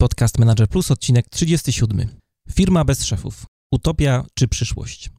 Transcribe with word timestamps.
Podcast 0.00 0.38
Manager 0.38 0.68
Plus, 0.68 0.90
odcinek 0.90 1.28
37. 1.28 2.08
Firma 2.52 2.84
bez 2.84 3.04
szefów. 3.04 3.46
Utopia 3.72 4.24
czy 4.34 4.48
przyszłość? 4.48 5.10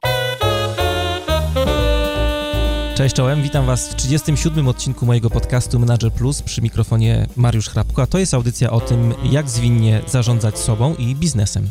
Cześć 2.96 3.16
czołem, 3.16 3.44
witam 3.44 3.66
Was 3.66 3.90
w 3.90 3.96
37 3.96 4.68
odcinku 4.68 5.06
mojego 5.06 5.30
podcastu 5.30 5.80
Manager 5.80 6.12
Plus 6.12 6.42
przy 6.42 6.62
mikrofonie 6.62 7.28
Mariusz 7.36 7.70
Hrabko, 7.70 8.02
a 8.02 8.08
to 8.08 8.20
jest 8.20 8.34
audycja 8.34 8.72
o 8.72 8.82
tym, 8.82 9.14
jak 9.24 9.50
zwinnie 9.50 10.02
zarządzać 10.08 10.58
sobą 10.58 10.96
i 10.96 11.16
biznesem. 11.16 11.70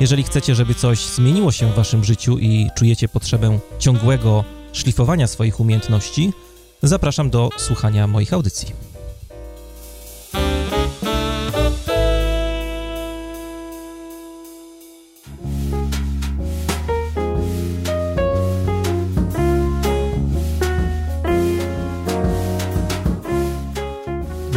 Jeżeli 0.00 0.22
chcecie, 0.22 0.54
żeby 0.54 0.74
coś 0.74 0.98
zmieniło 0.98 1.52
się 1.52 1.72
w 1.72 1.74
Waszym 1.74 2.04
życiu 2.04 2.38
i 2.38 2.70
czujecie 2.76 3.08
potrzebę 3.08 3.58
ciągłego 3.78 4.44
szlifowania 4.72 5.26
swoich 5.26 5.60
umiejętności, 5.60 6.32
zapraszam 6.82 7.30
do 7.30 7.50
słuchania 7.56 8.06
moich 8.06 8.32
audycji. 8.32 8.93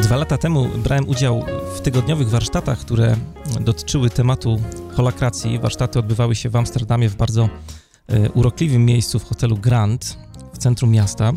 Dwa 0.07 0.15
lata 0.17 0.37
temu 0.37 0.67
brałem 0.67 1.09
udział 1.09 1.45
w 1.75 1.81
tygodniowych 1.81 2.29
warsztatach, 2.29 2.79
które 2.79 3.15
dotyczyły 3.59 4.09
tematu 4.09 4.61
holakracji. 4.95 5.59
Warsztaty 5.59 5.99
odbywały 5.99 6.35
się 6.35 6.49
w 6.49 6.55
Amsterdamie 6.55 7.09
w 7.09 7.15
bardzo 7.15 7.49
e, 8.07 8.29
urokliwym 8.29 8.85
miejscu 8.85 9.19
w 9.19 9.23
hotelu 9.23 9.57
Grand 9.57 10.17
w 10.53 10.57
centrum 10.57 10.91
miasta. 10.91 11.31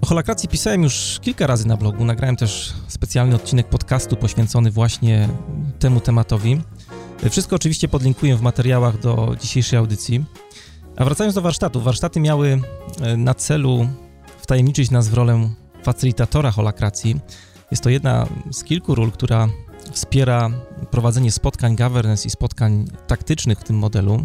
O 0.00 0.06
holakracji 0.06 0.48
pisałem 0.48 0.82
już 0.82 1.18
kilka 1.22 1.46
razy 1.46 1.68
na 1.68 1.76
blogu. 1.76 2.04
Nagrałem 2.04 2.36
też 2.36 2.74
specjalny 2.88 3.34
odcinek 3.34 3.68
podcastu 3.68 4.16
poświęcony 4.16 4.70
właśnie 4.70 5.28
temu 5.78 6.00
tematowi. 6.00 6.60
Wszystko 7.30 7.56
oczywiście 7.56 7.88
podlinkuję 7.88 8.36
w 8.36 8.42
materiałach 8.42 9.00
do 9.00 9.36
dzisiejszej 9.40 9.78
audycji. 9.78 10.24
A 10.96 11.04
wracając 11.04 11.34
do 11.34 11.42
warsztatów, 11.42 11.84
warsztaty 11.84 12.20
miały 12.20 12.60
e, 13.00 13.16
na 13.16 13.34
celu 13.34 13.88
wtajemniczyć 14.38 14.90
nas 14.90 15.08
w 15.08 15.14
rolę 15.14 15.48
facylitatora 15.82 16.50
holakracji. 16.50 17.20
Jest 17.70 17.82
to 17.82 17.90
jedna 17.90 18.26
z 18.50 18.64
kilku 18.64 18.94
ról, 18.94 19.12
która 19.12 19.48
wspiera 19.92 20.50
prowadzenie 20.90 21.32
spotkań 21.32 21.76
governance 21.76 22.28
i 22.28 22.30
spotkań 22.30 22.84
taktycznych 23.06 23.58
w 23.58 23.64
tym 23.64 23.76
modelu. 23.76 24.24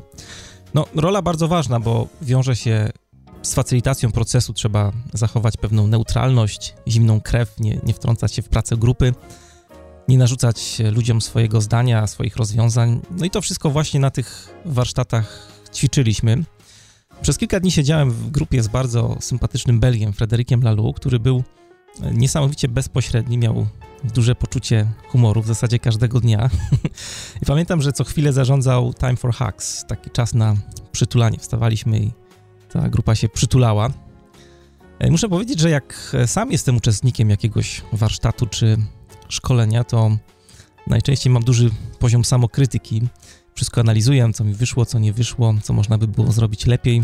No, 0.74 0.86
rola 0.96 1.22
bardzo 1.22 1.48
ważna, 1.48 1.80
bo 1.80 2.08
wiąże 2.22 2.56
się 2.56 2.90
z 3.42 3.54
facylitacją 3.54 4.12
procesu. 4.12 4.54
Trzeba 4.54 4.92
zachować 5.14 5.58
pewną 5.58 5.88
neutralność, 5.88 6.76
zimną 6.88 7.22
krew, 7.22 7.60
nie, 7.60 7.80
nie 7.84 7.94
wtrącać 7.94 8.34
się 8.34 8.42
w 8.42 8.50
pracę 8.50 8.78
grupy, 8.78 9.14
nie 10.08 10.18
narzucać 10.18 10.82
ludziom 10.92 11.22
swojego 11.22 11.62
zdania, 11.62 12.08
swoich 12.08 12.36
rozwiązań. 12.36 13.02
No 13.12 13.26
i 13.26 13.30
to 13.30 13.42
wszystko 13.42 13.70
właśnie 13.70 14.00
na 14.00 14.12
tych 14.12 14.54
warsztatach 14.66 15.48
ćwiczyliśmy. 15.74 16.44
Przez 17.22 17.38
kilka 17.38 17.60
dni 17.60 17.72
siedziałem 17.72 18.12
w 18.12 18.32
grupie 18.32 18.64
z 18.64 18.68
bardzo 18.68 19.18
sympatycznym 19.20 19.80
Belgiem, 19.80 20.14
Frederikiem 20.14 20.64
Lalou, 20.64 20.94
który 20.94 21.20
był 21.20 21.44
niesamowicie 22.12 22.68
bezpośredni, 22.68 23.38
miał 23.38 23.68
duże 24.04 24.36
poczucie 24.36 24.88
humoru 25.08 25.42
w 25.42 25.48
zasadzie 25.48 25.80
każdego 25.80 26.20
dnia. 26.20 26.50
I 27.42 27.46
pamiętam, 27.46 27.82
że 27.82 27.92
co 27.92 28.04
chwilę 28.04 28.34
zarządzał 28.34 28.94
Time 28.94 29.16
for 29.16 29.34
Hugs, 29.36 29.86
taki 29.88 30.10
czas 30.10 30.34
na 30.34 30.56
przytulanie. 30.92 31.38
Wstawaliśmy 31.38 32.00
i 32.00 32.12
ta 32.72 32.90
grupa 32.90 33.16
się 33.16 33.30
przytulała. 33.30 33.90
E, 35.00 35.12
muszę 35.12 35.30
powiedzieć, 35.30 35.60
że 35.60 35.70
jak 35.70 36.16
sam 36.26 36.52
jestem 36.52 36.78
uczestnikiem 36.78 37.30
jakiegoś 37.30 37.82
warsztatu 37.94 38.48
czy 38.48 38.78
szkolenia, 39.30 39.84
to 39.84 40.18
najczęściej 40.88 41.34
mam 41.34 41.44
duży 41.44 41.70
poziom 42.00 42.26
samokrytyki. 42.26 43.02
Wszystko 43.56 43.82
analizuję, 43.82 44.34
co 44.34 44.44
mi 44.44 44.54
wyszło, 44.54 44.86
co 44.86 45.00
nie 45.00 45.14
wyszło, 45.14 45.54
co 45.64 45.74
można 45.74 45.98
by 45.98 46.08
było 46.08 46.32
zrobić 46.32 46.66
lepiej 46.66 47.04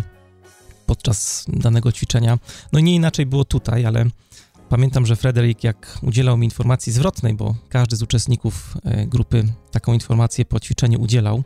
podczas 0.86 1.45
danego 1.48 1.92
ćwiczenia. 1.92 2.39
No 2.73 2.80
nie 2.80 2.95
inaczej 2.95 3.26
było 3.26 3.45
tutaj, 3.45 3.86
ale 3.86 4.05
Pamiętam, 4.69 5.05
że 5.05 5.15
Frederick, 5.15 5.63
jak 5.63 5.97
udzielał 6.02 6.37
mi 6.37 6.45
informacji 6.45 6.93
zwrotnej, 6.93 7.33
bo 7.33 7.55
każdy 7.69 7.95
z 7.95 8.03
uczestników 8.03 8.77
e, 8.83 9.07
grupy 9.07 9.43
taką 9.71 9.93
informację 9.93 10.45
po 10.45 10.59
ćwiczeniu 10.59 11.02
udzielał, 11.02 11.43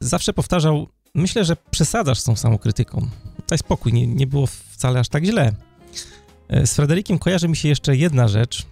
zawsze 0.00 0.32
powtarzał: 0.32 0.88
Myślę, 1.14 1.44
że 1.44 1.56
przesadzasz 1.70 2.18
z 2.18 2.24
tą 2.24 2.36
samokrytyką. 2.36 3.08
Daj 3.48 3.58
spokój, 3.58 3.92
nie, 3.92 4.06
nie 4.06 4.26
było 4.26 4.46
wcale 4.46 5.00
aż 5.00 5.08
tak 5.08 5.24
źle. 5.24 5.52
E, 6.48 6.66
z 6.66 6.74
Frederikiem 6.74 7.18
kojarzy 7.18 7.48
mi 7.48 7.56
się 7.56 7.68
jeszcze 7.68 7.96
jedna 7.96 8.28
rzecz. 8.28 8.66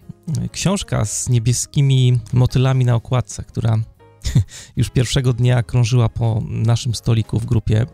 E, 0.44 0.48
książka 0.48 1.04
z 1.04 1.28
niebieskimi 1.28 2.18
motylami 2.32 2.84
na 2.84 2.94
okładce, 2.94 3.44
która 3.44 3.78
już 4.76 4.90
pierwszego 4.90 5.32
dnia 5.32 5.62
krążyła 5.62 6.08
po 6.08 6.42
naszym 6.48 6.94
stoliku 6.94 7.38
w 7.40 7.46
grupie. 7.46 7.86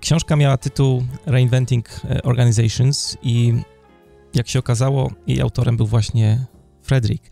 Książka 0.00 0.36
miała 0.36 0.56
tytuł 0.56 1.04
Reinventing 1.26 2.00
Organizations 2.22 3.16
i 3.22 3.54
jak 4.34 4.48
się 4.48 4.58
okazało, 4.58 5.10
jej 5.26 5.40
autorem 5.40 5.76
był 5.76 5.86
właśnie 5.86 6.44
Frederick. 6.82 7.30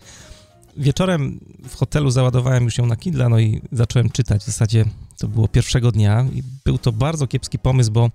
Wieczorem 0.77 1.41
w 1.69 1.75
hotelu 1.75 2.11
załadowałem 2.11 2.65
już 2.65 2.79
ją 2.79 2.87
na 2.87 2.97
Kindle, 2.97 3.29
no 3.29 3.39
i 3.39 3.63
zacząłem 3.73 4.11
czytać. 4.11 4.43
W 4.43 4.47
zasadzie 4.47 4.85
to 5.19 5.29
było 5.29 5.49
pierwszego 5.49 5.93
dnia 5.93 6.27
i 6.33 6.43
był 6.65 6.79
to 6.79 6.93
bardzo 6.93 7.27
kiepski 7.27 7.59
pomysł, 7.59 7.93
bo 7.93 8.11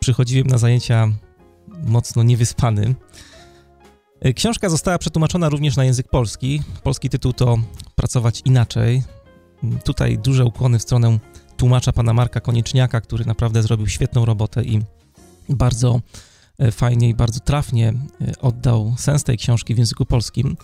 przychodziłem 0.00 0.46
na 0.46 0.58
zajęcia 0.58 1.08
mocno 1.86 2.22
niewyspany. 2.22 2.94
Książka 4.34 4.68
została 4.68 4.98
przetłumaczona 4.98 5.48
również 5.48 5.76
na 5.76 5.84
język 5.84 6.08
polski. 6.08 6.62
Polski 6.82 7.08
tytuł 7.08 7.32
to 7.32 7.58
Pracować 7.94 8.42
inaczej. 8.44 9.02
Tutaj 9.84 10.18
duże 10.18 10.44
ukłony 10.44 10.78
w 10.78 10.82
stronę 10.82 11.18
tłumacza 11.56 11.92
pana 11.92 12.12
Marka 12.12 12.40
Konieczniaka, 12.40 13.00
który 13.00 13.24
naprawdę 13.24 13.62
zrobił 13.62 13.86
świetną 13.86 14.24
robotę 14.24 14.64
i 14.64 14.80
bardzo 15.48 16.00
E, 16.00 16.29
fajnie 16.70 17.08
i 17.08 17.14
bardzo 17.14 17.40
trafnie 17.40 17.88
e, 17.88 18.32
oddał 18.40 18.94
sens 18.98 19.24
tej 19.24 19.38
książki 19.38 19.74
w 19.74 19.78
języku 19.78 20.06
polskim. 20.06 20.56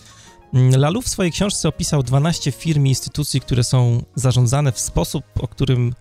Mm, 0.55 0.81
Lalu 0.81 1.03
w 1.03 1.09
swojej 1.09 1.33
książce 1.33 1.69
opisał 1.69 2.03
12 2.03 2.53
firm 2.53 2.87
i 2.87 2.89
instytucji, 2.89 3.41
które 3.41 3.65
są 3.65 4.03
zarządzane 4.15 4.73
w 4.73 4.79
sposób, 4.81 5.25
o 5.41 5.49
którym 5.49 5.95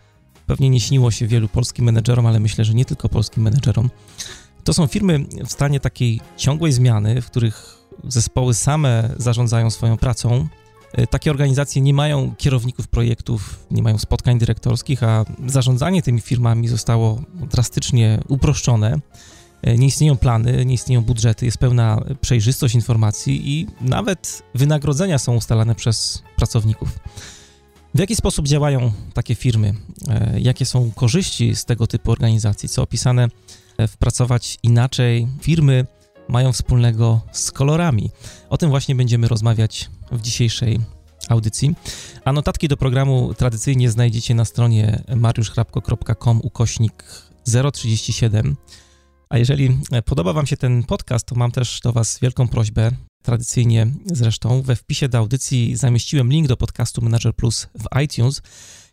pewnie 0.47 0.69
nie 0.69 0.79
śniło 0.79 1.11
się 1.11 1.27
wielu 1.27 1.47
polskim 1.47 1.85
menedżerom, 1.85 2.25
ale 2.25 2.39
myślę, 2.39 2.65
że 2.65 2.73
nie 2.73 2.85
tylko 2.85 3.09
polskim 3.09 3.43
menedżerom. 3.43 3.89
To 4.63 4.73
są 4.73 4.87
firmy 4.87 5.25
w 5.45 5.51
stanie 5.51 5.79
takiej 5.79 6.21
ciągłej 6.37 6.71
zmiany, 6.71 7.21
w 7.21 7.25
których 7.25 7.77
zespoły 8.03 8.53
same 8.53 9.09
zarządzają 9.17 9.69
swoją 9.69 9.97
pracą. 9.97 10.47
E, 10.93 11.07
takie 11.07 11.31
organizacje 11.31 11.81
nie 11.81 11.93
mają 11.93 12.35
kierowników 12.37 12.87
projektów, 12.87 13.65
nie 13.71 13.83
mają 13.83 13.97
spotkań 13.97 14.39
dyrektorskich, 14.39 15.03
a 15.03 15.25
zarządzanie 15.47 16.01
tymi 16.01 16.21
firmami 16.21 16.67
zostało 16.67 17.21
drastycznie 17.33 18.19
uproszczone. 18.27 18.99
E, 19.65 19.77
nie 19.77 19.87
istnieją 19.87 20.17
plany, 20.17 20.65
nie 20.65 20.73
istnieją 20.73 21.01
budżety, 21.03 21.45
jest 21.45 21.57
pełna 21.57 22.01
przejrzystość 22.21 22.75
informacji 22.75 23.51
i 23.51 23.67
nawet 23.81 24.43
wynagrodzenia 24.55 25.19
są 25.19 25.35
ustalane 25.35 25.75
przez 25.75 26.23
pracowników. 26.35 26.99
W 27.95 27.99
jaki 27.99 28.15
sposób 28.15 28.47
działają 28.47 28.91
takie 29.13 29.35
firmy? 29.35 29.73
E, 30.09 30.39
jakie 30.39 30.65
są 30.65 30.91
korzyści 30.91 31.55
z 31.55 31.65
tego 31.65 31.87
typu 31.87 32.11
organizacji? 32.11 32.69
Co 32.69 32.81
opisane 32.81 33.27
w 33.87 33.97
Pracować 33.97 34.57
Inaczej 34.63 35.27
firmy 35.41 35.85
mają 36.29 36.51
wspólnego 36.51 37.21
z 37.31 37.51
kolorami? 37.51 38.11
O 38.49 38.57
tym 38.57 38.69
właśnie 38.69 38.95
będziemy 38.95 39.27
rozmawiać 39.27 39.89
w 40.11 40.21
dzisiejszej 40.21 40.79
audycji. 41.29 41.75
A 42.25 42.33
notatki 42.33 42.67
do 42.67 42.77
programu 42.77 43.33
tradycyjnie 43.33 43.91
znajdziecie 43.91 44.35
na 44.35 44.45
stronie 44.45 45.03
mariuszchrapko.com 45.15 46.39
ukośnik 46.43 47.03
037 47.73 48.55
a 49.29 49.37
jeżeli 49.37 49.77
e, 49.91 50.01
podoba 50.01 50.33
Wam 50.33 50.47
się 50.47 50.57
ten 50.57 50.83
podcast, 50.83 51.25
to 51.25 51.35
mam 51.35 51.51
też 51.51 51.79
do 51.83 51.93
Was 51.93 52.19
wielką 52.19 52.47
prośbę. 52.47 52.91
Tradycyjnie 53.23 53.87
zresztą 54.05 54.61
we 54.61 54.75
wpisie 54.75 55.09
do 55.09 55.17
audycji 55.17 55.75
zamieściłem 55.75 56.31
link 56.31 56.47
do 56.47 56.57
podcastu 56.57 57.01
Manager 57.01 57.35
Plus 57.35 57.67
w 57.75 58.01
iTunes, 58.03 58.41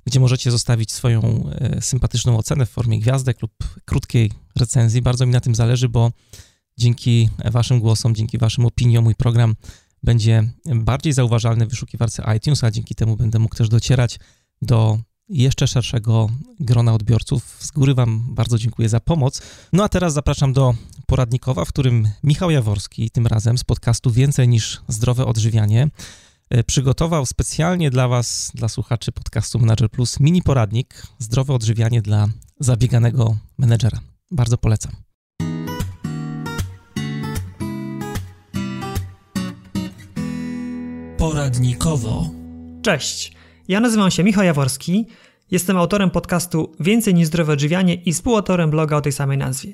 gdzie 0.07 0.21
możecie 0.21 0.51
zostawić 0.51 0.93
swoją 0.93 1.51
e, 1.51 1.83
sympatyczną 1.83 2.39
ocenę 2.39 2.67
w 2.67 2.71
formie 2.71 3.01
gwiazdek 3.01 3.43
lub 3.43 3.53
krótkiej 3.85 4.33
recenzji. 4.57 5.03
Bardzo 5.03 5.27
mi 5.27 5.33
na 5.33 5.41
tym 5.41 5.55
zależy, 5.55 5.89
bo 5.89 6.13
dzięki 6.79 7.29
Waszym 7.45 7.81
głosom, 7.81 8.15
dzięki 8.15 8.39
Waszym 8.39 8.67
opiniom 8.67 9.05
mój 9.05 9.15
program 9.15 9.55
będzie 10.03 10.53
bardziej 10.75 11.13
zauważalny 11.13 11.67
w 11.67 11.71
wyszukiwarce 11.71 12.37
iTunes, 12.37 12.65
a 12.65 12.71
dzięki 12.71 12.95
temu 12.95 13.17
będę 13.17 13.39
mógł 13.39 13.57
też 13.57 13.69
docierać 13.69 14.19
do 14.63 14.99
jeszcze 15.29 15.67
szerszego 15.67 16.31
grona 16.61 16.95
odbiorców. 16.95 17.57
Z 17.61 17.71
góry 17.71 17.95
Wam 17.95 18.25
bardzo 18.29 18.59
dziękuję 18.59 18.89
za 18.89 19.01
pomoc. 19.01 19.43
No 19.73 19.85
a 19.85 19.89
teraz 19.89 20.13
zapraszam 20.13 20.53
do 20.53 20.75
poradnikowa, 21.07 21.65
w 21.65 21.69
którym 21.69 22.09
Michał 22.23 22.51
Jaworski, 22.51 23.11
tym 23.11 23.27
razem 23.27 23.59
z 23.59 23.65
podcastu 23.65 24.11
Więcej 24.11 24.49
niż 24.49 24.81
zdrowe 24.89 25.27
odżywianie, 25.27 25.89
e, 26.51 26.65
przygotował 26.65 27.27
specjalnie 27.27 27.91
dla 27.91 28.09
Was, 28.09 28.51
dla 28.55 28.69
słuchaczy 28.69 29.13
podcastu 29.13 29.59
Manager 29.59 29.91
Plus, 29.91 30.21
mini 30.21 30.43
poradnik 30.43 31.07
Zdrowe 31.19 31.55
odżywianie 31.55 32.03
dla 32.03 32.29
zabieganego 32.61 33.37
menedżera. 33.59 34.01
Bardzo 34.31 34.59
polecam. 34.59 34.93
Poradnikowo. 41.19 42.31
Cześć, 42.83 43.33
ja 43.73 43.81
nazywam 43.81 44.11
się 44.11 44.25
Michał 44.25 44.45
Jaworski, 44.45 45.07
jestem 45.51 45.77
autorem 45.77 46.11
podcastu 46.11 46.73
Więcej 46.81 47.15
niż 47.15 47.27
zdrowe 47.27 47.53
odżywianie 47.53 47.95
i 47.95 48.13
współautorem 48.13 48.71
bloga 48.71 48.97
o 48.97 49.01
tej 49.01 49.13
samej 49.13 49.39
nazwie. 49.39 49.73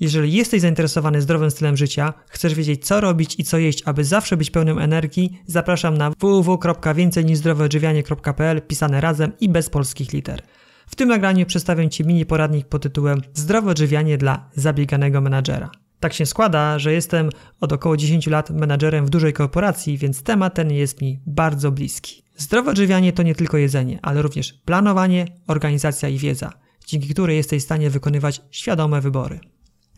Jeżeli 0.00 0.32
jesteś 0.32 0.60
zainteresowany 0.60 1.22
zdrowym 1.22 1.50
stylem 1.50 1.76
życia, 1.76 2.12
chcesz 2.28 2.54
wiedzieć 2.54 2.86
co 2.86 3.00
robić 3.00 3.34
i 3.38 3.44
co 3.44 3.58
jeść, 3.58 3.82
aby 3.84 4.04
zawsze 4.04 4.36
być 4.36 4.50
pełnym 4.50 4.78
energii, 4.78 5.42
zapraszam 5.46 5.96
na 5.96 6.10
www.więcejniżzdroweodżywianie.pl 6.10 8.62
pisane 8.62 9.00
razem 9.00 9.32
i 9.40 9.48
bez 9.48 9.70
polskich 9.70 10.12
liter. 10.12 10.42
W 10.86 10.96
tym 10.96 11.08
nagraniu 11.08 11.46
przedstawię 11.46 11.88
Ci 11.88 12.04
mini 12.04 12.26
poradnik 12.26 12.66
pod 12.66 12.82
tytułem 12.82 13.22
Zdrowe 13.34 13.70
odżywianie 13.70 14.18
dla 14.18 14.50
zabieganego 14.54 15.20
menadżera. 15.20 15.70
Tak 16.00 16.12
się 16.12 16.26
składa, 16.26 16.78
że 16.78 16.92
jestem 16.92 17.30
od 17.60 17.72
około 17.72 17.96
10 17.96 18.26
lat 18.26 18.50
menadżerem 18.50 19.06
w 19.06 19.10
dużej 19.10 19.32
korporacji, 19.32 19.98
więc 19.98 20.22
temat 20.22 20.54
ten 20.54 20.72
jest 20.72 21.02
mi 21.02 21.20
bardzo 21.26 21.72
bliski. 21.72 22.29
Zdrowe 22.40 22.70
odżywianie 22.70 23.12
to 23.12 23.22
nie 23.22 23.34
tylko 23.34 23.56
jedzenie, 23.56 23.98
ale 24.02 24.22
również 24.22 24.52
planowanie, 24.52 25.26
organizacja 25.46 26.08
i 26.08 26.18
wiedza, 26.18 26.52
dzięki 26.86 27.08
której 27.08 27.36
jesteś 27.36 27.62
w 27.62 27.64
stanie 27.64 27.90
wykonywać 27.90 28.42
świadome 28.50 29.00
wybory. 29.00 29.40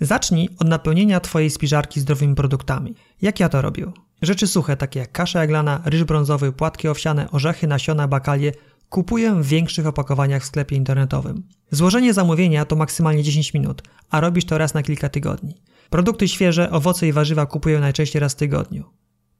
Zacznij 0.01 0.49
od 0.59 0.69
napełnienia 0.69 1.21
Twojej 1.21 1.51
spiżarki 1.51 2.01
zdrowymi 2.01 2.35
produktami. 2.35 2.95
Jak 3.23 3.41
ja 3.41 3.49
to 3.49 3.63
robię? 3.63 3.93
Rzeczy 4.23 4.47
suche, 4.47 4.77
takie 4.77 5.01
jak 5.01 5.13
kasza 5.13 5.41
jaglana, 5.41 5.83
ryż 5.85 6.05
brązowy, 6.05 6.53
płatki 6.53 6.89
owsiane, 6.89 7.31
orzechy, 7.31 7.67
nasiona, 7.67 8.09
bakalie, 8.09 8.53
kupuję 8.89 9.35
w 9.35 9.47
większych 9.47 9.87
opakowaniach 9.87 10.43
w 10.43 10.47
sklepie 10.47 10.77
internetowym. 10.77 11.43
Złożenie 11.71 12.15
zamówienia 12.15 12.65
to 12.65 12.77
maksymalnie 12.77 13.23
10 13.23 13.55
minut, 13.55 13.83
a 14.11 14.21
robisz 14.21 14.45
to 14.45 14.59
raz 14.59 14.75
na 14.75 14.83
kilka 14.83 15.09
tygodni. 15.09 15.63
Produkty 15.91 16.29
świeże, 16.29 16.71
owoce 16.71 17.09
i 17.09 17.13
warzywa 17.13 17.47
kupuję 17.47 17.81
najczęściej 17.81 18.21
raz 18.21 18.33
w 18.33 18.37
tygodniu. 18.37 18.85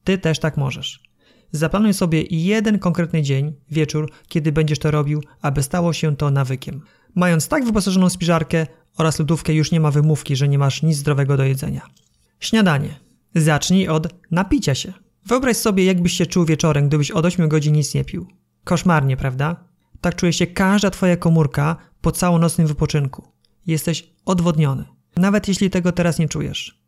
Ty 0.03 0.17
też 0.17 0.39
tak 0.39 0.57
możesz. 0.57 1.12
Zaplanuj 1.55 1.93
sobie 1.93 2.21
jeden 2.29 2.79
konkretny 2.79 3.21
dzień, 3.21 3.53
wieczór, 3.71 4.11
kiedy 4.27 4.51
będziesz 4.51 4.79
to 4.79 4.91
robił, 4.91 5.23
aby 5.41 5.63
stało 5.63 5.93
się 5.93 6.15
to 6.15 6.31
nawykiem. 6.31 6.81
Mając 7.15 7.47
tak 7.47 7.65
wyposażoną 7.65 8.09
spiżarkę 8.09 8.67
oraz 8.97 9.19
lodówkę 9.19 9.53
już 9.53 9.71
nie 9.71 9.79
ma 9.79 9.91
wymówki, 9.91 10.35
że 10.35 10.47
nie 10.47 10.57
masz 10.57 10.83
nic 10.83 10.97
zdrowego 10.97 11.37
do 11.37 11.43
jedzenia. 11.43 11.81
Śniadanie. 12.39 12.99
Zacznij 13.35 13.87
od 13.87 14.07
napicia 14.31 14.75
się. 14.75 14.93
Wyobraź 15.25 15.57
sobie, 15.57 15.85
jakbyś 15.85 16.13
się 16.13 16.25
czuł 16.25 16.45
wieczorem, 16.45 16.87
gdybyś 16.87 17.11
od 17.11 17.25
8 17.25 17.49
godzin 17.49 17.75
nic 17.75 17.93
nie 17.93 18.05
pił. 18.05 18.27
Koszmarnie, 18.63 19.17
prawda? 19.17 19.55
Tak 20.01 20.15
czuje 20.15 20.33
się 20.33 20.47
każda 20.47 20.89
twoja 20.89 21.17
komórka 21.17 21.75
po 22.01 22.11
całonocnym 22.11 22.67
wypoczynku. 22.67 23.27
Jesteś 23.67 24.13
odwodniony, 24.25 24.85
nawet 25.17 25.47
jeśli 25.47 25.69
tego 25.69 25.91
teraz 25.91 26.19
nie 26.19 26.27
czujesz. 26.27 26.83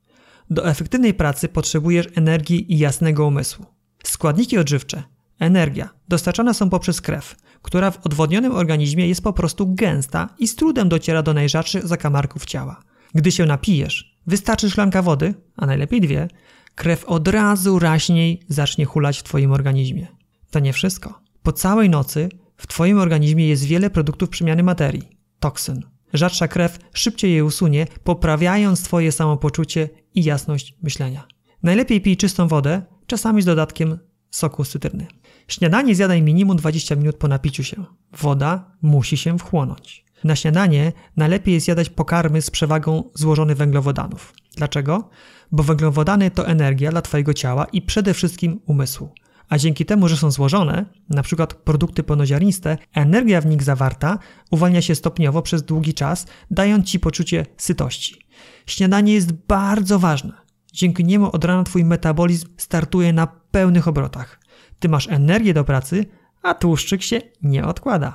Do 0.49 0.69
efektywnej 0.69 1.13
pracy 1.13 1.49
potrzebujesz 1.49 2.07
energii 2.15 2.73
i 2.73 2.77
jasnego 2.77 3.27
umysłu. 3.27 3.74
Składniki 4.09 4.57
odżywcze, 4.57 5.03
energia, 5.39 5.89
dostarczane 6.07 6.53
są 6.53 6.69
poprzez 6.69 7.01
krew, 7.01 7.35
która 7.61 7.91
w 7.91 8.05
odwodnionym 8.05 8.55
organizmie 8.55 9.07
jest 9.07 9.23
po 9.23 9.33
prostu 9.33 9.73
gęsta 9.73 10.29
i 10.39 10.47
z 10.47 10.55
trudem 10.55 10.89
dociera 10.89 11.23
do 11.23 11.33
najrzadszych 11.33 11.87
zakamarków 11.87 12.45
ciała. 12.45 12.81
Gdy 13.15 13.31
się 13.31 13.45
napijesz, 13.45 14.17
wystarczy 14.27 14.69
szklanka 14.69 15.01
wody, 15.01 15.33
a 15.57 15.65
najlepiej 15.65 16.01
dwie, 16.01 16.27
krew 16.75 17.05
od 17.05 17.27
razu 17.27 17.79
raźniej 17.79 18.39
zacznie 18.47 18.85
hulać 18.85 19.19
w 19.19 19.23
Twoim 19.23 19.51
organizmie. 19.51 20.07
To 20.51 20.59
nie 20.59 20.73
wszystko. 20.73 21.21
Po 21.43 21.51
całej 21.51 21.89
nocy 21.89 22.29
w 22.57 22.67
Twoim 22.67 22.99
organizmie 22.99 23.47
jest 23.47 23.63
wiele 23.63 23.89
produktów 23.89 24.29
przemiany 24.29 24.63
materii, 24.63 25.17
toksyn. 25.39 25.81
Rzadsza 26.13 26.47
krew 26.47 26.79
szybciej 26.93 27.33
je 27.33 27.45
usunie, 27.45 27.87
poprawiając 28.03 28.83
Twoje 28.83 29.11
samopoczucie 29.11 29.89
i 30.15 30.23
jasność 30.23 30.75
myślenia. 30.83 31.27
Najlepiej 31.63 32.01
pij 32.01 32.17
czystą 32.17 32.47
wodę, 32.47 32.81
czasami 33.07 33.41
z 33.41 33.45
dodatkiem 33.45 33.99
soku 34.31 34.63
z 34.63 34.69
cytryny. 34.69 35.07
Śniadanie 35.47 35.95
zjadaj 35.95 36.21
minimum 36.21 36.57
20 36.57 36.95
minut 36.95 37.15
po 37.15 37.27
napiciu 37.27 37.63
się. 37.63 37.85
Woda 38.17 38.71
musi 38.81 39.17
się 39.17 39.39
wchłonąć. 39.39 40.05
Na 40.23 40.35
śniadanie 40.35 40.91
najlepiej 41.17 41.53
jest 41.53 41.67
jadać 41.67 41.89
pokarmy 41.89 42.41
z 42.41 42.49
przewagą 42.49 43.03
złożonych 43.13 43.57
węglowodanów. 43.57 44.33
Dlaczego? 44.55 45.09
Bo 45.51 45.63
węglowodany 45.63 46.31
to 46.31 46.47
energia 46.47 46.91
dla 46.91 47.01
Twojego 47.01 47.33
ciała 47.33 47.65
i 47.65 47.81
przede 47.81 48.13
wszystkim 48.13 48.59
umysłu. 48.65 49.09
A 49.49 49.57
dzięki 49.57 49.85
temu, 49.85 50.07
że 50.07 50.17
są 50.17 50.31
złożone, 50.31 50.85
np. 51.11 51.47
produkty 51.47 52.03
pełnoziarniste, 52.03 52.77
energia 52.93 53.41
w 53.41 53.45
nich 53.45 53.63
zawarta 53.63 54.19
uwalnia 54.51 54.81
się 54.81 54.95
stopniowo 54.95 55.41
przez 55.41 55.63
długi 55.63 55.93
czas, 55.93 56.25
dając 56.51 56.87
Ci 56.87 56.99
poczucie 56.99 57.45
sytości. 57.57 58.25
Śniadanie 58.65 59.13
jest 59.13 59.31
bardzo 59.31 59.99
ważne. 59.99 60.44
Dzięki 60.75 61.05
niemu 61.05 61.29
od 61.31 61.45
rana 61.45 61.63
twój 61.63 61.85
metabolizm 61.85 62.47
startuje 62.57 63.13
na 63.13 63.27
pełnych 63.27 63.87
obrotach. 63.87 64.39
Ty 64.79 64.89
masz 64.89 65.07
energię 65.07 65.53
do 65.53 65.63
pracy, 65.63 66.05
a 66.41 66.53
tłuszczyk 66.53 67.03
się 67.03 67.21
nie 67.41 67.65
odkłada. 67.65 68.13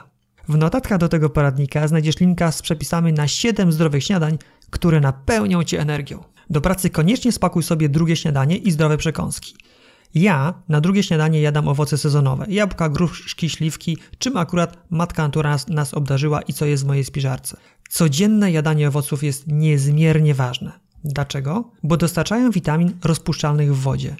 W 0.48 0.56
notatkach 0.56 0.98
do 0.98 1.08
tego 1.08 1.30
poradnika 1.30 1.88
znajdziesz 1.88 2.20
linka 2.20 2.52
z 2.52 2.62
przepisami 2.62 3.12
na 3.12 3.28
7 3.28 3.72
zdrowych 3.72 4.04
śniadań, 4.04 4.38
które 4.70 5.00
napełnią 5.00 5.64
cię 5.64 5.80
energią. 5.80 6.24
Do 6.50 6.60
pracy 6.60 6.90
koniecznie 6.90 7.32
spakuj 7.32 7.62
sobie 7.62 7.88
drugie 7.88 8.16
śniadanie 8.16 8.56
i 8.56 8.70
zdrowe 8.70 8.96
przekąski. 8.96 9.54
Ja 10.14 10.54
na 10.68 10.80
drugie 10.80 11.02
śniadanie 11.02 11.40
jadam 11.40 11.68
owoce 11.68 11.98
sezonowe, 11.98 12.46
jabłka, 12.48 12.88
gruszki, 12.88 13.50
śliwki, 13.50 13.98
czym 14.18 14.36
akurat 14.36 14.78
matka 14.90 15.22
natura 15.22 15.50
nas, 15.50 15.68
nas 15.68 15.94
obdarzyła 15.94 16.42
i 16.42 16.52
co 16.52 16.66
jest 16.66 16.84
w 16.84 16.86
mojej 16.86 17.04
spiżarce. 17.04 17.56
Codzienne 17.90 18.52
jadanie 18.52 18.88
owoców 18.88 19.22
jest 19.22 19.46
niezmiernie 19.46 20.34
ważne. 20.34 20.89
Dlaczego? 21.04 21.70
Bo 21.82 21.96
dostarczają 21.96 22.50
witamin 22.50 22.92
rozpuszczalnych 23.04 23.74
w 23.74 23.80
wodzie. 23.80 24.16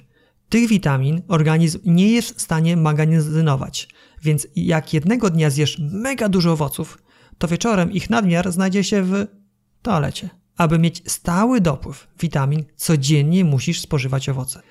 Tych 0.49 0.69
witamin 0.69 1.21
organizm 1.27 1.79
nie 1.85 2.11
jest 2.11 2.37
w 2.37 2.41
stanie 2.41 2.77
magazynować, 2.77 3.87
więc 4.23 4.47
jak 4.55 4.93
jednego 4.93 5.29
dnia 5.29 5.49
zjesz 5.49 5.79
mega 5.79 6.29
dużo 6.29 6.51
owoców, 6.51 6.97
to 7.37 7.47
wieczorem 7.47 7.91
ich 7.91 8.09
nadmiar 8.09 8.51
znajdzie 8.51 8.83
się 8.83 9.03
w 9.03 9.25
toalecie. 9.81 10.29
Aby 10.57 10.79
mieć 10.79 11.11
stały 11.11 11.61
dopływ 11.61 12.07
witamin, 12.19 12.63
codziennie 12.75 13.45
musisz 13.45 13.81
spożywać 13.81 14.29
owoce. 14.29 14.61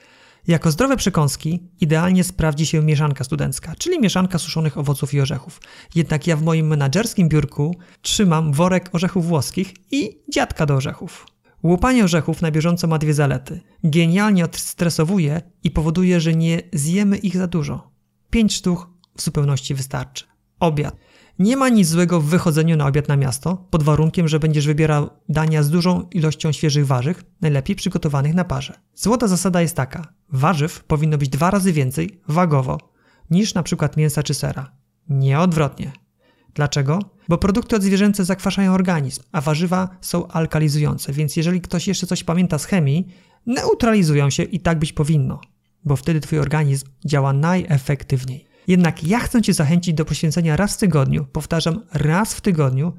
Jako 0.46 0.70
zdrowe 0.70 0.96
przekąski 0.96 1.68
idealnie 1.80 2.24
sprawdzi 2.24 2.66
się 2.66 2.82
mieszanka 2.82 3.24
studencka, 3.24 3.74
czyli 3.78 4.00
mieszanka 4.00 4.38
suszonych 4.38 4.78
owoców 4.78 5.14
i 5.14 5.20
orzechów. 5.20 5.60
Jednak 5.94 6.26
ja 6.26 6.36
w 6.36 6.42
moim 6.42 6.66
menadżerskim 6.66 7.28
biurku 7.28 7.76
trzymam 8.02 8.52
worek 8.52 8.90
orzechów 8.92 9.26
włoskich 9.26 9.74
i 9.90 10.18
dziadka 10.28 10.66
do 10.66 10.74
orzechów. 10.74 11.26
Łupanie 11.62 12.04
orzechów 12.04 12.42
na 12.42 12.50
bieżąco 12.50 12.86
ma 12.86 12.98
dwie 12.98 13.14
zalety. 13.14 13.60
Genialnie 13.84 14.44
odstresowuje 14.44 15.40
i 15.64 15.70
powoduje, 15.70 16.20
że 16.20 16.34
nie 16.34 16.62
zjemy 16.72 17.16
ich 17.16 17.36
za 17.36 17.46
dużo. 17.46 17.90
Pięć 18.30 18.54
sztuk 18.54 18.88
w 19.16 19.22
zupełności 19.22 19.74
wystarczy. 19.74 20.24
Obiad. 20.60 20.96
Nie 21.38 21.56
ma 21.56 21.68
nic 21.68 21.88
złego 21.88 22.20
w 22.20 22.24
wychodzeniu 22.24 22.76
na 22.76 22.86
obiad 22.86 23.08
na 23.08 23.16
miasto, 23.16 23.56
pod 23.70 23.82
warunkiem, 23.82 24.28
że 24.28 24.40
będziesz 24.40 24.66
wybierał 24.66 25.10
dania 25.28 25.62
z 25.62 25.70
dużą 25.70 26.08
ilością 26.10 26.52
świeżych 26.52 26.86
warzyw, 26.86 27.24
najlepiej 27.40 27.76
przygotowanych 27.76 28.34
na 28.34 28.44
parze. 28.44 28.74
Złota 28.94 29.28
zasada 29.28 29.60
jest 29.60 29.76
taka: 29.76 30.14
warzyw 30.32 30.84
powinno 30.84 31.18
być 31.18 31.28
dwa 31.28 31.50
razy 31.50 31.72
więcej, 31.72 32.20
wagowo, 32.28 32.78
niż 33.30 33.54
na 33.54 33.62
przykład 33.62 33.96
mięsa 33.96 34.22
czy 34.22 34.34
sera. 34.34 34.72
Nie 35.08 35.40
odwrotnie. 35.40 35.92
Dlaczego? 36.54 36.98
Bo 37.28 37.38
produkty 37.38 37.76
odzwierzęce 37.76 38.24
zakwaszają 38.24 38.72
organizm, 38.72 39.22
a 39.32 39.40
warzywa 39.40 39.88
są 40.00 40.28
alkalizujące, 40.28 41.12
więc 41.12 41.36
jeżeli 41.36 41.60
ktoś 41.60 41.88
jeszcze 41.88 42.06
coś 42.06 42.24
pamięta 42.24 42.58
z 42.58 42.64
chemii, 42.64 43.06
neutralizują 43.46 44.30
się 44.30 44.42
i 44.42 44.60
tak 44.60 44.78
być 44.78 44.92
powinno, 44.92 45.40
bo 45.84 45.96
wtedy 45.96 46.20
twój 46.20 46.38
organizm 46.38 46.86
działa 47.04 47.32
najefektywniej. 47.32 48.46
Jednak 48.68 49.04
ja 49.04 49.18
chcę 49.18 49.42
Cię 49.42 49.52
zachęcić 49.52 49.94
do 49.94 50.04
poświęcenia 50.04 50.56
raz 50.56 50.74
w 50.74 50.78
tygodniu, 50.78 51.24
powtarzam, 51.32 51.80
raz 51.92 52.34
w 52.34 52.40
tygodniu, 52.40 52.92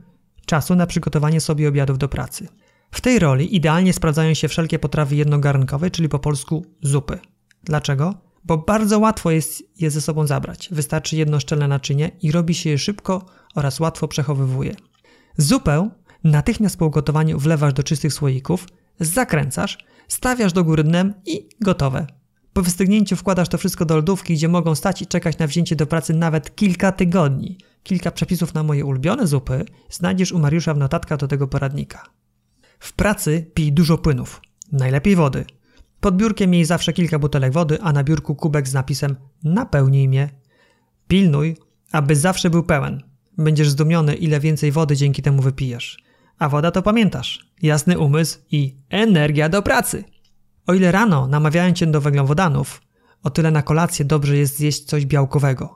czasu 0.46 0.76
na 0.76 0.88
przygotowanie 0.88 1.42
sobie 1.42 1.70
obiadów 1.70 1.98
do 1.98 2.10
pracy. 2.10 2.48
W 2.92 3.02
tej 3.02 3.20
roli 3.20 3.56
idealnie 3.56 3.94
sprawdzają 3.94 4.34
się 4.34 4.48
wszelkie 4.48 4.80
potrawy 4.80 5.16
jednogarnkowe, 5.16 5.92
czyli 5.92 6.10
po 6.10 6.20
polsku 6.20 6.66
zupy. 6.82 7.20
Dlaczego? 7.64 8.31
Bo 8.44 8.58
bardzo 8.58 9.00
łatwo 9.00 9.32
jest 9.32 9.82
je 9.82 9.92
ze 9.92 10.02
sobą 10.02 10.28
zabrać. 10.28 10.70
Wystarczy 10.72 11.16
jedno 11.16 11.40
szczelne 11.40 11.68
naczynie 11.68 12.12
i 12.22 12.32
robi 12.32 12.54
się 12.54 12.70
je 12.70 12.78
szybko 12.78 13.26
oraz 13.56 13.80
łatwo 13.80 14.08
przechowywuje. 14.08 14.76
Zupę 15.38 15.90
natychmiast 16.24 16.78
po 16.78 16.86
ugotowaniu 16.86 17.40
wlewasz 17.40 17.74
do 17.74 17.84
czystych 17.84 18.14
słoików, 18.14 18.68
zakręcasz, 19.00 19.78
stawiasz 20.08 20.54
do 20.54 20.64
góry 20.64 20.84
dnem 20.84 21.14
i 21.26 21.50
gotowe. 21.62 22.08
Po 22.54 22.62
wystygnięciu 22.62 23.16
wkładasz 23.16 23.50
to 23.50 23.58
wszystko 23.58 23.86
do 23.86 23.96
lodówki, 23.96 24.34
gdzie 24.34 24.48
mogą 24.48 24.76
stać 24.76 25.02
i 25.02 25.08
czekać 25.08 25.38
na 25.38 25.48
wzięcie 25.48 25.76
do 25.76 25.88
pracy 25.88 26.14
nawet 26.14 26.56
kilka 26.56 26.92
tygodni. 26.92 27.58
Kilka 27.84 28.12
przepisów 28.12 28.54
na 28.54 28.64
moje 28.64 28.86
ulubione 28.86 29.28
zupy 29.28 29.66
znajdziesz 29.90 30.32
u 30.32 30.40
Mariusza 30.40 30.74
w 30.74 30.78
notatkach 30.78 31.20
do 31.20 31.28
tego 31.28 31.48
poradnika. 31.48 32.04
W 32.80 32.94
pracy 32.94 33.52
pij 33.54 33.72
dużo 33.72 33.98
płynów, 33.98 34.42
najlepiej 34.72 35.16
wody. 35.16 35.46
Pod 36.02 36.18
biurkiem 36.18 36.50
miej 36.50 36.66
zawsze 36.66 36.94
kilka 36.94 37.20
butelek 37.20 37.54
wody, 37.54 37.82
a 37.82 37.94
na 37.94 38.04
biurku 38.04 38.36
kubek 38.36 38.68
z 38.68 38.74
napisem 38.74 39.16
napełnij 39.44 40.08
mnie. 40.08 40.30
Pilnuj, 41.08 41.58
aby 41.92 42.16
zawsze 42.16 42.50
był 42.50 42.64
pełen. 42.64 43.04
Będziesz 43.38 43.70
zdumiony, 43.70 44.16
ile 44.16 44.40
więcej 44.40 44.72
wody 44.72 44.96
dzięki 44.96 45.22
temu 45.22 45.42
wypijesz. 45.42 45.98
A 46.40 46.50
woda 46.50 46.72
to 46.72 46.82
pamiętasz. 46.82 47.52
Jasny 47.62 48.00
umysł 48.00 48.40
i 48.52 48.78
energia 48.90 49.50
do 49.50 49.62
pracy. 49.62 50.04
O 50.68 50.74
ile 50.74 50.92
rano 50.92 51.28
namawiają 51.28 51.74
cię 51.74 51.88
do 51.88 52.02
węglowodanów, 52.02 52.82
o 53.24 53.30
tyle 53.30 53.52
na 53.52 53.62
kolację 53.62 54.06
dobrze 54.06 54.38
jest 54.38 54.58
zjeść 54.58 54.84
coś 54.84 55.06
białkowego. 55.06 55.76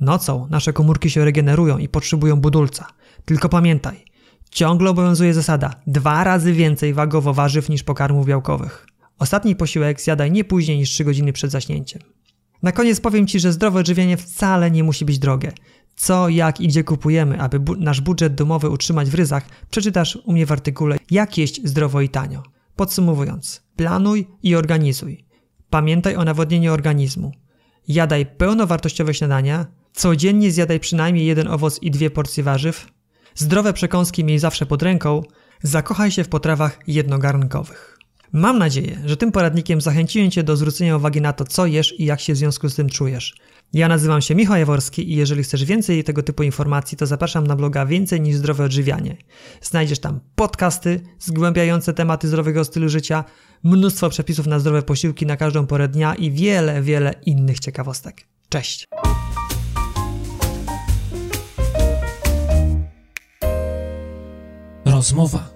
Nocą 0.00 0.46
nasze 0.50 0.72
komórki 0.72 1.10
się 1.10 1.24
regenerują 1.24 1.78
i 1.78 1.88
potrzebują 1.88 2.40
budulca. 2.40 2.86
Tylko 3.24 3.48
pamiętaj, 3.48 4.04
ciągle 4.50 4.90
obowiązuje 4.90 5.34
zasada 5.34 5.70
dwa 5.86 6.24
razy 6.24 6.52
więcej 6.52 6.94
wagowo 6.94 7.34
warzyw 7.34 7.68
niż 7.68 7.82
pokarmów 7.82 8.26
białkowych. 8.26 8.86
Ostatni 9.18 9.56
posiłek 9.56 10.00
zjadaj 10.00 10.32
nie 10.32 10.44
później 10.44 10.78
niż 10.78 10.90
3 10.90 11.04
godziny 11.04 11.32
przed 11.32 11.50
zaśnięciem. 11.50 12.02
Na 12.62 12.72
koniec 12.72 13.00
powiem 13.00 13.26
Ci, 13.26 13.40
że 13.40 13.52
zdrowe 13.52 13.80
odżywianie 13.80 14.16
wcale 14.16 14.70
nie 14.70 14.84
musi 14.84 15.04
być 15.04 15.18
drogie. 15.18 15.52
Co, 15.96 16.28
jak 16.28 16.60
i 16.60 16.68
gdzie 16.68 16.84
kupujemy, 16.84 17.40
aby 17.40 17.60
bu 17.60 17.76
nasz 17.76 18.00
budżet 18.00 18.34
domowy 18.34 18.70
utrzymać 18.70 19.10
w 19.10 19.14
ryzach, 19.14 19.48
przeczytasz 19.70 20.18
u 20.24 20.32
mnie 20.32 20.46
w 20.46 20.52
artykule 20.52 20.96
Jak 21.10 21.38
jeść 21.38 21.60
zdrowo 21.64 22.00
i 22.00 22.08
tanio. 22.08 22.42
Podsumowując, 22.76 23.62
planuj 23.76 24.26
i 24.42 24.54
organizuj. 24.54 25.24
Pamiętaj 25.70 26.16
o 26.16 26.24
nawodnieniu 26.24 26.72
organizmu. 26.72 27.32
Jadaj 27.88 28.26
pełnowartościowe 28.26 29.14
śniadania, 29.14 29.66
codziennie 29.92 30.50
zjadaj 30.50 30.80
przynajmniej 30.80 31.26
jeden 31.26 31.48
owoc 31.48 31.82
i 31.82 31.90
dwie 31.90 32.10
porcje 32.10 32.42
warzyw. 32.42 32.88
Zdrowe 33.34 33.72
przekąski 33.72 34.24
miej 34.24 34.38
zawsze 34.38 34.66
pod 34.66 34.82
ręką. 34.82 35.22
Zakochaj 35.62 36.10
się 36.10 36.24
w 36.24 36.28
potrawach 36.28 36.78
jednogarnkowych. 36.86 37.93
Mam 38.34 38.58
nadzieję, 38.58 38.98
że 39.04 39.16
tym 39.16 39.32
poradnikiem 39.32 39.80
zachęciłem 39.80 40.30
Cię 40.30 40.42
do 40.42 40.56
zwrócenia 40.56 40.96
uwagi 40.96 41.20
na 41.20 41.32
to, 41.32 41.44
co 41.44 41.66
jesz 41.66 42.00
i 42.00 42.04
jak 42.04 42.20
się 42.20 42.32
w 42.32 42.36
związku 42.36 42.68
z 42.68 42.74
tym 42.74 42.88
czujesz. 42.88 43.34
Ja 43.72 43.88
nazywam 43.88 44.22
się 44.22 44.34
Michał 44.34 44.56
Jaworski 44.56 45.12
i 45.12 45.16
jeżeli 45.16 45.42
chcesz 45.42 45.64
więcej 45.64 46.04
tego 46.04 46.22
typu 46.22 46.42
informacji, 46.42 46.98
to 46.98 47.06
zapraszam 47.06 47.46
na 47.46 47.56
bloga 47.56 47.86
Więcej 47.86 48.20
niż 48.20 48.36
Zdrowe 48.36 48.64
Odżywianie. 48.64 49.16
Znajdziesz 49.62 49.98
tam 49.98 50.20
podcasty 50.34 51.00
zgłębiające 51.18 51.92
tematy 51.92 52.28
zdrowego 52.28 52.64
stylu 52.64 52.88
życia, 52.88 53.24
mnóstwo 53.62 54.10
przepisów 54.10 54.46
na 54.46 54.58
zdrowe 54.58 54.82
posiłki 54.82 55.26
na 55.26 55.36
każdą 55.36 55.66
porę 55.66 55.88
dnia 55.88 56.14
i 56.14 56.30
wiele, 56.30 56.82
wiele 56.82 57.14
innych 57.26 57.60
ciekawostek. 57.60 58.26
Cześć! 58.48 58.86
Rozmowa 64.84 65.53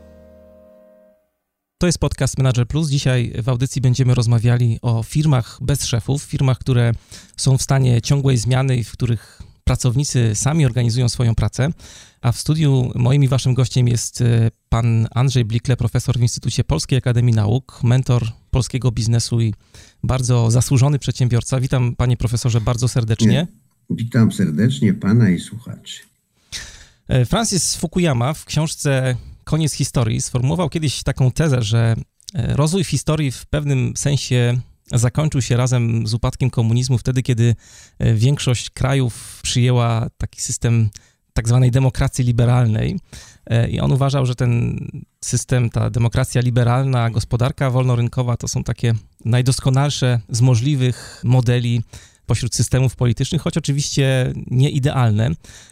to 1.78 1.86
jest 1.86 1.98
podcast 1.98 2.38
Manager 2.38 2.66
Plus. 2.66 2.88
Dzisiaj 2.88 3.32
w 3.42 3.48
audycji 3.48 3.80
będziemy 3.80 4.14
rozmawiali 4.14 4.78
o 4.82 5.02
firmach 5.02 5.58
bez 5.62 5.84
szefów, 5.84 6.22
firmach, 6.22 6.58
które 6.58 6.92
są 7.36 7.58
w 7.58 7.62
stanie 7.62 8.02
ciągłej 8.02 8.36
zmiany 8.36 8.76
i 8.76 8.84
w 8.84 8.92
których 8.92 9.42
pracownicy 9.64 10.34
sami 10.34 10.66
organizują 10.66 11.08
swoją 11.08 11.34
pracę. 11.34 11.70
A 12.20 12.32
w 12.32 12.38
studiu 12.38 12.92
moim 12.94 13.24
i 13.24 13.28
waszym 13.28 13.54
gościem 13.54 13.88
jest 13.88 14.20
e, 14.20 14.50
pan 14.68 15.08
Andrzej 15.10 15.44
Blikle, 15.44 15.76
profesor 15.76 16.18
w 16.18 16.22
Instytucie 16.22 16.64
Polskiej 16.64 16.98
Akademii 16.98 17.34
Nauk, 17.34 17.80
mentor 17.84 18.22
polskiego 18.50 18.90
biznesu 18.90 19.40
i 19.40 19.54
bardzo 20.02 20.50
zasłużony 20.50 20.98
przedsiębiorca. 20.98 21.60
Witam 21.60 21.96
panie 21.96 22.16
profesorze 22.16 22.60
bardzo 22.60 22.88
serdecznie. 22.88 23.46
Witam 23.90 24.32
serdecznie 24.32 24.94
pana 24.94 25.30
i 25.30 25.40
słuchaczy. 25.40 26.02
E, 27.08 27.24
Francis 27.24 27.76
Fukuyama 27.76 28.34
w 28.34 28.44
książce 28.44 29.16
koniec 29.48 29.72
historii, 29.72 30.20
sformułował 30.20 30.68
kiedyś 30.68 31.02
taką 31.02 31.30
tezę, 31.30 31.62
że 31.62 31.96
e, 32.34 32.56
rozwój 32.56 32.84
historii 32.84 33.30
w 33.30 33.46
pewnym 33.46 33.96
sensie 33.96 34.60
zakończył 34.92 35.42
się 35.42 35.56
razem 35.56 36.06
z 36.06 36.14
upadkiem 36.14 36.50
komunizmu 36.50 36.98
wtedy, 36.98 37.22
kiedy 37.22 37.54
e, 37.98 38.14
większość 38.14 38.70
krajów 38.70 39.40
przyjęła 39.42 40.06
taki 40.18 40.40
system 40.40 40.90
tak 41.32 41.48
zwanej 41.48 41.70
demokracji 41.70 42.24
liberalnej. 42.24 42.98
E, 43.46 43.68
I 43.68 43.80
on 43.80 43.92
uważał, 43.92 44.26
że 44.26 44.34
ten 44.34 44.78
system, 45.24 45.70
ta 45.70 45.90
demokracja 45.90 46.40
liberalna, 46.40 47.10
gospodarka 47.10 47.70
wolnorynkowa 47.70 48.36
to 48.36 48.48
są 48.48 48.64
takie 48.64 48.94
najdoskonalsze 49.24 50.20
z 50.28 50.40
możliwych 50.40 51.20
modeli 51.24 51.82
pośród 52.28 52.54
systemów 52.54 52.96
politycznych, 52.96 53.42
choć 53.42 53.56
oczywiście 53.56 54.32
nie 54.50 54.70
idealne. 54.70 55.30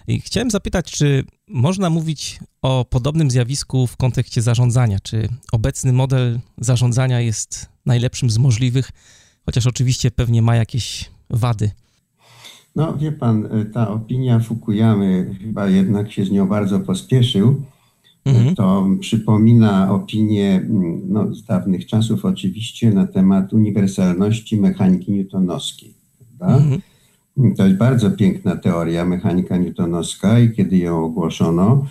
I 0.09 0.21
chciałem 0.21 0.51
zapytać, 0.51 0.91
czy 0.91 1.25
można 1.49 1.91
mówić 1.91 2.41
o 2.63 2.85
podobnym 2.85 3.31
zjawisku 3.31 3.87
w 3.87 3.97
kontekście 3.97 4.43
zarządzania? 4.43 4.99
Czy 5.01 5.29
obecny 5.53 5.93
model 5.93 6.41
zarządzania 6.59 7.21
jest 7.21 7.69
najlepszym 7.87 8.31
z 8.31 8.39
możliwych, 8.39 8.91
chociaż 9.47 9.67
oczywiście 9.67 10.11
pewnie 10.11 10.43
ma 10.43 10.57
jakieś 10.57 11.11
wady? 11.31 11.71
No, 12.77 12.97
wie 12.97 13.13
pan, 13.13 13.49
ta 13.73 13.89
opinia 13.91 14.41
Fukuyamy 14.41 15.37
chyba 15.41 15.69
jednak 15.69 16.13
się 16.13 16.25
z 16.25 16.31
nią 16.31 16.49
bardzo 16.49 16.81
pospieszył. 16.81 17.63
Mhm. 18.25 18.55
To 18.55 18.87
przypomina 19.01 19.93
opinię 19.93 20.67
no, 21.09 21.35
z 21.35 21.45
dawnych 21.45 21.87
czasów 21.87 22.25
oczywiście 22.25 22.91
na 22.91 23.07
temat 23.07 23.53
uniwersalności 23.53 24.61
mechaniki 24.61 25.13
newtonowskiej. 25.13 25.96
Mhm. 26.40 26.81
To 27.57 27.66
jest 27.66 27.78
bardzo 27.78 28.11
piękna 28.11 28.57
teoria, 28.57 29.05
mechanika 29.05 29.57
newtonowska 29.57 30.38
i 30.38 30.52
kiedy 30.52 30.76
ją 30.76 31.05
ogłoszono, 31.05 31.87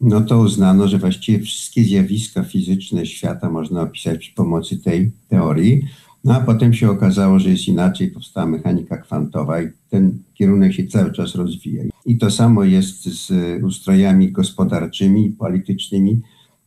no 0.00 0.20
to 0.20 0.38
uznano, 0.38 0.88
że 0.88 0.98
właściwie 0.98 1.44
wszystkie 1.44 1.84
zjawiska 1.84 2.42
fizyczne 2.42 3.06
świata 3.06 3.50
można 3.50 3.82
opisać 3.82 4.18
przy 4.18 4.34
pomocy 4.34 4.78
tej 4.78 5.12
teorii. 5.28 5.82
No 6.24 6.34
a 6.34 6.40
potem 6.40 6.74
się 6.74 6.90
okazało, 6.90 7.38
że 7.38 7.50
jest 7.50 7.68
inaczej, 7.68 8.10
powstała 8.10 8.46
mechanika 8.46 8.96
kwantowa 8.96 9.62
i 9.62 9.68
ten 9.90 10.18
kierunek 10.34 10.72
się 10.72 10.86
cały 10.86 11.12
czas 11.12 11.34
rozwija. 11.34 11.84
I 12.06 12.18
to 12.18 12.30
samo 12.30 12.64
jest 12.64 13.04
z 13.04 13.32
ustrojami 13.64 14.32
gospodarczymi, 14.32 15.30
politycznymi 15.30 16.20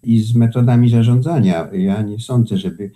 i 0.03 0.19
z 0.19 0.35
metodami 0.35 0.89
zarządzania. 0.89 1.67
Ja 1.73 2.01
nie 2.01 2.19
sądzę, 2.19 2.57
żeby 2.57 2.91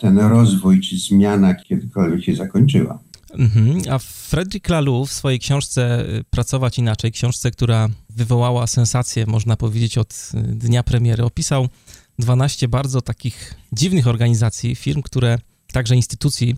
ten 0.00 0.18
rozwój 0.18 0.80
czy 0.80 0.96
zmiana 0.96 1.54
kiedykolwiek 1.54 2.24
się 2.24 2.34
zakończyła. 2.34 2.98
Mhm. 3.32 3.82
A 3.90 3.98
Frederick 3.98 4.68
Laloux 4.68 5.10
w 5.10 5.12
swojej 5.12 5.38
książce 5.38 6.06
y, 6.08 6.24
Pracować 6.30 6.78
Inaczej, 6.78 7.12
książce, 7.12 7.50
która 7.50 7.88
wywołała 8.10 8.66
sensację, 8.66 9.26
można 9.26 9.56
powiedzieć, 9.56 9.98
od 9.98 10.12
y, 10.34 10.38
dnia 10.42 10.82
premiery, 10.82 11.24
opisał 11.24 11.68
12 12.18 12.68
bardzo 12.68 13.00
takich 13.00 13.54
dziwnych 13.72 14.06
organizacji, 14.06 14.74
firm, 14.74 15.02
które, 15.02 15.38
także 15.72 15.96
instytucji, 15.96 16.56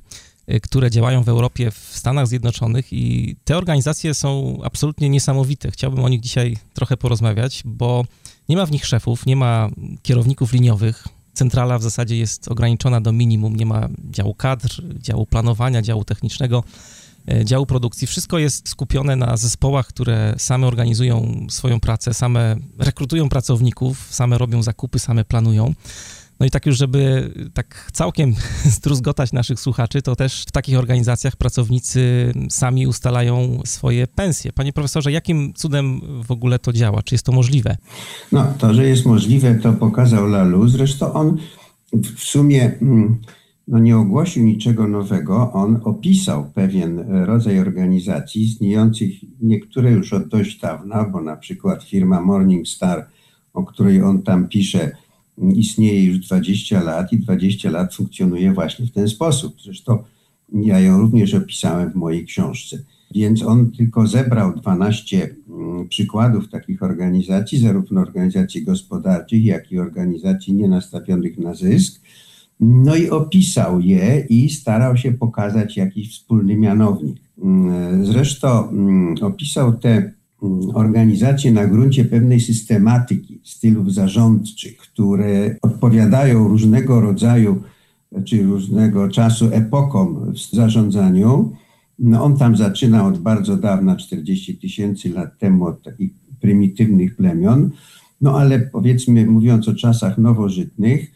y, 0.53 0.61
które 0.61 0.91
działają 0.91 1.23
w 1.23 1.29
Europie, 1.29 1.71
w 1.71 1.91
Stanach 1.93 2.27
Zjednoczonych 2.27 2.93
i 2.93 3.37
te 3.45 3.57
organizacje 3.57 4.15
są 4.15 4.59
absolutnie 4.65 5.09
niesamowite. 5.09 5.71
Chciałbym 5.71 6.05
o 6.05 6.09
nich 6.09 6.21
dzisiaj 6.21 6.57
trochę 6.75 6.97
porozmawiać, 6.97 7.63
bo 7.65 8.05
nie 8.49 8.57
ma 8.57 8.67
w 8.67 8.71
nich 8.71 8.87
szefów, 8.87 9.27
nie 9.27 9.37
ma 9.37 9.69
kierowników 10.03 10.53
liniowych, 10.53 11.09
centrala 11.35 11.79
w 11.79 11.83
zasadzie 11.83 12.17
jest 12.17 12.49
ograniczona 12.49 13.01
do 13.01 13.13
minimum. 13.13 13.57
Nie 13.57 13.67
ma 13.67 13.89
działu 14.11 14.35
kadr, 14.35 14.83
działu 14.99 15.27
planowania, 15.27 15.83
działu 15.83 16.05
technicznego, 16.05 16.65
e, 17.29 17.45
działu 17.45 17.67
produkcji. 17.67 18.07
Wszystko 18.07 18.39
jest 18.39 18.69
skupione 18.69 19.17
na 19.17 19.37
zespołach, 19.37 19.87
które 19.87 20.35
same 20.39 20.67
organizują 20.67 21.47
swoją 21.51 21.81
pracę, 21.81 22.15
same 22.15 22.57
rekrutują 22.79 23.29
pracowników, 23.29 24.07
same 24.11 24.39
robią 24.39 24.63
zakupy, 24.63 24.99
same 24.99 25.25
planują. 25.25 25.75
No 26.41 26.47
i 26.47 26.51
tak 26.51 26.67
już, 26.67 26.79
żeby 26.79 27.33
tak 27.55 27.91
całkiem 27.93 28.35
zdruzgotać 28.77 29.33
naszych 29.33 29.61
słuchaczy, 29.61 30.03
to 30.03 30.17
też 30.17 30.45
w 30.49 30.53
takich 30.53 30.79
organizacjach 30.79 31.37
pracownicy 31.37 32.33
sami 32.51 32.87
ustalają 32.87 33.61
swoje 33.65 34.07
pensje. 34.07 34.53
Panie 34.53 34.73
profesorze, 34.73 35.13
jakim 35.13 35.55
cudem 35.55 36.01
w 36.23 36.31
ogóle 36.31 36.59
to 36.59 36.73
działa? 36.73 37.03
Czy 37.03 37.15
jest 37.15 37.27
to 37.27 37.33
możliwe? 37.33 37.77
No, 38.33 38.47
to, 38.59 38.75
że 38.75 38.89
jest 38.89 39.07
możliwe, 39.07 39.55
to 39.55 39.73
pokazał 39.73 40.27
Lalu. 40.27 40.69
Zresztą 40.69 41.13
on 41.13 41.37
w 41.93 42.21
sumie 42.21 42.79
mm, 42.83 43.21
no, 43.69 43.79
nie 43.79 43.97
ogłosił 43.97 44.45
niczego 44.45 44.89
nowego. 44.89 45.53
On 45.53 45.81
opisał 45.85 46.51
pewien 46.55 46.99
rodzaj 47.25 47.59
organizacji 47.59 48.43
istniejących, 48.43 49.11
niektóre 49.41 49.91
już 49.91 50.13
od 50.13 50.29
dość 50.29 50.61
dawna, 50.61 51.05
bo 51.05 51.21
na 51.21 51.37
przykład 51.37 51.85
firma 51.85 52.21
Morningstar, 52.21 53.07
o 53.55 53.65
której 53.65 54.03
on 54.03 54.23
tam 54.23 54.49
pisze, 54.49 54.97
istnieje 55.39 56.05
już 56.05 56.19
20 56.19 56.83
lat 56.83 57.13
i 57.13 57.19
20 57.19 57.71
lat 57.71 57.95
funkcjonuje 57.95 58.53
właśnie 58.53 58.87
w 58.87 58.93
ten 58.93 59.09
sposób. 59.09 59.63
Zresztą 59.63 59.99
ja 60.53 60.81
ją 60.81 60.99
również 60.99 61.35
opisałem 61.35 61.91
w 61.91 61.95
mojej 61.95 62.25
książce. 62.25 62.79
Więc 63.15 63.43
on 63.43 63.71
tylko 63.71 64.07
zebrał 64.07 64.55
12 64.57 65.37
mm, 65.49 65.89
przykładów 65.89 66.49
takich 66.49 66.83
organizacji, 66.83 67.59
zarówno 67.59 68.01
organizacji 68.01 68.65
gospodarczych, 68.65 69.45
jak 69.45 69.73
i 69.73 69.79
organizacji 69.79 70.55
nienastawionych 70.55 71.39
na 71.39 71.55
zysk. 71.55 72.01
No 72.61 72.97
i 72.97 73.11
opisał 73.11 73.81
je 73.81 74.27
i 74.29 74.51
starał 74.51 74.97
się 74.97 75.13
pokazać 75.13 75.77
jakiś 75.77 76.13
wspólny 76.13 76.57
mianownik. 76.57 77.21
Mm, 77.43 78.07
zresztą 78.07 78.69
mm, 78.69 79.15
opisał 79.21 79.73
te 79.73 80.13
organizacje 80.75 81.53
na 81.53 81.67
gruncie 81.67 82.05
pewnej 82.05 82.41
systematyki 82.41 83.41
stylów 83.45 83.95
zarządczych, 83.95 84.77
które 84.77 85.57
odpowiadają 85.63 86.49
różnego 86.49 87.01
rodzaju 87.01 87.63
czy 88.25 88.43
różnego 88.43 89.09
czasu 89.09 89.49
epokom 89.53 90.33
w 90.33 90.57
zarządzaniu. 90.57 91.53
No 91.99 92.25
on 92.25 92.37
tam 92.37 92.57
zaczyna 92.57 93.07
od 93.07 93.19
bardzo 93.19 93.57
dawna, 93.57 93.97
40 93.97 94.57
tysięcy 94.57 95.09
lat 95.09 95.39
temu, 95.39 95.67
od 95.67 95.83
takich 95.83 96.11
prymitywnych 96.41 97.17
plemion. 97.17 97.71
No 98.21 98.39
ale 98.39 98.59
powiedzmy, 98.59 99.27
mówiąc 99.27 99.69
o 99.69 99.75
czasach 99.75 100.19
nowożytnych, 100.19 101.13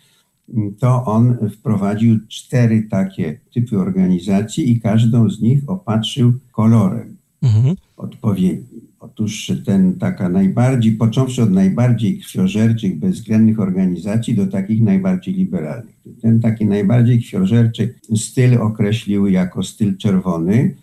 to 0.79 1.05
on 1.05 1.37
wprowadził 1.59 2.19
cztery 2.29 2.87
takie 2.91 3.41
typy 3.55 3.79
organizacji 3.79 4.71
i 4.71 4.81
każdą 4.81 5.31
z 5.31 5.41
nich 5.41 5.63
opatrzył 5.67 6.33
kolorem. 6.53 7.17
Mhm. 7.43 7.77
odpowiedni. 7.97 8.88
Otóż 9.19 9.53
ten 9.65 9.95
taka 9.95 10.29
najbardziej, 10.29 10.93
począwszy 10.93 11.43
od 11.43 11.53
najbardziej 11.53 12.19
krwiożerczych, 12.19 12.99
bezwzględnych 12.99 13.61
organizacji 13.61 14.35
do 14.35 14.47
takich 14.47 14.83
najbardziej 14.83 15.35
liberalnych. 15.35 15.97
Ten 16.23 16.41
taki 16.41 16.67
najbardziej 16.67 17.23
krwiożerczy 17.23 17.95
styl 18.17 18.55
określił 18.59 19.27
jako 19.27 19.63
styl 19.63 19.97
czerwony. 19.97 20.75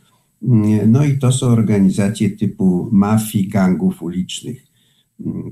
No 0.88 1.06
i 1.06 1.18
to 1.18 1.32
są 1.32 1.48
organizacje 1.48 2.30
typu 2.30 2.90
mafii, 2.92 3.48
gangów 3.48 4.04
ulicznych. 4.04 4.68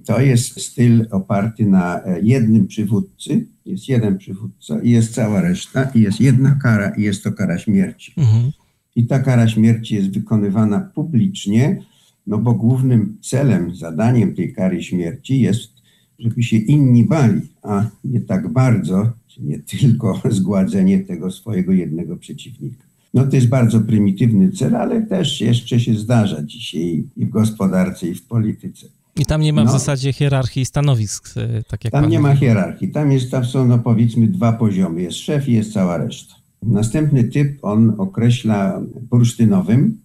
To 0.05 0.21
jest 0.21 0.61
styl 0.61 1.07
oparty 1.11 1.65
na 1.65 2.01
jednym 2.23 2.67
przywódcy, 2.67 3.45
jest 3.65 3.89
jeden 3.89 4.17
przywódca 4.17 4.81
i 4.81 4.91
jest 4.91 5.13
cała 5.13 5.41
reszta, 5.41 5.83
i 5.95 6.01
jest 6.01 6.21
jedna 6.21 6.55
kara, 6.63 6.89
i 6.89 7.01
jest 7.01 7.23
to 7.23 7.31
kara 7.31 7.57
śmierci. 7.59 8.13
Mhm. 8.17 8.51
I 8.95 9.07
ta 9.07 9.19
kara 9.19 9.47
śmierci 9.47 9.95
jest 9.95 10.09
wykonywana 10.09 10.79
publicznie, 10.79 11.83
no 12.27 12.37
bo 12.37 12.53
głównym 12.53 13.17
celem, 13.21 13.75
zadaniem 13.75 14.35
tej 14.35 14.53
kary 14.53 14.83
śmierci 14.83 15.41
jest, 15.41 15.73
żeby 16.19 16.43
się 16.43 16.57
inni 16.57 17.03
bali, 17.03 17.41
a 17.63 17.85
nie 18.03 18.21
tak 18.21 18.53
bardzo, 18.53 19.11
nie 19.39 19.59
tylko 19.59 20.21
zgładzenie 20.29 20.99
tego 20.99 21.31
swojego 21.31 21.71
jednego 21.71 22.17
przeciwnika. 22.17 22.83
No 23.13 23.27
to 23.27 23.35
jest 23.35 23.49
bardzo 23.49 23.81
prymitywny 23.81 24.51
cel, 24.51 24.75
ale 24.75 25.01
też 25.01 25.41
jeszcze 25.41 25.79
się 25.79 25.95
zdarza 25.95 26.43
dzisiaj 26.43 27.03
i 27.17 27.25
w 27.25 27.29
gospodarce, 27.29 28.07
i 28.07 28.15
w 28.15 28.25
polityce. 28.25 28.87
I 29.15 29.25
tam 29.25 29.41
nie 29.41 29.53
ma 29.53 29.63
no, 29.63 29.69
w 29.69 29.73
zasadzie 29.73 30.13
hierarchii 30.13 30.65
stanowisk, 30.65 31.37
e, 31.37 31.63
tak 31.63 31.83
jak 31.83 31.93
Tam 31.93 32.09
nie 32.09 32.19
ma 32.19 32.35
hierarchii. 32.35 32.91
Tam, 32.91 33.11
jest, 33.11 33.31
tam 33.31 33.45
są, 33.45 33.67
no 33.67 33.79
powiedzmy, 33.79 34.27
dwa 34.27 34.53
poziomy. 34.53 35.01
Jest 35.01 35.17
szef 35.17 35.49
i 35.49 35.53
jest 35.53 35.73
cała 35.73 35.97
reszta. 35.97 36.35
Następny 36.63 37.23
typ 37.23 37.57
on 37.61 37.95
określa 37.97 38.81
bursztynowym. 39.09 39.97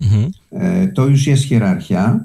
Mhm. 0.00 0.30
E, 0.50 0.88
to 0.88 1.06
już 1.06 1.26
jest 1.26 1.44
hierarchia, 1.44 2.24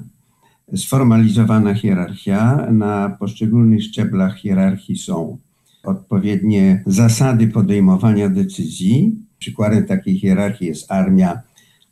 sformalizowana 0.76 1.74
hierarchia. 1.74 2.70
Na 2.72 3.16
poszczególnych 3.20 3.82
szczeblach 3.82 4.36
hierarchii 4.36 4.98
są 4.98 5.38
odpowiednie 5.84 6.82
zasady 6.86 7.48
podejmowania 7.48 8.28
decyzji. 8.28 9.16
Przykładem 9.38 9.86
takiej 9.86 10.18
hierarchii 10.18 10.66
jest 10.66 10.92
armia, 10.92 11.42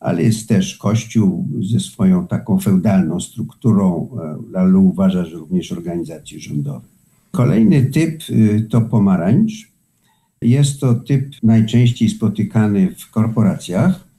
ale 0.00 0.22
jest 0.22 0.48
też 0.48 0.76
Kościół 0.76 1.48
ze 1.60 1.80
swoją 1.80 2.26
taką 2.26 2.60
feudalną 2.60 3.20
strukturą. 3.20 4.08
E, 4.22 4.52
Lalu 4.52 4.84
uważa, 4.84 5.24
że 5.24 5.36
również 5.36 5.72
organizacje 5.72 6.40
rządowe. 6.40 6.92
Kolejny 7.32 7.86
typ 7.86 8.22
y, 8.30 8.66
to 8.70 8.80
pomarańcz. 8.80 9.72
Jest 10.42 10.80
to 10.80 10.94
typ 10.94 11.26
najczęściej 11.42 12.08
spotykany 12.08 12.94
w 12.98 13.10
korporacjach 13.10 14.11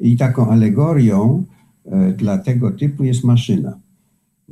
i 0.00 0.16
taką 0.16 0.48
alegorią 0.48 1.44
e, 1.84 2.12
dla 2.12 2.38
tego 2.38 2.70
typu 2.70 3.04
jest 3.04 3.24
maszyna. 3.24 3.78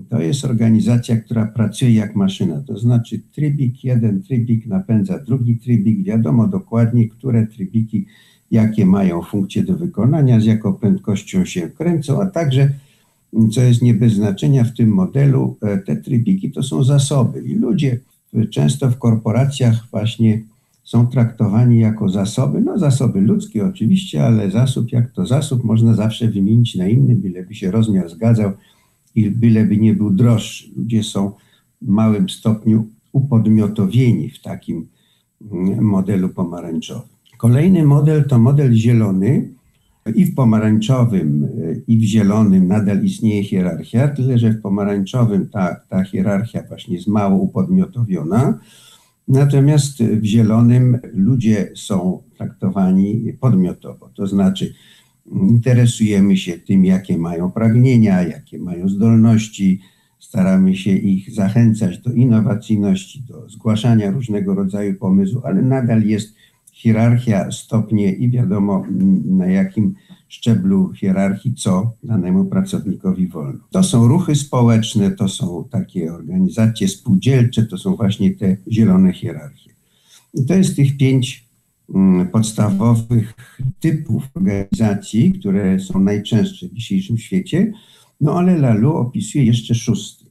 To 0.09 0.21
jest 0.21 0.45
organizacja, 0.45 1.17
która 1.17 1.47
pracuje 1.47 1.95
jak 1.95 2.17
maszyna, 2.17 2.63
to 2.67 2.79
znaczy 2.79 3.21
trybik, 3.33 3.85
jeden 3.85 4.23
trybik 4.23 4.67
napędza 4.67 5.19
drugi 5.19 5.59
trybik, 5.59 6.05
wiadomo 6.05 6.49
dokładnie, 6.49 7.09
które 7.09 7.47
trybiki 7.47 8.07
jakie 8.51 8.87
mają 8.87 9.23
funkcje 9.23 9.65
do 9.65 9.77
wykonania, 9.77 10.41
z 10.41 10.45
jaką 10.45 10.73
prędkością 10.73 11.45
się 11.45 11.71
kręcą, 11.71 12.23
a 12.23 12.27
także, 12.27 12.73
co 13.53 13.61
jest 13.63 13.83
nie 13.83 13.95
bez 13.95 14.13
znaczenia 14.13 14.65
w 14.65 14.75
tym 14.75 14.89
modelu, 14.89 15.57
e, 15.63 15.79
te 15.79 15.97
trybiki 15.97 16.51
to 16.51 16.63
są 16.63 16.85
zasoby. 16.85 17.41
I 17.41 17.55
ludzie 17.55 18.01
często 18.51 18.91
w 18.91 18.99
korporacjach 18.99 19.87
właśnie 19.91 20.43
są 20.87 21.07
traktowani 21.07 21.81
jako 21.81 22.09
zasoby, 22.09 22.61
no 22.61 22.79
zasoby 22.79 23.21
ludzkie 23.21 23.67
oczywiście, 23.67 24.25
ale 24.25 24.51
zasób 24.51 24.93
jak 24.93 25.11
to 25.11 25.27
zasób 25.27 25.65
można 25.65 25.95
zawsze 25.95 26.29
wymienić 26.29 26.75
na 26.75 26.89
inny, 26.89 27.15
byleby 27.15 27.55
się 27.55 27.71
rozmiar 27.71 28.11
zgadzał 28.11 28.53
i 29.15 29.31
byleby 29.31 29.77
nie 29.77 29.95
był 29.95 30.11
droższy. 30.11 30.71
Ludzie 30.77 31.03
są 31.03 31.33
w 31.83 31.89
małym 31.89 32.29
stopniu 32.29 32.87
upodmiotowieni 33.13 34.31
w 34.31 34.43
takim 34.43 34.87
mm, 35.53 35.85
modelu 35.85 36.29
pomarańczowym. 36.29 37.09
Kolejny 37.39 37.85
model 37.85 38.25
to 38.25 38.39
model 38.39 38.75
zielony. 38.75 39.49
I 40.15 40.25
w 40.25 40.35
pomarańczowym, 40.35 41.49
i 41.87 41.99
w 41.99 42.03
zielonym 42.03 42.69
nadal 42.69 43.05
istnieje 43.05 43.45
hierarchia, 43.45 44.09
tyle 44.09 44.39
że 44.39 44.51
w 44.51 44.61
pomarańczowym 44.61 45.49
ta, 45.49 45.77
ta 45.89 46.05
hierarchia 46.05 46.63
właśnie 46.69 46.95
jest 46.95 47.09
mało 47.09 47.37
upodmiotowiona. 47.37 48.59
Natomiast 49.29 50.03
w 50.03 50.25
zielonym 50.25 50.99
ludzie 51.13 51.71
są 51.75 52.23
traktowani 52.37 53.33
podmiotowo, 53.41 54.11
to 54.15 54.27
znaczy 54.27 54.75
interesujemy 55.33 56.37
się 56.37 56.59
tym, 56.59 56.85
jakie 56.85 57.19
mają 57.19 57.51
pragnienia, 57.51 58.23
jakie 58.23 58.59
mają 58.59 58.89
zdolności, 58.89 59.81
staramy 60.19 60.77
się 60.77 60.91
ich 60.91 61.35
zachęcać 61.35 61.99
do 61.99 62.13
innowacyjności, 62.13 63.23
do 63.23 63.49
zgłaszania 63.49 64.11
różnego 64.11 64.55
rodzaju 64.55 64.95
pomysłów, 64.95 65.45
ale 65.45 65.63
nadal 65.63 66.03
jest 66.03 66.35
hierarchia, 66.73 67.51
stopnie 67.51 68.13
i 68.13 68.31
wiadomo 68.31 68.87
na 69.25 69.47
jakim 69.47 69.95
szczeblu 70.29 70.93
hierarchii 70.93 71.55
co 71.55 71.93
danemu 72.03 72.45
pracownikowi 72.45 73.29
wolno. 73.29 73.61
To 73.71 73.83
są 73.83 74.09
ruchy 74.09 74.35
społeczne, 74.35 75.11
to 75.11 75.29
są 75.29 75.69
takie 75.71 76.13
organizacje 76.13 76.89
spółdzielcze, 76.89 77.67
to 77.67 77.79
są 77.79 77.97
właśnie 77.97 78.31
te 78.35 78.57
zielone 78.71 79.13
hierarchie. 79.13 79.71
I 80.35 80.45
to 80.47 80.55
jest 80.55 80.77
tych 80.77 80.97
pięć 80.97 81.49
mm, 81.95 82.29
podstawowych 82.29 83.35
typów 83.81 84.23
organizacji, 84.35 85.33
które 85.33 85.81
są 85.81 86.01
najczęstsze 86.01 86.69
w 86.69 86.73
dzisiejszym 86.73 87.19
świecie, 87.19 87.73
no 88.21 88.39
ale 88.39 88.59
Lalu 88.59 88.97
opisuje 88.97 89.45
jeszcze 89.45 89.75
szósty. 89.75 90.27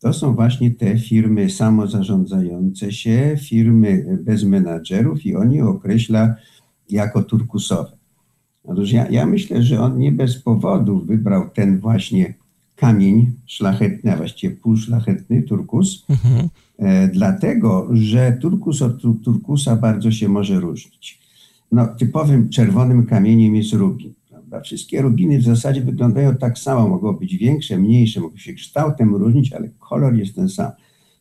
To 0.00 0.12
są 0.12 0.34
właśnie 0.34 0.70
te 0.70 0.98
firmy 0.98 1.50
samozarządzające 1.50 2.92
się, 2.92 3.36
firmy 3.40 4.18
bez 4.22 4.44
menadżerów 4.44 5.26
i 5.26 5.36
on 5.36 5.52
je 5.52 5.66
określa 5.66 6.34
jako 6.90 7.22
turkusowe. 7.22 7.99
Otóż 8.64 8.92
ja, 8.92 9.08
ja 9.10 9.26
myślę, 9.26 9.62
że 9.62 9.80
on 9.80 9.98
nie 9.98 10.12
bez 10.12 10.42
powodu 10.42 11.00
wybrał 11.00 11.50
ten 11.50 11.78
właśnie 11.78 12.34
kamień 12.76 13.32
szlachetny, 13.46 14.12
a 14.12 14.16
właściwie 14.16 14.56
półszlachetny, 14.56 15.42
turkus, 15.42 16.06
mhm. 16.08 16.48
e, 16.78 17.08
dlatego, 17.08 17.88
że 17.92 18.38
turkus 18.40 18.82
od 18.82 19.02
turkusa 19.24 19.76
bardzo 19.76 20.10
się 20.10 20.28
może 20.28 20.60
różnić. 20.60 21.20
No, 21.72 21.86
typowym 21.86 22.48
czerwonym 22.48 23.06
kamieniem 23.06 23.56
jest 23.56 23.72
rubin. 23.72 24.12
Prawda? 24.28 24.60
Wszystkie 24.60 25.02
rubiny 25.02 25.38
w 25.38 25.42
zasadzie 25.42 25.80
wyglądają 25.80 26.36
tak 26.36 26.58
samo, 26.58 26.88
mogą 26.88 27.12
być 27.12 27.36
większe, 27.36 27.78
mniejsze, 27.78 28.20
mogą 28.20 28.36
się 28.36 28.52
kształtem 28.54 29.14
różnić, 29.14 29.52
ale 29.52 29.68
kolor 29.78 30.14
jest 30.14 30.34
ten 30.34 30.48
sam. 30.48 30.70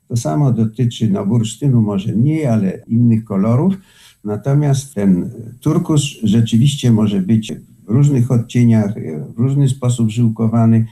To 0.07 0.17
samo 0.17 0.51
dotyczy 0.51 1.09
no, 1.09 1.25
bursztynu 1.25 1.81
może 1.81 2.15
mniej, 2.15 2.45
ale 2.45 2.83
innych 2.87 3.23
kolorów. 3.23 3.75
Natomiast 4.23 4.93
ten 4.93 5.29
turkus 5.61 6.01
rzeczywiście 6.23 6.91
może 6.91 7.21
być 7.21 7.53
w 7.87 7.89
różnych 7.91 8.31
odcieniach, 8.31 8.93
w 9.35 9.39
różny 9.39 9.69
sposób 9.69 10.09
żyłkowany. 10.09 10.85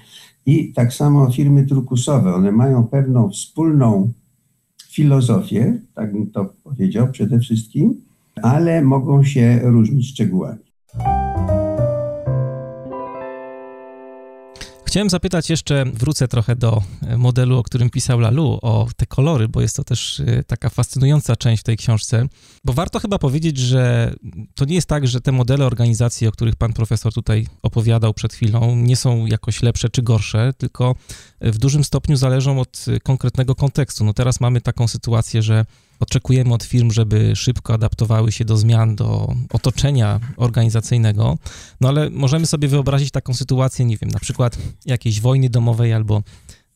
I 0.45 0.73
tak 0.73 0.93
samo 0.93 1.31
firmy 1.31 1.65
turkusowe, 1.65 2.35
one 2.35 2.51
mają 2.51 2.83
pewną 2.83 3.29
wspólną 3.29 4.11
filozofię, 4.89 5.79
tak 5.95 6.13
bym 6.13 6.31
to 6.31 6.53
powiedział 6.63 7.11
przede 7.11 7.39
wszystkim, 7.39 8.01
ale 8.43 8.81
mogą 8.81 9.23
się 9.23 9.59
różnić 9.63 10.09
szczegółami. 10.09 10.59
Chciałem 14.97 15.09
zapytać 15.09 15.49
jeszcze, 15.49 15.85
wrócę 15.93 16.27
trochę 16.27 16.55
do 16.55 16.83
e, 17.01 17.17
modelu, 17.17 17.57
o 17.57 17.63
którym 17.63 17.89
pisał 17.89 18.19
Lalu, 18.19 18.59
o 18.61 18.87
te 18.95 19.05
kolory, 19.05 19.47
bo 19.47 19.61
jest 19.61 19.75
to 19.75 19.83
też 19.83 20.19
e, 20.19 20.43
taka 20.43 20.69
fascynująca 20.69 21.35
część 21.35 21.61
w 21.61 21.63
tej 21.63 21.77
książce. 21.77 22.27
Bo 22.65 22.73
warto 22.73 22.99
chyba 22.99 23.19
powiedzieć, 23.19 23.57
że 23.57 24.13
to 24.55 24.65
nie 24.65 24.75
jest 24.75 24.87
tak, 24.87 25.07
że 25.07 25.21
te 25.21 25.31
modele 25.31 25.65
organizacji, 25.65 26.27
o 26.27 26.31
których 26.31 26.55
pan 26.55 26.73
profesor 26.73 27.13
tutaj 27.13 27.47
opowiadał 27.61 28.13
przed 28.13 28.33
chwilą, 28.33 28.75
nie 28.75 28.95
są 28.95 29.25
jakoś 29.25 29.61
lepsze 29.61 29.89
czy 29.89 30.01
gorsze, 30.01 30.53
tylko 30.57 30.95
w 31.41 31.57
dużym 31.57 31.83
stopniu 31.83 32.15
zależą 32.15 32.59
od 32.59 32.85
konkretnego 33.03 33.55
kontekstu. 33.55 34.05
No 34.05 34.13
teraz 34.13 34.39
mamy 34.39 34.61
taką 34.61 34.87
sytuację, 34.87 35.41
że 35.41 35.65
Oczekujemy 35.99 36.53
od 36.53 36.63
firm, 36.63 36.91
żeby 36.91 37.35
szybko 37.35 37.73
adaptowały 37.73 38.31
się 38.31 38.45
do 38.45 38.57
zmian, 38.57 38.95
do 38.95 39.35
otoczenia 39.49 40.19
organizacyjnego, 40.37 41.37
no 41.81 41.89
ale 41.89 42.09
możemy 42.09 42.45
sobie 42.45 42.67
wyobrazić 42.67 43.11
taką 43.11 43.33
sytuację, 43.33 43.85
nie 43.85 43.97
wiem, 43.97 44.11
na 44.11 44.19
przykład 44.19 44.57
jakiejś 44.85 45.21
wojny 45.21 45.49
domowej 45.49 45.93
albo 45.93 46.23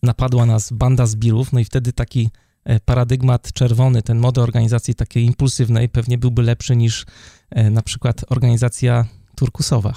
napadła 0.04 0.46
nas 0.46 0.74
banda 0.74 1.06
zbirów, 1.06 1.54
no 1.54 1.60
i 1.60 1.66
wtedy 1.66 1.94
taki 1.94 2.30
e, 2.64 2.80
paradygmat 2.80 3.54
czerwony, 3.54 4.02
ten 4.02 4.20
model 4.20 4.44
organizacji 4.44 4.96
takiej 4.96 5.26
impulsywnej 5.26 5.90
pewnie 5.90 6.18
byłby 6.18 6.42
lepszy 6.42 6.76
niż 6.76 7.06
e, 7.50 7.70
na 7.70 7.82
przykład 7.82 8.26
organizacja 8.30 9.06
turkusowa. 9.36 9.94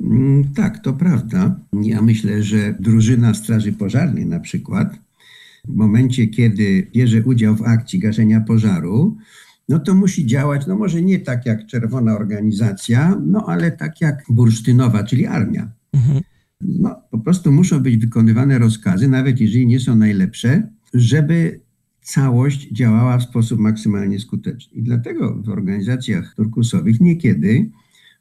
Mm, 0.00 0.54
tak, 0.54 0.82
to 0.82 0.92
prawda. 0.92 1.56
Ja 1.72 2.02
myślę, 2.02 2.42
że 2.42 2.74
drużyna 2.80 3.34
Straży 3.34 3.72
Pożarnej 3.72 4.26
na 4.26 4.40
przykład 4.40 5.07
w 5.68 5.76
momencie, 5.76 6.26
kiedy 6.26 6.90
bierze 6.94 7.22
udział 7.22 7.56
w 7.56 7.62
akcji 7.62 7.98
gaszenia 7.98 8.40
pożaru, 8.40 9.16
no 9.68 9.78
to 9.78 9.94
musi 9.94 10.26
działać, 10.26 10.66
no 10.66 10.76
może 10.76 11.02
nie 11.02 11.18
tak 11.18 11.46
jak 11.46 11.66
czerwona 11.66 12.16
organizacja, 12.16 13.20
no 13.26 13.44
ale 13.46 13.70
tak 13.70 14.00
jak 14.00 14.24
bursztynowa, 14.28 15.04
czyli 15.04 15.26
armia. 15.26 15.72
Mhm. 15.92 16.20
No, 16.60 16.96
prostu 17.28 17.52
muszą 17.52 17.80
być 17.80 17.96
wykonywane 17.96 18.58
rozkazy, 18.58 19.08
nawet 19.08 19.40
jeżeli 19.40 19.66
nie 19.66 19.80
są 19.80 19.96
najlepsze, 19.96 20.68
żeby 20.94 21.60
całość 22.02 22.72
działała 22.72 23.18
w 23.18 23.22
sposób 23.22 23.60
maksymalnie 23.60 24.20
skuteczny. 24.20 24.76
I 24.76 24.82
dlatego 24.82 25.42
w 25.42 25.48
organizacjach 25.48 26.34
turkusowych 26.34 27.00
niekiedy 27.00 27.70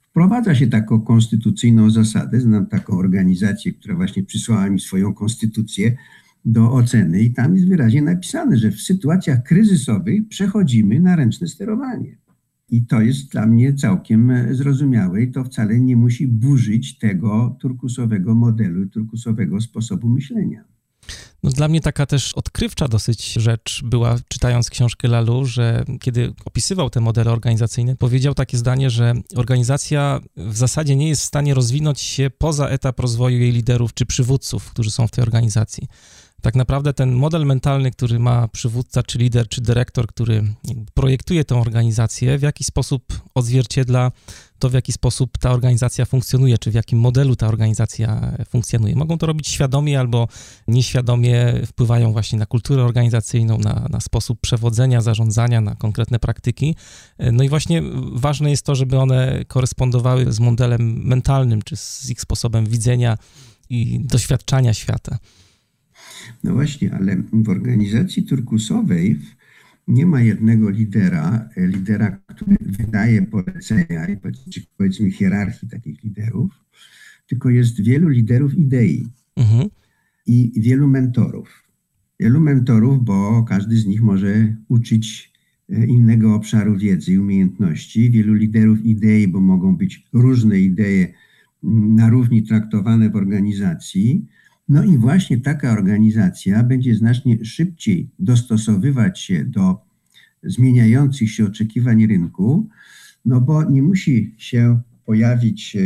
wprowadza 0.02 0.56
się 0.56 0.68
taką 0.68 1.02
konstytucyjną 1.02 1.90
zasadę. 1.90 2.40
Znam 2.42 2.66
taką 2.66 2.98
organizację, 2.98 3.74
która 3.74 3.96
właśnie 3.96 4.24
przysłała 4.24 4.70
mi 4.70 4.80
swoją 4.80 5.14
konstytucję 5.14 5.98
do 6.48 6.72
oceny, 6.72 7.22
i 7.22 7.34
tam 7.34 7.56
jest 7.56 7.68
wyraźnie 7.68 8.02
napisane, 8.02 8.58
że 8.58 8.72
w 8.72 8.82
sytuacjach 8.82 9.44
kryzysowych 9.44 10.28
przechodzimy 10.28 11.00
na 11.00 11.16
ręczne 11.16 11.48
sterowanie. 11.48 12.18
I 12.70 12.86
to 12.86 13.02
jest 13.02 13.32
dla 13.32 13.48
mnie 13.48 13.74
całkiem 13.74 14.34
zrozumiałe 14.52 15.22
i 15.22 15.32
to 15.32 15.44
wcale 15.44 15.80
nie 15.80 15.98
musi 15.98 16.28
burzyć 16.28 16.98
tego 16.98 17.58
turkusowego 17.60 18.36
modelu 18.36 18.86
turkusowego 18.90 19.62
sposobu 19.62 20.10
myślenia. 20.10 20.64
No 21.44 21.50
dla 21.50 21.68
mnie 21.68 21.82
taka 21.82 22.06
też 22.06 22.34
odkrywcza 22.34 22.88
dosyć 22.88 23.34
rzecz 23.34 23.82
była, 23.86 24.16
czytając 24.28 24.70
książkę 24.70 25.08
Lalu, 25.08 25.46
że 25.46 25.86
kiedy 26.00 26.34
opisywał 26.46 26.90
te 26.90 27.00
modele 27.02 27.32
organizacyjne, 27.32 27.96
powiedział 27.96 28.34
takie 28.34 28.58
zdanie, 28.58 28.90
że 28.90 29.14
organizacja 29.36 30.20
w 30.38 30.58
zasadzie 30.58 30.96
nie 30.96 31.10
jest 31.10 31.22
w 31.22 31.26
stanie 31.26 31.54
rozwinąć 31.54 32.00
się 32.00 32.30
poza 32.38 32.68
etap 32.68 33.00
rozwoju 33.00 33.40
jej 33.40 33.52
liderów 33.52 33.94
czy 33.94 34.06
przywódców, 34.06 34.70
którzy 34.70 34.92
są 34.92 35.08
w 35.08 35.12
tej 35.12 35.22
organizacji 35.22 35.88
tak 36.41 36.56
naprawdę 36.56 36.93
ten 36.93 37.12
model 37.12 37.45
mentalny, 37.45 37.91
który 37.91 38.19
ma 38.19 38.47
przywódca, 38.47 39.04
czy 39.04 39.17
lider, 39.17 39.47
czy 39.47 39.62
dyrektor, 39.62 40.08
który 40.08 40.43
projektuje 40.93 41.45
tę 41.45 41.56
organizację, 41.56 42.38
w 42.38 42.41
jaki 42.41 42.63
sposób 42.63 43.21
odzwierciedla 43.36 44.12
to, 44.60 44.69
w 44.69 44.73
jaki 44.73 44.93
sposób 44.93 45.38
ta 45.38 45.52
organizacja 45.52 46.06
funkcjonuje, 46.06 46.58
czy 46.58 46.71
w 46.71 46.73
jakim 46.73 47.00
modelu 47.00 47.36
ta 47.36 47.47
organizacja 47.47 48.34
funkcjonuje. 48.50 48.95
Mogą 48.95 49.17
to 49.17 49.26
robić 49.26 49.47
świadomie 49.47 50.00
albo 50.00 50.28
nieświadomie, 50.67 51.54
wpływają 51.65 52.12
właśnie 52.12 52.39
na 52.39 52.45
kulturę 52.45 52.84
organizacyjną, 52.84 53.58
na, 53.58 53.88
na 53.89 54.00
sposób 54.00 54.39
przewodzenia, 54.41 55.02
zarządzania, 55.02 55.62
na 55.62 55.76
konkretne 55.76 56.19
praktyki. 56.19 56.76
No 57.19 57.43
i 57.43 57.50
właśnie 57.50 57.82
ważne 58.12 58.50
jest 58.50 58.65
to, 58.65 58.76
żeby 58.76 58.97
one 58.97 59.45
korespondowały 59.47 60.34
z 60.34 60.39
modelem 60.39 61.02
mentalnym, 61.04 61.62
czy 61.62 61.78
z 61.78 62.10
ich 62.10 62.21
sposobem 62.21 62.65
widzenia 62.65 63.17
i 63.69 64.00
doświadczania 64.04 64.73
świata. 64.73 65.17
No 66.43 66.54
właśnie, 66.54 66.93
ale 66.93 67.23
w 67.34 67.50
organizacji 67.50 68.23
turkusowej 68.23 69.19
nie 69.88 70.06
ma 70.06 70.21
jednego 70.21 70.69
lidera, 70.69 71.50
lidera, 71.58 72.12
który 72.28 72.58
wydaje 72.62 73.21
polecenia, 73.21 74.08
czy 74.50 74.62
powiedzmy 74.78 75.12
hierarchii 75.12 75.69
takich 75.69 76.04
liderów, 76.04 76.52
tylko 77.28 77.50
jest 77.50 77.82
wielu 77.82 78.10
liderów 78.10 78.58
idei 78.58 79.08
mhm. 79.36 79.69
i 80.26 80.52
wielu 80.56 80.88
mentorów. 80.88 81.63
Wielu 82.19 82.39
mentorów, 82.39 83.06
bo 83.06 83.43
każdy 83.43 83.78
z 83.78 83.86
nich 83.86 84.02
może 84.02 84.56
uczyć 84.67 85.34
e, 85.69 85.86
innego 85.86 86.36
obszaru 86.36 86.78
wiedzy 86.78 87.13
i 87.13 87.17
umiejętności. 87.17 88.12
Wielu 88.12 88.34
liderów 88.34 88.86
idei, 88.86 89.28
bo 89.28 89.39
mogą 89.39 89.76
być 89.76 90.08
różne 90.13 90.60
idee 90.60 91.13
na 91.63 92.10
równi 92.10 92.43
traktowane 92.43 93.10
w 93.10 93.15
organizacji 93.15 94.26
no 94.69 94.84
i 94.84 94.97
właśnie 94.97 95.38
taka 95.38 95.71
organizacja 95.71 96.63
będzie 96.63 96.95
znacznie 96.95 97.45
szybciej 97.45 98.10
dostosowywać 98.19 99.19
się 99.19 99.45
do 99.45 99.82
zmieniających 100.43 101.32
się 101.32 101.45
oczekiwań 101.45 102.08
rynku, 102.08 102.69
no 103.25 103.41
bo 103.41 103.63
nie 103.63 103.82
musi 103.82 104.36
się 104.38 104.82
pojawić 105.06 105.77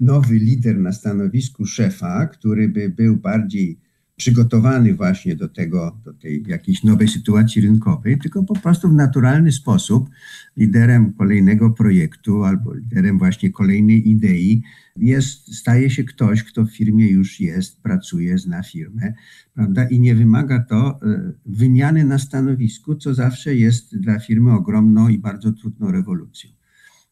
nowy 0.00 0.34
lider 0.34 0.78
na 0.78 0.92
stanowisku 0.92 1.66
szefa, 1.66 2.26
który 2.26 2.68
by 2.68 2.88
był 2.88 3.16
bardziej 3.16 3.78
przygotowany 4.20 4.94
właśnie 4.94 5.36
do 5.36 5.48
tego, 5.48 5.96
do 6.04 6.12
tej 6.12 6.44
jakiejś 6.46 6.84
nowej 6.84 7.08
sytuacji 7.08 7.62
rynkowej, 7.62 8.18
tylko 8.18 8.42
po 8.42 8.54
prostu 8.54 8.88
w 8.88 8.94
naturalny 8.94 9.52
sposób 9.52 10.10
liderem 10.56 11.12
kolejnego 11.12 11.70
projektu 11.70 12.44
albo 12.44 12.74
liderem 12.74 13.18
właśnie 13.18 13.50
kolejnej 13.50 14.08
idei 14.08 14.62
jest, 14.96 15.54
staje 15.54 15.90
się 15.90 16.04
ktoś, 16.04 16.44
kto 16.44 16.64
w 16.64 16.70
firmie 16.70 17.08
już 17.08 17.40
jest, 17.40 17.82
pracuje, 17.82 18.38
zna 18.38 18.62
firmę, 18.62 19.12
prawda? 19.54 19.88
I 19.88 20.00
nie 20.00 20.14
wymaga 20.14 20.64
to 20.64 21.00
e, 21.02 21.32
wymiany 21.46 22.04
na 22.04 22.18
stanowisku, 22.18 22.94
co 22.94 23.14
zawsze 23.14 23.54
jest 23.54 23.98
dla 23.98 24.18
firmy 24.18 24.52
ogromną 24.52 25.08
i 25.08 25.18
bardzo 25.18 25.52
trudną 25.52 25.90
rewolucją. 25.90 26.50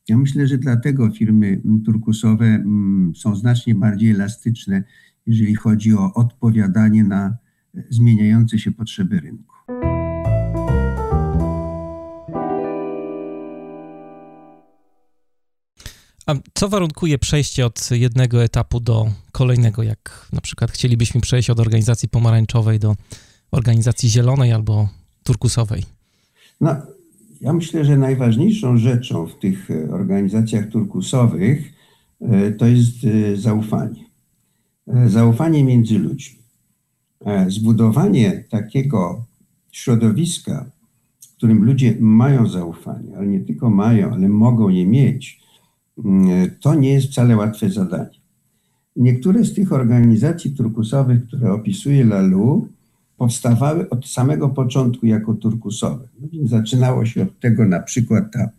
Ja 0.09 0.19
myślę, 0.19 0.47
że 0.47 0.59
dlatego 0.59 1.11
firmy 1.11 1.61
turkusowe 1.85 2.47
mm, 2.47 3.13
są 3.17 3.37
znacznie 3.37 3.75
bardziej 3.75 4.11
elastyczne 4.11 4.85
jeżeli 5.29 5.55
chodzi 5.55 5.95
o 5.95 6.15
odpowiadanie 6.15 7.05
na 7.05 7.37
zmieniające 7.91 8.59
się 8.59 8.73
potrzeby 8.73 9.21
rynku. 9.21 9.55
A 16.27 16.35
co 16.55 16.69
warunkuje 16.69 17.19
przejście 17.19 17.67
od 17.67 17.91
jednego 17.91 18.43
etapu 18.43 18.81
do 18.81 19.07
kolejnego, 19.33 19.83
jak 19.83 20.29
na 20.33 20.41
przykład 20.41 20.71
chcielibyśmy 20.71 21.21
przejść 21.21 21.51
od 21.51 21.61
organizacji 21.61 22.09
pomarańczowej 22.09 22.79
do 22.79 22.95
organizacji 23.51 24.09
zielonej 24.09 24.53
albo 24.53 24.89
turkusowej? 25.23 25.83
No, 26.61 26.77
ja 27.41 27.53
myślę, 27.53 27.85
że 27.85 27.97
najważniejszą 27.97 28.77
rzeczą 28.77 29.27
w 29.27 29.39
tych 29.39 29.69
organizacjach 29.93 30.69
turkusowych 30.69 31.73
e, 32.21 32.53
to 32.53 32.67
jest 32.67 32.95
e, 33.05 33.37
zaufanie. 33.37 34.08
E, 34.95 35.09
zaufanie 35.09 35.65
między 35.65 35.99
ludźmi. 35.99 36.39
E, 37.25 37.51
zbudowanie 37.51 38.45
takiego 38.51 39.25
środowiska, 39.73 40.71
w 41.21 41.37
którym 41.37 41.65
ludzie 41.65 41.97
mają 42.01 42.49
zaufanie, 42.49 43.17
ale 43.17 43.27
nie 43.27 43.41
tylko 43.41 43.71
mają, 43.71 44.13
ale 44.13 44.29
mogą 44.29 44.69
je 44.69 44.87
mieć, 44.87 45.41
mm, 46.05 46.51
to 46.61 46.75
nie 46.75 46.93
jest 46.93 47.07
wcale 47.07 47.37
łatwe 47.37 47.71
zadanie. 47.71 48.19
Niektóre 48.97 49.45
z 49.45 49.55
tych 49.55 49.73
organizacji 49.73 50.51
turkusowych, 50.51 51.27
które 51.27 51.53
opisuje 51.53 52.05
Lalu, 52.05 52.69
powstawały 53.17 53.91
od 53.91 54.09
samego 54.09 54.49
początku 54.49 55.07
jako 55.07 55.35
turkusowe. 55.35 56.09
No 56.21 56.29
więc 56.33 56.51
zaczynało 56.51 57.07
się 57.07 57.23
od 57.23 57.41
tego 57.41 57.65
na 57.65 57.81
przykład 57.81 58.33
ta 58.33 58.51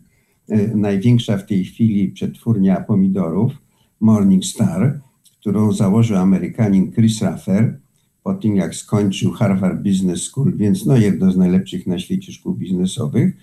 e, 0.48 0.76
największa 0.76 1.36
w 1.38 1.46
tej 1.46 1.64
chwili 1.64 2.08
przetwórnia 2.08 2.80
pomidorów, 2.80 3.52
Morning 4.00 4.44
Star, 4.44 5.00
którą 5.40 5.72
założył 5.72 6.16
Amerykanin 6.16 6.92
Chris 6.92 7.22
Raffer 7.22 7.80
po 8.22 8.34
tym, 8.34 8.56
jak 8.56 8.74
skończył 8.74 9.32
Harvard 9.32 9.82
Business 9.82 10.22
School, 10.22 10.56
więc 10.56 10.86
no 10.86 10.96
jedno 10.96 11.32
z 11.32 11.36
najlepszych 11.36 11.86
na 11.86 11.98
świecie 11.98 12.32
szkół 12.32 12.54
biznesowych. 12.54 13.36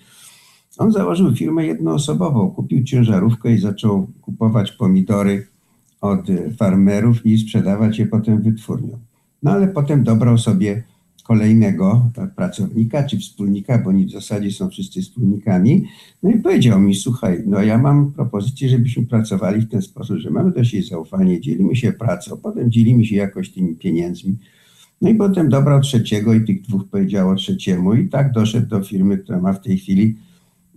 On 0.78 0.92
założył 0.92 1.34
firmę 1.34 1.66
jednoosobową, 1.66 2.50
kupił 2.50 2.84
ciężarówkę 2.84 3.52
i 3.52 3.58
zaczął 3.58 4.06
kupować 4.20 4.72
pomidory 4.72 5.46
od 6.00 6.26
farmerów 6.58 7.26
i 7.26 7.38
sprzedawać 7.38 7.98
je 7.98 8.06
potem 8.06 8.42
wytwórniom. 8.42 9.00
No 9.42 9.50
ale 9.50 9.68
potem 9.68 10.04
dobrał 10.04 10.38
sobie 10.38 10.82
kolejnego 11.28 12.10
pracownika 12.36 13.02
czy 13.02 13.18
wspólnika, 13.18 13.78
bo 13.78 13.90
oni 13.90 14.06
w 14.06 14.10
zasadzie 14.10 14.50
są 14.50 14.70
wszyscy 14.70 15.02
wspólnikami. 15.02 15.84
No 16.22 16.30
i 16.30 16.38
powiedział 16.38 16.80
mi, 16.80 16.94
słuchaj, 16.94 17.42
no 17.46 17.62
ja 17.62 17.78
mam 17.78 18.12
propozycję, 18.12 18.68
żebyśmy 18.68 19.06
pracowali 19.06 19.60
w 19.60 19.70
ten 19.70 19.82
sposób, 19.82 20.16
że 20.18 20.30
mamy 20.30 20.52
do 20.52 20.64
siebie 20.64 20.82
zaufanie, 20.82 21.40
dzielimy 21.40 21.76
się 21.76 21.92
pracą, 21.92 22.36
potem 22.42 22.70
dzielimy 22.70 23.04
się 23.04 23.16
jakoś 23.16 23.50
tymi 23.50 23.74
pieniędzmi. 23.74 24.36
No 25.02 25.10
i 25.10 25.14
potem 25.14 25.48
dobrał 25.48 25.80
trzeciego 25.80 26.34
i 26.34 26.44
tych 26.44 26.62
dwóch 26.62 26.88
powiedziało 26.88 27.34
trzeciemu 27.34 27.94
i 27.94 28.08
tak 28.08 28.32
doszedł 28.32 28.66
do 28.68 28.82
firmy, 28.82 29.18
która 29.18 29.40
ma 29.40 29.52
w 29.52 29.62
tej 29.62 29.78
chwili 29.78 30.16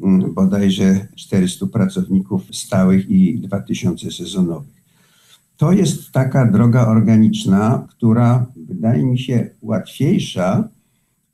mm, 0.04 0.34
bodajże 0.34 1.08
400 1.16 1.68
pracowników 1.68 2.44
stałych 2.56 3.10
i 3.10 3.40
2000 3.40 4.12
sezonowych. 4.12 4.82
To 5.58 5.72
jest 5.72 6.12
taka 6.12 6.52
droga 6.52 6.88
organiczna, 6.88 7.88
która 7.90 8.46
wydaje 8.72 9.06
mi 9.06 9.20
się 9.20 9.50
łatwiejsza 9.62 10.70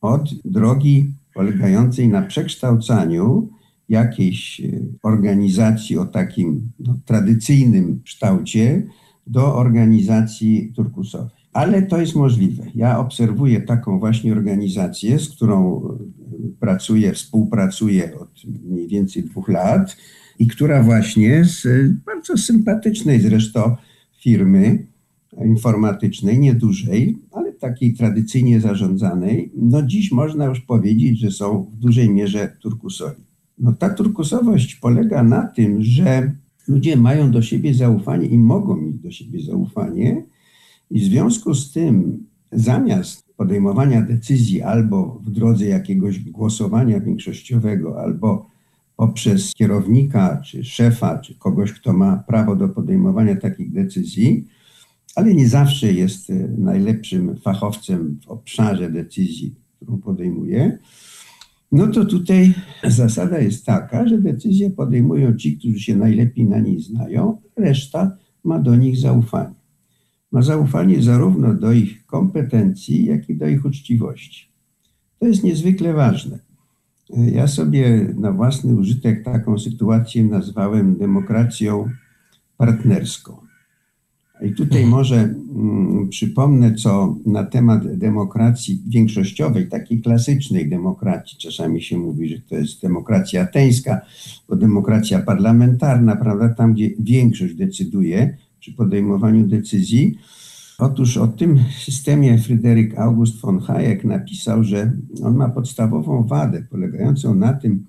od 0.01 0.33
drogi 0.45 1.11
polegającej 1.33 2.07
na 2.07 2.21
przekształcaniu 2.21 3.49
jakiejś 3.89 4.61
e, 4.61 4.63
organizacji 5.03 5.97
o 5.97 6.05
takim 6.05 6.71
no, 6.79 6.99
tradycyjnym 7.05 8.01
kształcie 8.03 8.83
do 9.27 9.55
organizacji 9.55 10.71
turkusowej. 10.75 11.37
Ale 11.53 11.81
to 11.81 12.01
jest 12.01 12.15
możliwe. 12.15 12.63
Ja 12.75 12.99
obserwuję 12.99 13.61
taką 13.61 13.99
właśnie 13.99 14.31
organizację, 14.31 15.19
z 15.19 15.29
którą 15.29 15.81
e, 15.81 15.97
pracuję, 16.59 17.13
współpracuję 17.13 18.19
od 18.19 18.29
mniej 18.63 18.87
więcej 18.87 19.23
dwóch 19.23 19.49
lat 19.49 19.97
i 20.39 20.47
która 20.47 20.83
właśnie 20.83 21.45
z 21.45 21.65
e, 21.65 21.69
bardzo 22.05 22.37
sympatycznej 22.37 23.21
zresztą 23.21 23.75
firmy 24.19 24.87
informatycznej, 25.45 26.39
niedużej, 26.39 27.17
ale 27.31 27.53
takiej 27.53 27.93
tradycyjnie 27.93 28.61
zarządzanej, 28.61 29.51
no 29.55 29.81
dziś 29.81 30.11
można 30.11 30.45
już 30.45 30.61
powiedzieć, 30.61 31.19
że 31.19 31.31
są 31.31 31.63
w 31.63 31.77
dużej 31.77 32.09
mierze 32.09 32.57
turkusowi. 32.61 33.23
No 33.59 33.73
ta 33.73 33.89
turkusowość 33.89 34.75
polega 34.75 35.23
na 35.23 35.47
tym, 35.47 35.83
że 35.83 36.31
ludzie 36.67 36.97
mają 36.97 37.31
do 37.31 37.41
siebie 37.41 37.73
zaufanie 37.73 38.27
i 38.27 38.37
mogą 38.37 38.77
mieć 38.77 38.95
do 38.95 39.11
siebie 39.11 39.39
zaufanie, 39.43 40.23
I 40.91 40.99
w 40.99 41.03
związku 41.03 41.53
z 41.53 41.71
tym, 41.71 42.25
zamiast 42.51 43.23
podejmowania 43.37 44.01
decyzji 44.01 44.61
albo 44.61 45.21
w 45.25 45.29
drodze 45.29 45.65
jakiegoś 45.65 46.19
głosowania 46.19 46.99
większościowego, 46.99 48.01
albo 48.01 48.47
poprzez 48.95 49.53
kierownika, 49.53 50.41
czy 50.45 50.63
szefa, 50.63 51.19
czy 51.19 51.35
kogoś, 51.35 51.73
kto 51.73 51.93
ma 51.93 52.23
prawo 52.27 52.55
do 52.55 52.69
podejmowania 52.69 53.35
takich 53.35 53.71
decyzji, 53.71 54.47
ale 55.17 55.33
nie 55.33 55.47
zawsze 55.47 55.93
jest 55.93 56.29
e, 56.29 56.33
najlepszym 56.57 57.37
fachowcem 57.37 58.19
w 58.25 58.27
obszarze 58.27 58.91
decyzji, 58.91 59.55
którą 59.75 59.97
podejmuje, 59.97 60.79
no 61.71 61.87
to 61.87 62.05
tutaj 62.05 62.53
zasada 62.83 63.39
jest 63.39 63.65
taka, 63.65 64.07
że 64.07 64.21
decyzje 64.21 64.69
podejmują 64.69 65.35
ci, 65.35 65.57
którzy 65.57 65.79
się 65.79 65.95
najlepiej 65.95 66.45
na 66.45 66.59
niej 66.59 66.79
znają, 66.79 67.41
reszta 67.55 68.17
ma 68.43 68.59
do 68.59 68.75
nich 68.75 68.97
zaufanie. 68.97 69.55
Ma 70.31 70.41
zaufanie 70.41 71.01
zarówno 71.01 71.53
do 71.53 71.71
ich 71.71 72.05
kompetencji, 72.05 73.05
jak 73.05 73.29
i 73.29 73.35
do 73.35 73.47
ich 73.47 73.65
uczciwości. 73.65 74.51
To 75.19 75.27
jest 75.27 75.43
niezwykle 75.43 75.93
ważne. 75.93 76.39
Ja 77.31 77.47
sobie 77.47 78.13
na 78.17 78.31
własny 78.31 78.75
użytek 78.75 79.23
taką 79.23 79.59
sytuację 79.59 80.23
nazwałem 80.23 80.97
demokracją 80.97 81.89
partnerską. 82.57 83.46
I 84.41 84.51
tutaj 84.51 84.83
mhm. 84.83 84.89
może 84.89 85.15
mm, 85.15 86.09
przypomnę, 86.09 86.75
co 86.75 87.15
na 87.25 87.43
temat 87.43 87.97
demokracji 87.97 88.81
większościowej, 88.87 89.69
takiej 89.69 90.01
klasycznej 90.01 90.69
demokracji. 90.69 91.37
Czasami 91.37 91.81
się 91.81 91.97
mówi, 91.97 92.29
że 92.29 92.41
to 92.49 92.55
jest 92.55 92.81
demokracja 92.81 93.41
ateńska, 93.41 94.01
bo 94.49 94.55
demokracja 94.55 95.19
parlamentarna, 95.19 96.15
prawda, 96.15 96.49
tam 96.49 96.73
gdzie 96.73 96.89
większość 96.99 97.55
decyduje 97.55 98.37
przy 98.59 98.73
podejmowaniu 98.73 99.47
decyzji. 99.47 100.17
Otóż 100.79 101.17
o 101.17 101.27
tym 101.27 101.59
systemie 101.85 102.37
Fryderyk 102.37 102.97
August 102.97 103.41
von 103.41 103.59
Hayek 103.59 104.03
napisał, 104.03 104.63
że 104.63 104.91
on 105.23 105.35
ma 105.35 105.49
podstawową 105.49 106.23
wadę 106.23 106.63
polegającą 106.69 107.35
na 107.35 107.53
tym, 107.53 107.85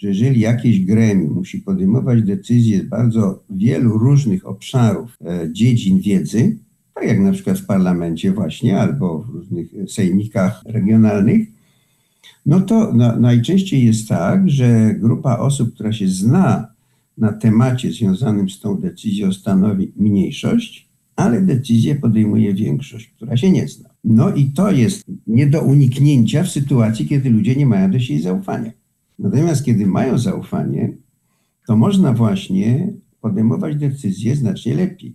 że 0.00 0.08
jeżeli 0.08 0.40
jakieś 0.40 0.84
gremium 0.84 1.34
musi 1.34 1.58
podejmować 1.58 2.22
decyzje 2.22 2.78
z 2.78 2.88
bardzo 2.88 3.44
wielu 3.50 3.98
różnych 3.98 4.46
obszarów, 4.46 5.16
e, 5.24 5.48
dziedzin 5.52 6.00
wiedzy, 6.00 6.58
tak 6.94 7.04
jak 7.04 7.20
na 7.20 7.32
przykład 7.32 7.58
w 7.58 7.66
parlamencie 7.66 8.32
właśnie 8.32 8.80
albo 8.80 9.18
w 9.18 9.28
różnych 9.28 9.68
sejmikach 9.88 10.62
regionalnych, 10.66 11.48
no 12.46 12.60
to 12.60 12.92
najczęściej 13.20 13.86
jest 13.86 14.08
tak, 14.08 14.50
że 14.50 14.94
grupa 14.94 15.38
osób, 15.38 15.74
która 15.74 15.92
się 15.92 16.08
zna 16.08 16.66
na 17.18 17.32
temacie 17.32 17.92
związanym 17.92 18.50
z 18.50 18.60
tą 18.60 18.76
decyzją, 18.76 19.32
stanowi 19.32 19.92
mniejszość, 19.96 20.88
ale 21.16 21.40
decyzję 21.40 21.94
podejmuje 21.94 22.54
większość, 22.54 23.06
która 23.06 23.36
się 23.36 23.50
nie 23.50 23.68
zna. 23.68 23.88
No 24.04 24.34
i 24.34 24.44
to 24.44 24.70
jest 24.70 25.04
nie 25.26 25.46
do 25.46 25.62
uniknięcia 25.62 26.42
w 26.42 26.48
sytuacji, 26.48 27.06
kiedy 27.06 27.30
ludzie 27.30 27.56
nie 27.56 27.66
mają 27.66 27.90
do 27.90 28.00
siebie 28.00 28.20
zaufania. 28.20 28.79
Natomiast 29.20 29.64
kiedy 29.64 29.86
mają 29.86 30.18
zaufanie, 30.18 30.96
to 31.66 31.76
można 31.76 32.12
właśnie 32.12 32.92
podejmować 33.20 33.76
decyzje 33.76 34.36
znacznie 34.36 34.74
lepiej. 34.74 35.14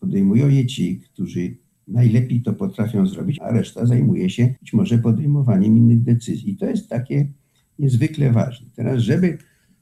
Podejmują 0.00 0.48
je 0.48 0.66
ci, 0.66 1.00
którzy 1.00 1.56
najlepiej 1.88 2.42
to 2.42 2.52
potrafią 2.52 3.06
zrobić, 3.06 3.38
a 3.40 3.52
reszta 3.52 3.86
zajmuje 3.86 4.30
się 4.30 4.54
być 4.60 4.72
może 4.72 4.98
podejmowaniem 4.98 5.76
innych 5.76 6.02
decyzji. 6.02 6.50
I 6.50 6.56
to 6.56 6.66
jest 6.66 6.88
takie 6.88 7.28
niezwykle 7.78 8.32
ważne. 8.32 8.66
Teraz, 8.76 9.02
żeby 9.02 9.38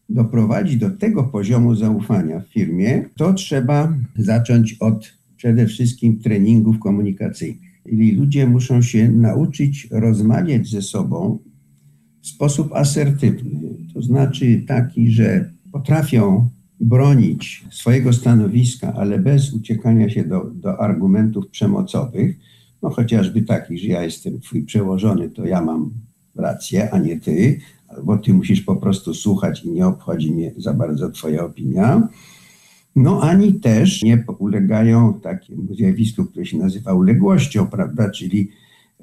doprowadzić 0.08 0.76
do 0.76 0.90
tego 0.90 1.24
poziomu 1.24 1.74
zaufania 1.74 2.40
w 2.40 2.46
firmie, 2.46 3.04
to 3.16 3.34
trzeba 3.34 3.98
zacząć 4.16 4.76
od 4.80 5.12
przede 5.36 5.66
wszystkim 5.66 6.18
treningów 6.18 6.78
komunikacyjnych. 6.78 7.70
Czyli 7.88 8.12
ludzie 8.12 8.46
muszą 8.46 8.82
się 8.82 9.08
nauczyć 9.08 9.88
rozmawiać 9.90 10.68
ze 10.68 10.82
sobą 10.82 11.38
w 12.22 12.26
sposób 12.26 12.72
asertywny, 12.72 13.60
to 13.94 14.02
znaczy 14.02 14.62
taki, 14.68 15.10
że 15.10 15.50
potrafią 15.72 16.50
bronić 16.80 17.64
swojego 17.70 18.12
stanowiska, 18.12 18.94
ale 18.94 19.18
bez 19.18 19.52
uciekania 19.52 20.10
się 20.10 20.24
do, 20.24 20.50
do 20.54 20.80
argumentów 20.80 21.48
przemocowych, 21.48 22.36
no 22.82 22.90
chociażby 22.90 23.42
takich, 23.42 23.78
że 23.82 23.88
ja 23.88 24.02
jestem 24.02 24.40
twój 24.40 24.62
przełożony, 24.62 25.30
to 25.30 25.46
ja 25.46 25.60
mam 25.60 25.90
rację, 26.36 26.90
a 26.90 26.98
nie 26.98 27.20
ty, 27.20 27.60
albo 27.88 28.18
ty 28.18 28.34
musisz 28.34 28.60
po 28.60 28.76
prostu 28.76 29.14
słuchać 29.14 29.64
i 29.64 29.70
nie 29.70 29.86
obchodzi 29.86 30.32
mnie 30.32 30.52
za 30.56 30.74
bardzo 30.74 31.10
twoja 31.10 31.44
opinia. 31.44 32.08
No 32.96 33.20
ani 33.22 33.54
też 33.54 34.02
nie 34.02 34.24
ulegają 34.38 35.20
takiemu 35.20 35.74
zjawisku, 35.74 36.24
które 36.24 36.46
się 36.46 36.58
nazywa 36.58 36.94
uległością, 36.94 37.66
prawda, 37.66 38.10
czyli 38.10 38.50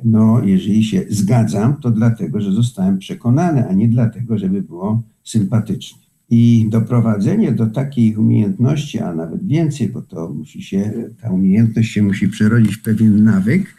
no, 0.04 0.44
jeżeli 0.44 0.84
się 0.84 1.04
zgadzam, 1.10 1.76
to 1.82 1.92
dlatego, 1.92 2.42
że 2.42 2.52
zostałem 2.52 2.98
przekonany, 2.98 3.68
a 3.68 3.74
nie 3.74 3.88
dlatego, 3.88 4.38
żeby 4.38 4.62
było 4.62 5.04
sympatycznie. 5.24 6.08
I 6.30 6.68
doprowadzenie 6.70 7.52
do 7.52 7.68
takiej 7.68 8.16
umiejętności, 8.16 9.00
a 9.00 9.14
nawet 9.14 9.48
więcej, 9.48 9.90
bo 9.90 10.02
to 10.02 10.30
musi 10.30 10.62
się, 10.62 10.94
ta 11.22 11.30
umiejętność 11.30 11.92
się 11.92 12.04
musi 12.04 12.28
przerodzić 12.28 12.76
w 12.76 12.82
pewien 12.82 13.24
nawyk, 13.24 13.76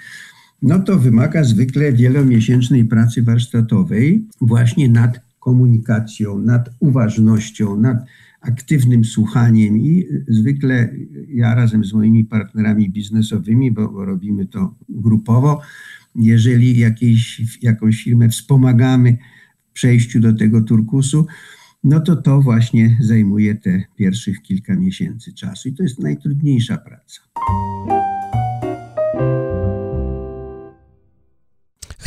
no 0.63 0.79
to 0.79 0.99
wymaga 0.99 1.45
zwykle 1.45 1.93
wielomiesięcznej 1.93 2.85
pracy 2.85 3.23
warsztatowej 3.23 4.25
właśnie 4.41 4.89
nad 4.89 5.21
komunikacją, 5.41 6.39
nad 6.39 6.71
uważnością, 6.81 7.77
nad 7.77 7.97
aktywnym 8.41 9.05
słuchaniem 9.05 9.79
i 9.79 10.07
zwykle 10.29 10.89
ja 11.29 11.55
razem 11.55 11.85
z 11.85 11.93
moimi 11.93 12.25
partnerami 12.25 12.91
biznesowymi, 12.91 13.71
bo 13.73 14.05
robimy 14.05 14.47
to 14.47 14.75
grupowo, 14.89 15.61
jeżeli 16.19 16.79
jakąś 17.63 18.05
firmę 18.05 18.29
wspomagamy 18.29 19.17
w 19.71 19.73
przejściu 19.73 20.21
do 20.21 20.33
tego 20.33 20.63
turkusu, 20.63 21.27
no 21.85 22.01
to 22.01 22.17
to 22.17 22.41
właśnie 22.41 22.97
zajmuje 23.01 23.55
te 23.55 23.83
pierwszych 23.97 24.43
kilka 24.43 24.77
miesięcy 24.77 25.33
czasu 25.33 25.69
i 25.69 25.73
to 25.73 25.83
jest 25.83 25.99
najtrudniejsza 25.99 26.79
praca. 26.79 27.21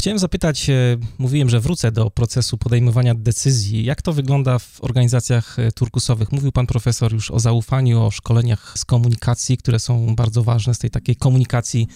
Chciałem 0.01 0.19
zapytać, 0.19 0.69
e, 0.69 0.97
mówiłem, 1.17 1.49
że 1.49 1.59
wrócę 1.59 1.91
do 1.91 2.11
procesu 2.11 2.57
podejmowania 2.57 3.15
decyzji. 3.15 3.85
Jak 3.85 4.01
to 4.01 4.13
wygląda 4.13 4.59
w 4.59 4.83
organizacjach 4.83 5.59
e, 5.59 5.71
turkusowych? 5.71 6.31
Mówił 6.31 6.51
pan 6.51 6.67
profesor 6.67 7.13
już 7.13 7.31
o 7.31 7.39
zaufaniu, 7.39 8.01
o 8.01 8.11
szkoleniach 8.11 8.73
z 8.77 8.85
komunikacji, 8.85 9.57
które 9.57 9.79
są 9.79 10.15
bardzo 10.15 10.43
ważne, 10.43 10.73
z 10.73 10.79
tej 10.79 10.89
takiej 10.89 11.15
komunikacji 11.15 11.87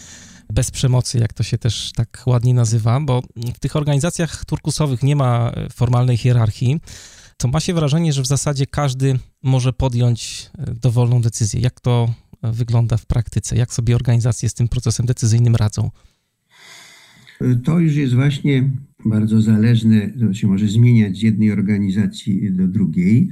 bez 0.55 0.71
przemocy, 0.71 1.19
jak 1.19 1.33
to 1.33 1.43
się 1.43 1.57
też 1.57 1.91
tak 1.95 2.23
ładnie 2.25 2.53
nazywa, 2.53 2.99
bo 2.99 3.21
w 3.55 3.59
tych 3.59 3.75
organizacjach 3.75 4.45
turkusowych 4.45 5.03
nie 5.03 5.15
ma 5.15 5.51
e, 5.51 5.69
formalnej 5.69 6.17
hierarchii, 6.17 6.79
to 7.37 7.47
ma 7.47 7.59
się 7.59 7.73
wrażenie, 7.73 8.13
że 8.13 8.21
w 8.21 8.27
zasadzie 8.27 8.65
każdy 8.65 9.19
może 9.43 9.73
podjąć 9.73 10.49
e, 10.57 10.73
dowolną 10.73 11.21
decyzję. 11.21 11.61
Jak 11.61 11.81
to 11.81 12.13
e, 12.41 12.51
wygląda 12.51 12.97
w 12.97 13.05
praktyce? 13.05 13.55
Jak 13.55 13.73
sobie 13.73 13.95
organizacje 13.95 14.49
z 14.49 14.53
tym 14.53 14.67
procesem 14.67 15.05
decyzyjnym 15.05 15.55
radzą? 15.55 15.91
To 17.63 17.79
już 17.79 17.95
jest 17.95 18.13
właśnie 18.13 18.69
bardzo 19.05 19.41
zależne, 19.41 20.09
to 20.09 20.33
się 20.33 20.47
może 20.47 20.67
zmieniać 20.67 21.17
z 21.17 21.21
jednej 21.21 21.51
organizacji 21.51 22.51
do 22.51 22.67
drugiej. 22.67 23.29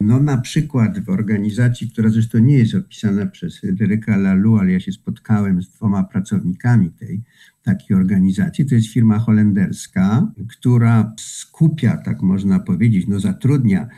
No 0.00 0.20
na 0.20 0.40
przykład 0.40 1.04
w 1.04 1.08
organizacji, 1.08 1.90
która 1.90 2.08
zresztą 2.10 2.38
nie 2.38 2.58
jest 2.58 2.74
opisana 2.74 3.26
przez 3.26 3.58
Fryderyka 3.58 4.16
Lalu, 4.16 4.56
ale 4.56 4.72
ja 4.72 4.80
się 4.80 4.92
spotkałem 4.92 5.62
z 5.62 5.68
dwoma 5.68 6.04
pracownikami 6.04 6.90
tej 6.90 7.22
takiej 7.62 7.96
organizacji. 7.96 8.66
To 8.66 8.74
jest 8.74 8.92
firma 8.92 9.18
holenderska, 9.18 10.32
która 10.48 11.12
skupia, 11.18 11.96
tak 11.96 12.22
można 12.22 12.60
powiedzieć, 12.60 13.06
no 13.08 13.20
zatrudnia 13.20 13.88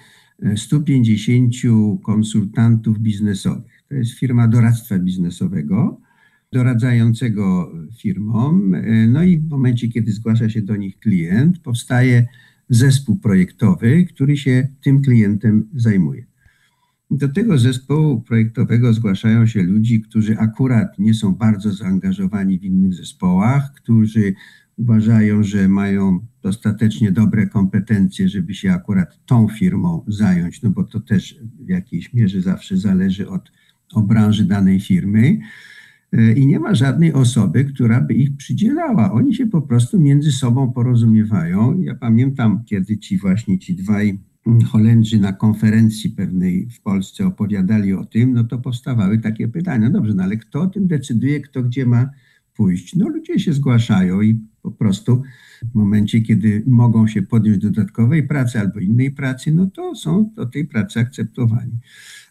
150 0.56 1.54
e, 1.54 1.98
konsultantów 2.02 2.98
biznesowych. 2.98 3.82
To 3.88 3.94
jest 3.94 4.12
firma 4.12 4.48
doradztwa 4.48 4.98
biznesowego, 4.98 6.00
doradzającego 6.52 7.72
firmom. 7.98 8.74
E, 8.74 9.06
no 9.06 9.22
i 9.22 9.38
w 9.38 9.48
momencie, 9.48 9.88
kiedy 9.88 10.12
zgłasza 10.12 10.48
się 10.48 10.62
do 10.62 10.76
nich 10.76 10.98
klient, 10.98 11.58
powstaje 11.58 12.26
zespół 12.68 13.18
projektowy, 13.18 14.04
który 14.04 14.36
się 14.36 14.68
tym 14.82 15.02
klientem 15.02 15.68
zajmuje. 15.74 16.24
Do 17.10 17.28
tego 17.28 17.58
zespołu 17.58 18.20
projektowego 18.20 18.92
zgłaszają 18.92 19.46
się 19.46 19.62
ludzi, 19.62 20.00
którzy 20.00 20.38
akurat 20.38 20.98
nie 20.98 21.14
są 21.14 21.34
bardzo 21.34 21.72
zaangażowani 21.72 22.58
w 22.58 22.64
innych 22.64 22.94
zespołach, 22.94 23.72
którzy 23.74 24.34
uważają, 24.76 25.42
że 25.42 25.68
mają 25.68 26.26
dostatecznie 26.42 27.12
dobre 27.12 27.46
kompetencje, 27.46 28.28
żeby 28.28 28.54
się 28.54 28.72
akurat 28.72 29.26
tą 29.26 29.48
firmą 29.48 30.04
zająć, 30.08 30.62
no 30.62 30.70
bo 30.70 30.84
to 30.84 31.00
też 31.00 31.40
w 31.60 31.68
jakiejś 31.68 32.12
mierze 32.12 32.42
zawsze 32.42 32.76
zależy 32.76 33.28
od, 33.28 33.52
od 33.92 34.06
branży 34.06 34.44
danej 34.44 34.80
firmy. 34.80 35.38
E, 36.12 36.32
i 36.32 36.46
nie 36.46 36.60
ma 36.60 36.74
żadnej 36.74 37.12
osoby, 37.12 37.64
która 37.64 38.00
by 38.00 38.14
ich 38.14 38.36
przydzielała. 38.36 39.12
Oni 39.12 39.34
się 39.34 39.46
po 39.46 39.62
prostu 39.62 40.00
między 40.00 40.32
sobą 40.32 40.72
porozumiewają. 40.72 41.80
Ja 41.80 41.94
pamiętam, 41.94 42.64
kiedy 42.64 42.98
ci 42.98 43.18
właśnie 43.18 43.58
ci 43.58 43.74
dwaj 43.74 44.18
Holendrzy 44.66 45.18
na 45.18 45.32
konferencji 45.32 46.10
pewnej 46.10 46.68
w 46.70 46.80
Polsce 46.80 47.26
opowiadali 47.26 47.92
o 47.92 48.04
tym, 48.04 48.32
no 48.32 48.44
to 48.44 48.58
powstawały 48.58 49.18
takie 49.18 49.48
pytania. 49.48 49.90
Dobrze, 49.90 50.14
no 50.14 50.22
ale 50.22 50.36
kto 50.36 50.60
o 50.60 50.66
tym 50.66 50.86
decyduje, 50.86 51.40
kto 51.40 51.62
gdzie 51.62 51.86
ma 51.86 52.10
pójść? 52.54 52.96
No 52.96 53.08
ludzie 53.08 53.38
się 53.38 53.52
zgłaszają 53.52 54.20
i 54.20 54.40
po 54.62 54.70
prostu 54.70 55.22
w 55.72 55.74
momencie, 55.74 56.20
kiedy 56.20 56.62
mogą 56.66 57.06
się 57.06 57.22
podjąć 57.22 57.58
dodatkowej 57.58 58.22
pracy 58.22 58.60
albo 58.60 58.78
innej 58.80 59.10
pracy, 59.10 59.52
no 59.52 59.66
to 59.66 59.94
są 59.94 60.30
do 60.36 60.46
tej 60.46 60.64
pracy 60.64 61.00
akceptowani. 61.00 61.72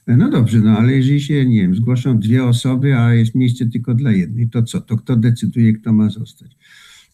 No 0.08 0.30
dobrze, 0.30 0.60
no 0.60 0.78
ale 0.78 0.94
jeżeli 0.94 1.22
się, 1.22 1.46
nie 1.46 1.62
wiem, 1.62 1.76
zgłoszą 1.76 2.20
dwie 2.20 2.46
osoby, 2.46 2.98
a 2.98 3.14
jest 3.14 3.36
miejsce 3.36 3.66
tylko 3.66 3.94
dla 3.94 4.12
jednej, 4.12 4.50
to 4.50 4.64
co? 4.64 4.82
To 4.82 4.98
kto 4.98 5.16
decyduje, 5.16 5.74
kto 5.74 5.94
ma 5.94 6.10
zostać? 6.10 6.58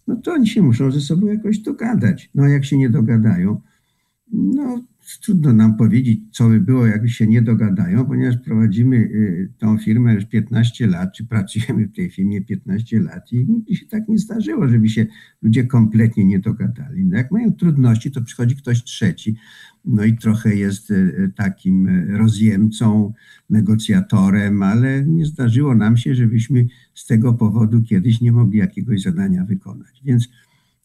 No 0.08 0.16
to 0.16 0.34
oni 0.34 0.48
się 0.48 0.62
muszą 0.62 0.92
ze 0.92 1.02
sobą 1.02 1.28
jakoś 1.28 1.60
dogadać. 1.60 2.30
No 2.36 2.44
a 2.44 2.50
jak 2.50 2.66
się 2.66 2.78
nie 2.78 2.90
dogadają, 2.90 3.62
no 4.32 4.84
trudno 5.22 5.54
nam 5.54 5.78
powiedzieć, 5.78 6.20
co 6.32 6.50
by 6.50 6.60
było, 6.60 6.86
jakby 6.86 7.10
się 7.10 7.28
nie 7.28 7.42
dogadają, 7.42 8.06
ponieważ 8.06 8.38
prowadzimy 8.38 8.96
y, 8.96 9.52
tą 9.58 9.78
firmę 9.78 10.14
już 10.14 10.26
15 10.26 10.88
lat, 10.88 11.14
czy 11.14 11.26
pracujemy 11.26 11.88
w 11.88 11.96
tej 11.96 12.10
firmie 12.10 12.42
15 12.42 13.00
lat 13.00 13.32
i 13.32 13.46
nigdy 13.48 13.76
się 13.76 13.86
tak 13.86 14.08
nie 14.08 14.18
zdarzyło, 14.18 14.68
żeby 14.68 14.90
się 14.90 15.06
ludzie 15.42 15.64
kompletnie 15.64 16.26
nie 16.26 16.40
dogadali. 16.40 17.06
No 17.06 17.18
jak 17.18 17.32
mają 17.32 17.54
trudności, 17.54 18.12
to 18.12 18.22
przychodzi 18.22 18.56
ktoś 18.56 18.84
trzeci, 18.84 19.36
no 19.86 20.04
i 20.04 20.18
trochę 20.18 20.56
jest 20.56 20.92
y, 20.92 20.94
y, 20.94 21.32
takim 21.36 22.08
rozjemcą, 22.18 23.14
negocjatorem, 23.50 24.64
ale 24.64 25.06
nie 25.06 25.26
zdarzyło 25.26 25.76
nam 25.76 25.98
się, 25.98 26.16
żebyśmy 26.16 26.68
z 26.94 27.06
tego 27.06 27.34
powodu 27.34 27.82
kiedyś 27.82 28.22
nie 28.22 28.32
mogli 28.32 28.60
jakiegoś 28.60 29.02
zadania 29.02 29.46
wykonać. 29.46 30.02
Więc 30.04 30.30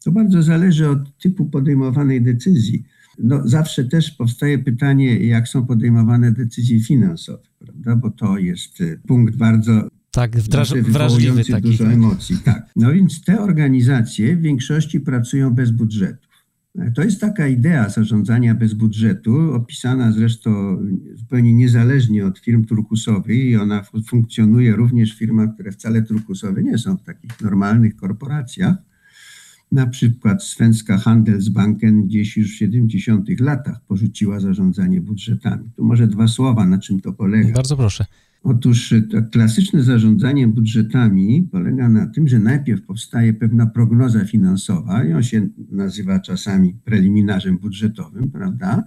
to 0.05 0.13
bardzo 0.13 0.43
zależy 0.43 0.89
od 0.89 1.19
typu 1.19 1.47
podejmowanej 1.47 2.23
decyzji 2.23 2.85
no, 3.19 3.49
zawsze 3.49 3.85
też 3.85 4.11
powstaje 4.11 4.59
pytanie, 4.59 5.19
jak 5.19 5.49
są 5.49 5.67
podejmowane 5.67 6.33
decyzje 6.33 6.81
finansowe, 6.81 7.43
prawda? 7.59 7.97
Bo 7.97 8.11
to 8.11 8.39
jest 8.39 8.81
y, 8.81 9.01
punkt 9.07 9.37
bardzo 9.37 9.89
tak, 10.11 10.37
wdraż, 10.37 10.75
wrażliwy 10.75 11.45
taki. 11.45 11.63
dużo 11.63 11.85
tak. 11.85 11.93
emocji. 11.93 12.37
Tak. 12.45 12.71
No 12.77 12.93
więc 12.93 13.25
te 13.25 13.41
organizacje 13.41 14.37
w 14.37 14.41
większości 14.41 15.01
pracują 15.01 15.55
bez 15.55 15.71
budżetu. 15.71 16.28
To 16.95 17.03
jest 17.03 17.21
taka 17.21 17.49
idea 17.49 17.89
zarządzania 17.89 18.55
bez 18.55 18.75
budżetu, 18.75 19.55
opisana 19.55 20.13
zresztą 20.13 20.79
zupełnie 21.15 21.55
niezależnie 21.55 22.27
od 22.27 22.39
firm 22.39 22.65
turkusowych 22.65 23.37
i 23.37 23.57
ona 23.57 23.83
funkcjonuje 24.07 24.77
również 24.77 25.15
w 25.15 25.19
firmach, 25.19 25.55
które 25.55 25.73
wcale 25.73 26.03
turkusowe 26.03 26.63
nie 26.63 26.79
są, 26.79 26.97
w 26.97 27.03
takich 27.03 27.41
normalnych 27.41 27.97
korporacjach. 27.97 28.75
Na 29.73 29.87
przykład 29.87 30.45
Svenska 30.45 30.99
Handelsbanken 30.99 32.07
gdzieś 32.07 32.37
już 32.37 32.53
w 32.53 32.57
70 32.57 33.41
latach 33.41 33.81
porzuciła 33.89 34.41
zarządzanie 34.41 35.01
budżetami. 35.01 35.71
Tu 35.77 35.85
może 35.85 36.07
dwa 36.07 36.29
słowa, 36.29 36.67
na 36.67 36.79
czym 36.79 37.01
to 37.01 37.13
polega. 37.13 37.53
Bardzo 37.53 37.77
proszę. 37.77 38.05
Otóż 38.43 38.93
e, 38.93 39.03
klasyczne 39.33 39.83
zarządzanie 39.83 40.49
budżetami 40.49 41.49
polega 41.53 41.89
na 41.89 42.07
tym, 42.07 42.29
że 42.29 42.39
najpierw 42.39 42.83
powstaje 42.83 43.35
pewna 43.35 43.67
prognoza 43.67 44.25
finansowa, 44.25 45.03
on 45.17 45.23
się 45.23 45.49
nazywa 45.71 46.21
czasami 46.21 46.75
preliminarzem 46.85 47.59
budżetowym, 47.59 48.31
prawda? 48.31 48.85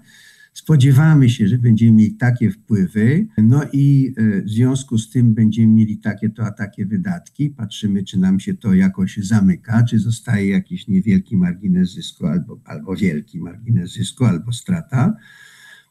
Spodziewamy 0.54 1.30
się, 1.30 1.48
że 1.48 1.58
będziemy 1.58 1.92
mieli 1.92 2.16
takie 2.16 2.52
wpływy, 2.52 3.28
no 3.38 3.62
i 3.74 4.14
e, 4.18 4.42
w 4.42 4.50
związku 4.50 4.98
z 4.98 5.10
tym 5.10 5.34
będziemy 5.34 5.68
mieli 5.68 5.98
takie 5.98 6.30
to, 6.30 6.46
a 6.46 6.52
takie 6.52 6.86
wydatki. 6.86 7.50
Patrzymy, 7.50 8.04
czy 8.04 8.20
nam 8.20 8.40
się 8.40 8.54
to 8.54 8.74
jakoś 8.74 9.18
zamyka, 9.18 9.84
czy 9.84 10.00
zostaje 10.00 10.50
jakiś 10.50 10.88
niewielki 10.88 11.38
margines 11.38 11.94
zysku, 11.94 12.26
albo, 12.26 12.60
albo 12.66 12.96
wielki 12.96 13.40
margines 13.40 13.94
zysku, 13.94 14.26
albo 14.26 14.54
strata. 14.54 15.16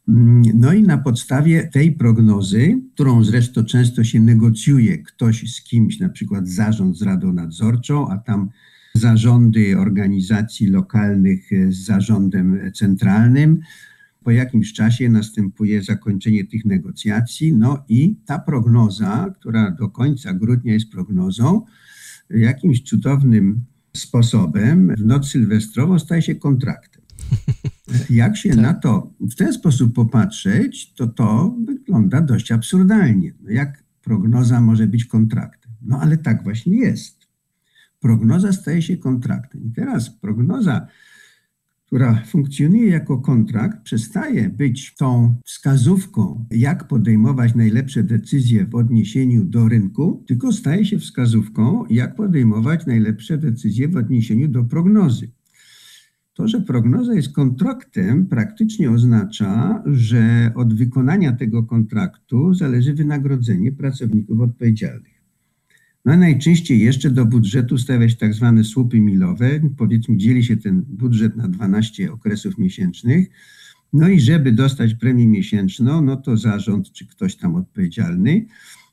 Mm, 0.08 0.42
no 0.54 0.72
i 0.72 0.82
na 0.82 0.98
podstawie 0.98 1.68
tej 1.72 1.92
prognozy, 1.92 2.82
którą 2.94 3.24
zresztą 3.24 3.64
często 3.64 4.04
się 4.04 4.20
negocjuje 4.20 4.98
ktoś 4.98 5.52
z 5.52 5.62
kimś, 5.62 5.98
na 5.98 6.08
przykład 6.08 6.48
zarząd 6.48 6.98
z 6.98 7.02
radą 7.02 7.32
nadzorczą, 7.32 8.08
a 8.08 8.18
tam 8.18 8.50
zarządy 8.94 9.78
organizacji 9.78 10.66
lokalnych 10.66 11.50
z 11.68 11.84
zarządem 11.84 12.72
centralnym, 12.74 13.60
po 14.24 14.30
jakimś 14.30 14.72
czasie 14.72 15.08
następuje 15.08 15.82
zakończenie 15.82 16.44
tych 16.44 16.64
negocjacji, 16.64 17.52
no 17.52 17.84
i 17.88 18.16
ta 18.26 18.38
prognoza, 18.38 19.34
która 19.40 19.70
do 19.70 19.88
końca 19.88 20.34
grudnia 20.34 20.72
jest 20.72 20.90
prognozą, 20.90 21.64
jakimś 22.30 22.82
cudownym 22.82 23.64
sposobem 23.96 24.94
w 24.96 25.04
noc 25.04 25.28
sylwestrową 25.28 25.98
staje 25.98 26.22
się 26.22 26.34
kontraktem. 26.34 26.99
Jak 28.10 28.36
się 28.36 28.50
tak. 28.50 28.58
na 28.58 28.74
to 28.74 29.14
w 29.20 29.34
ten 29.34 29.52
sposób 29.52 29.94
popatrzeć, 29.94 30.94
to 30.94 31.06
to 31.06 31.56
wygląda 31.64 32.20
dość 32.20 32.52
absurdalnie. 32.52 33.32
No 33.40 33.50
jak 33.50 33.84
prognoza 34.02 34.60
może 34.60 34.86
być 34.86 35.04
kontraktem? 35.04 35.72
No 35.82 36.00
ale 36.00 36.16
tak 36.16 36.44
właśnie 36.44 36.76
jest. 36.76 37.26
Prognoza 38.00 38.52
staje 38.52 38.82
się 38.82 38.96
kontraktem. 38.96 39.64
I 39.64 39.70
teraz 39.70 40.10
prognoza 40.10 40.86
która 41.90 42.22
funkcjonuje 42.26 42.88
jako 42.88 43.18
kontrakt, 43.18 43.82
przestaje 43.82 44.48
być 44.48 44.94
tą 44.94 45.34
wskazówką, 45.44 46.44
jak 46.50 46.88
podejmować 46.88 47.54
najlepsze 47.54 48.02
decyzje 48.02 48.66
w 48.66 48.74
odniesieniu 48.74 49.44
do 49.44 49.68
rynku, 49.68 50.24
tylko 50.26 50.52
staje 50.52 50.84
się 50.84 50.98
wskazówką, 50.98 51.84
jak 51.90 52.14
podejmować 52.14 52.86
najlepsze 52.86 53.38
decyzje 53.38 53.88
w 53.88 53.96
odniesieniu 53.96 54.48
do 54.48 54.64
prognozy. 54.64 55.30
To, 56.40 56.48
że 56.48 56.60
prognoza 56.60 57.14
jest 57.14 57.32
kontraktem, 57.32 58.26
praktycznie 58.26 58.90
oznacza, 58.90 59.82
że 59.86 60.52
od 60.54 60.74
wykonania 60.74 61.32
tego 61.32 61.62
kontraktu 61.62 62.54
zależy 62.54 62.94
wynagrodzenie 62.94 63.72
pracowników 63.72 64.40
odpowiedzialnych. 64.40 65.22
No 66.04 66.16
najczęściej 66.16 66.80
jeszcze 66.80 67.10
do 67.10 67.26
budżetu 67.26 67.78
stawiać 67.78 68.16
tak 68.16 68.34
zwane 68.34 68.64
słupy 68.64 69.00
milowe. 69.00 69.60
Powiedzmy, 69.76 70.16
dzieli 70.16 70.44
się 70.44 70.56
ten 70.56 70.82
budżet 70.88 71.36
na 71.36 71.48
12 71.48 72.12
okresów 72.12 72.58
miesięcznych. 72.58 73.28
No 73.92 74.08
i 74.08 74.20
żeby 74.20 74.52
dostać 74.52 74.94
premię 74.94 75.26
miesięczną, 75.26 76.02
no 76.02 76.16
to 76.16 76.36
zarząd 76.36 76.92
czy 76.92 77.06
ktoś 77.06 77.36
tam 77.36 77.54
odpowiedzialny 77.54 78.46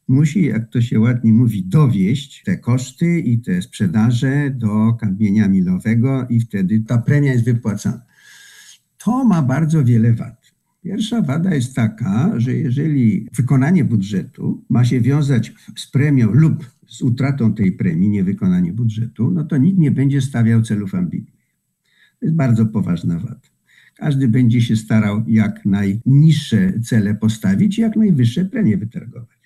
musi, 0.08 0.46
jak 0.46 0.70
to 0.70 0.82
się 0.82 1.00
ładnie 1.00 1.34
mówi, 1.34 1.64
dowieść 1.66 2.44
te 2.46 2.58
koszty 2.58 3.20
i 3.20 3.40
te 3.40 3.62
sprzedaże 3.62 4.52
do 4.52 4.94
kamienia 4.94 5.48
milowego 5.48 6.28
i 6.30 6.40
wtedy 6.40 6.80
ta 6.80 6.98
premia 6.98 7.34
jest 7.34 7.46
wypłacana. 7.46 8.02
To 8.98 9.26
ma 9.26 9.42
bardzo 9.42 9.84
wiele 9.84 10.14
wad. 10.14 10.54
Pierwsza 10.84 11.22
wada 11.22 11.56
jest 11.56 11.76
taka, 11.76 12.40
że 12.40 12.54
jeżeli 12.54 13.28
wykonanie 13.34 13.86
budżetu 13.86 14.64
ma 14.70 14.86
się 14.86 15.02
wiązać 15.02 15.54
z 15.76 15.92
premią 15.92 16.32
lub 16.32 16.66
z 16.88 17.02
utratą 17.02 17.54
tej 17.54 17.72
premii, 17.72 18.10
niewykonanie 18.10 18.74
budżetu, 18.74 19.32
no 19.32 19.44
to 19.44 19.58
nikt 19.58 19.80
nie 19.80 19.92
będzie 19.92 20.22
stawiał 20.22 20.62
celów 20.62 20.96
ambitnych. 20.96 21.48
To 22.20 22.26
jest 22.26 22.36
bardzo 22.36 22.66
poważna 22.66 23.20
wada. 23.20 23.40
Każdy 23.96 24.28
będzie 24.28 24.62
się 24.62 24.76
starał 24.76 25.24
jak 25.28 25.66
najniższe 25.66 26.80
cele 26.80 27.16
postawić 27.16 27.78
i 27.78 27.82
jak 27.82 27.96
najwyższe 27.96 28.46
premie 28.46 28.78
wytargować. 28.78 29.37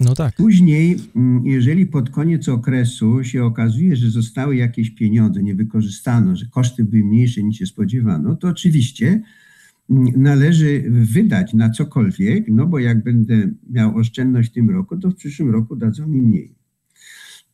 No 0.00 0.14
tak. 0.14 0.36
Później, 0.36 0.96
mm, 1.16 1.46
jeżeli 1.46 1.86
pod 1.86 2.10
koniec 2.10 2.48
okresu 2.48 3.24
się 3.24 3.44
okazuje, 3.44 3.96
że 3.96 4.10
zostały 4.10 4.56
jakieś 4.56 4.90
pieniądze, 4.90 5.42
nie 5.42 5.54
wykorzystano, 5.54 6.36
że 6.36 6.46
koszty 6.46 6.84
były 6.84 7.04
mniejsze 7.04 7.42
niż 7.42 7.58
się 7.58 7.66
spodziewano, 7.66 8.36
to 8.36 8.48
oczywiście 8.48 9.22
mm, 9.90 10.06
należy 10.16 10.84
wydać 10.88 11.54
na 11.54 11.70
cokolwiek, 11.70 12.44
no 12.48 12.66
bo 12.66 12.78
jak 12.78 13.02
będę 13.02 13.50
miał 13.70 13.96
oszczędność 13.96 14.50
w 14.50 14.52
tym 14.52 14.70
roku, 14.70 14.96
to 14.96 15.10
w 15.10 15.14
przyszłym 15.14 15.50
roku 15.50 15.76
dadzą 15.76 16.08
mi 16.08 16.22
mniej 16.22 16.63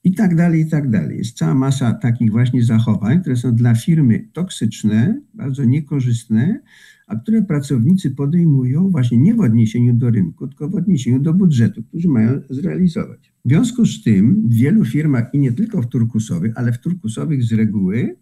i 0.05 0.15
tak 0.15 0.37
dalej, 0.37 0.61
i 0.61 0.67
tak 0.67 0.91
dalej. 0.91 1.19
Jest 1.19 1.37
cała 1.37 1.55
masa 1.55 1.93
takich 1.93 2.31
właśnie 2.31 2.65
zachowań, 2.65 3.21
które 3.21 3.37
są 3.37 3.55
dla 3.55 3.75
firmy 3.75 4.29
toksyczne, 4.33 5.21
bardzo 5.35 5.65
niekorzystne, 5.65 6.61
a 7.07 7.17
które 7.17 7.43
pracownicy 7.43 8.11
podejmują 8.11 8.91
właśnie 8.91 9.19
nie 9.19 9.35
w 9.35 9.41
odniesieniu 9.41 9.95
do 9.95 10.11
rynku, 10.11 10.49
tylko 10.49 10.69
w 10.69 10.75
odniesieniu 10.75 11.21
do 11.21 11.35
budżetu, 11.35 11.83
który 11.83 12.09
mają 12.09 12.41
zrealizować. 12.51 13.33
W 13.45 13.49
związku 13.49 13.87
z 13.87 14.03
tym 14.03 14.49
w 14.49 14.53
wielu 14.53 14.85
firmach, 14.85 15.35
i 15.35 15.39
nie 15.39 15.53
tylko 15.53 15.83
w 15.83 15.87
turkusowych, 15.87 16.53
ale 16.57 16.73
w 16.73 16.79
turkusowych 16.79 17.45
z 17.45 17.53
reguły, 17.53 18.17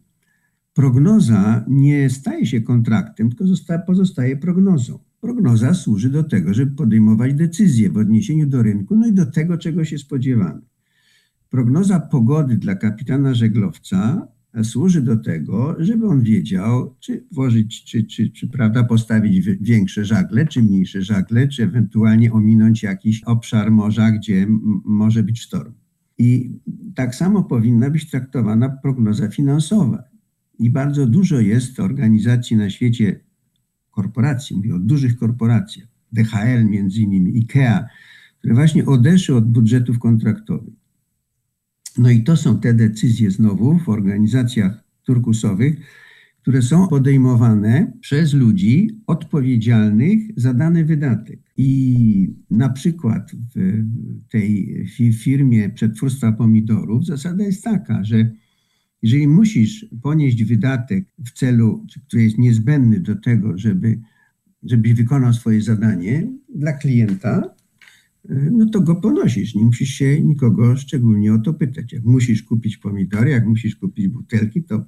prognoza 0.75 1.65
nie 1.69 2.11
staje 2.11 2.47
się 2.47 2.61
kontraktem, 2.61 3.31
tylko 3.31 3.45
pozostaje 3.87 4.37
prognozą. 4.37 4.99
Prognoza 5.21 5.75
służy 5.75 6.11
do 6.11 6.25
tego, 6.25 6.55
żeby 6.55 6.77
podejmować 6.77 7.35
decyzje 7.35 7.91
w 7.91 7.97
odniesieniu 7.97 8.47
do 8.47 8.63
rynku, 8.63 8.97
no 8.97 9.07
i 9.07 9.13
do 9.13 9.27
tego, 9.27 9.59
czego 9.59 9.85
się 9.85 9.99
spodziewamy. 9.99 10.61
Prognoza 11.51 12.01
pogody 12.01 12.57
dla 12.57 12.75
kapitana 12.75 13.35
żeglowca 13.35 14.29
służy 14.65 15.03
do 15.03 15.17
tego, 15.17 15.77
żeby 15.79 16.07
on 16.07 16.23
wiedział, 16.23 16.95
czy 17.01 17.25
włożyć, 17.33 17.85
czy, 17.85 18.05
czy, 18.05 18.31
czy 18.31 18.49
prawda, 18.49 18.85
postawić 18.85 19.47
większe 19.61 20.05
żagle, 20.05 20.47
czy 20.47 20.63
mniejsze 20.63 21.03
żagle, 21.03 21.49
czy 21.49 21.63
ewentualnie 21.63 22.33
ominąć 22.33 22.83
jakiś 22.83 23.25
obszar 23.25 23.71
morza, 23.71 24.11
gdzie 24.11 24.47
może 24.85 25.23
być 25.23 25.41
sztorm. 25.41 25.73
I 26.19 26.53
tak 26.95 27.15
samo 27.15 27.43
powinna 27.43 27.91
być 27.91 28.11
traktowana 28.11 28.69
prognoza 28.69 29.29
finansowa. 29.29 30.03
I 30.59 30.71
bardzo 30.71 31.07
dużo 31.07 31.41
jest 31.41 31.81
organizacji 31.81 32.57
na 32.57 32.71
świecie, 32.71 33.21
korporacji, 33.91 34.57
mówię 34.57 34.75
o 34.75 34.79
dużych 34.79 35.17
korporacjach, 35.17 35.89
DHL 36.13 36.65
między 36.65 37.01
innymi, 37.01 37.37
IKEA, 37.37 37.85
które 38.39 38.55
właśnie 38.55 38.87
odeszły 38.87 39.37
od 39.37 39.53
budżetów 39.53 39.99
kontraktowych 39.99 40.78
No 41.99 42.11
i 42.11 42.23
to 42.23 42.37
są 42.37 42.61
te 42.61 42.75
decyzje 42.75 43.31
znowu 43.31 43.79
w 43.79 43.89
organizacjach 43.89 44.85
turkusowych, 45.03 45.77
które 46.43 46.63
są 46.63 46.89
podejmowane 46.89 47.93
przez 48.01 48.35
ludzi 48.35 49.01
odpowiedzialnych 49.07 50.19
za 50.37 50.55
dany 50.55 50.85
wydatek. 50.85 51.41
I 51.57 52.35
na 52.51 52.69
przykład 52.69 53.33
w 53.55 53.85
tej 54.31 54.85
firmie 55.13 55.69
przetwórstwa 55.69 56.33
pomidorów 56.33 57.07
zasada 57.07 57.45
jest 57.45 57.65
taka, 57.65 58.05
że 58.05 58.31
jeżeli 59.03 59.29
musisz 59.29 59.87
ponieść 60.03 60.45
wydatek 60.45 61.05
w 61.25 61.31
celu, 61.33 61.87
który 62.07 62.23
jest 62.23 62.39
niezbędny 62.39 63.01
do 63.01 63.17
tego, 63.17 63.59
żeby, 63.59 64.01
żebyś 64.63 64.93
wykonał 64.95 65.33
swoje 65.33 65.63
zadanie 65.63 66.29
dla 66.55 66.73
klienta, 66.73 67.55
no 68.29 68.67
to 68.67 68.81
go 68.81 68.97
ponosisz. 68.97 69.55
Nie 69.55 69.65
musisz 69.65 69.89
się 69.89 70.23
nikogo 70.23 70.77
szczególnie 70.77 71.35
o 71.35 71.39
to 71.39 71.55
pytać. 71.55 71.93
Jak 71.93 72.05
musisz 72.05 72.43
kupić 72.43 72.77
pomidory, 72.77 73.31
jak 73.31 73.47
musisz 73.47 73.77
kupić 73.77 74.09
butelki, 74.09 74.63
to 74.63 74.85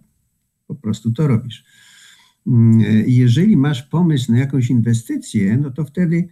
po 0.67 0.75
prostu 0.75 1.13
to 1.13 1.29
robisz. 1.29 1.65
Mm, 2.47 2.81
jeżeli 3.07 3.57
masz 3.57 3.83
pomysł 3.83 4.33
na 4.33 4.39
jakąś 4.39 4.71
inwestycję, 4.71 5.57
no 5.57 5.71
to 5.71 5.85
wtedy 5.85 6.29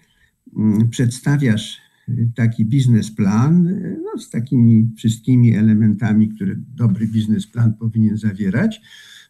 mm, 0.56 0.88
przedstawiasz 0.88 1.80
taki 2.34 2.64
biznesplan 2.64 3.80
no, 4.04 4.20
z 4.20 4.30
takimi 4.30 4.90
wszystkimi 4.96 5.54
elementami, 5.54 6.28
które 6.28 6.54
dobry 6.56 7.06
biznesplan 7.06 7.74
powinien 7.74 8.16
zawierać. 8.16 8.80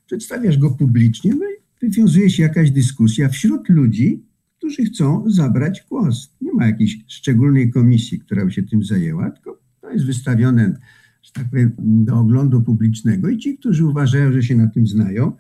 Przedstawiasz 0.07 0.59
go 0.59 0.71
publicznie, 0.71 1.35
no 1.35 1.45
i 1.45 1.87
wywiązuje 1.87 2.31
się 2.31 2.43
jakaś 2.43 2.71
dyskusja 2.71 3.29
wśród 3.29 3.69
ludzi, 3.69 4.28
którzy 4.59 4.85
chcą 4.85 5.31
zabrać 5.31 5.85
głos. 5.91 6.35
Nie 6.41 6.53
ma 6.53 6.67
jakiejś 6.67 6.99
szczególnej 7.07 7.71
komisji, 7.71 8.19
która 8.19 8.45
by 8.45 8.53
się 8.53 8.63
tym 8.63 8.85
zajęła, 8.85 9.31
tylko 9.31 9.59
to 9.81 9.91
jest 9.91 10.07
wystawione, 10.07 10.79
że 11.23 11.33
tak 11.33 11.51
powiem, 11.51 11.73
do 11.79 12.19
oglądu 12.19 12.63
publicznego 12.63 13.29
i 13.29 13.39
ci, 13.39 13.59
którzy 13.59 13.87
uważają, 13.87 14.33
że 14.33 14.43
się 14.43 14.57
na 14.57 14.67
tym 14.67 14.87
znają, 14.87 15.33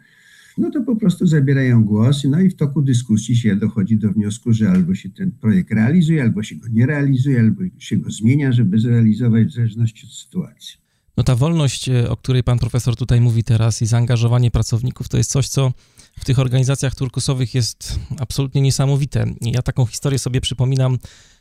no 0.59 0.71
to 0.71 0.83
po 0.83 0.97
prostu 0.97 1.27
zabierają 1.27 1.85
głos, 1.85 2.25
no 2.25 2.41
i 2.41 2.51
w 2.51 2.57
toku 2.57 2.83
dyskusji 2.83 3.37
się 3.37 3.57
dochodzi 3.57 3.97
do 3.97 4.12
wniosku, 4.12 4.53
że 4.53 4.71
albo 4.71 4.95
się 4.95 5.09
ten 5.09 5.31
projekt 5.31 5.71
realizuje, 5.71 6.23
albo 6.23 6.43
się 6.43 6.57
go 6.57 6.69
nie 6.69 6.87
realizuje, 6.87 7.41
albo 7.41 7.62
się 7.79 7.97
go 7.97 8.11
zmienia, 8.11 8.53
żeby 8.53 8.79
zrealizować 8.79 9.47
w 9.47 9.55
zależności 9.55 10.07
od 10.07 10.12
sytuacji. 10.12 10.88
No 11.19 11.25
ta 11.25 11.35
wolność, 11.35 11.89
e, 11.89 12.11
o 12.11 12.16
której 12.16 12.43
pan 12.43 12.59
profesor 12.59 12.97
tutaj 12.97 13.21
mówi 13.21 13.45
teraz 13.45 13.83
i 13.83 13.87
zaangażowanie 13.87 14.51
pracowników, 14.51 15.09
to 15.09 15.16
jest 15.16 15.31
coś, 15.31 15.49
co 15.49 15.73
w 16.19 16.25
tych 16.25 16.39
organizacjach 16.39 16.95
turkusowych 16.95 17.55
jest 17.55 17.99
absolutnie 18.19 18.61
niesamowite. 18.61 19.27
Ja 19.41 19.62
taką 19.62 19.87
historię 19.87 20.19
sobie 20.19 20.41
przypominam, 20.41 20.99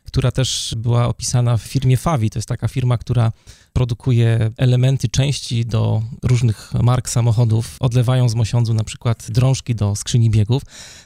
która 0.07 0.31
też 0.31 0.75
była 0.77 1.07
opisana 1.07 1.57
w 1.57 1.61
firmie 1.61 1.97
Favi. 1.97 2.29
To 2.29 2.39
jest 2.39 2.49
taka 2.49 2.67
firma, 2.67 2.97
która 2.97 3.31
produkuje 3.73 4.51
elementy, 4.57 5.07
części 5.07 5.65
do 5.65 6.01
różnych 6.23 6.73
mark 6.73 7.09
samochodów, 7.09 7.75
odlewają 7.79 8.29
z 8.29 8.35
Mosiądzu 8.35 8.73
na 8.73 8.83
przykład 8.83 9.27
drążki 9.29 9.75
do 9.75 9.95
skrzyni 9.95 10.29
biegów. 10.29 10.63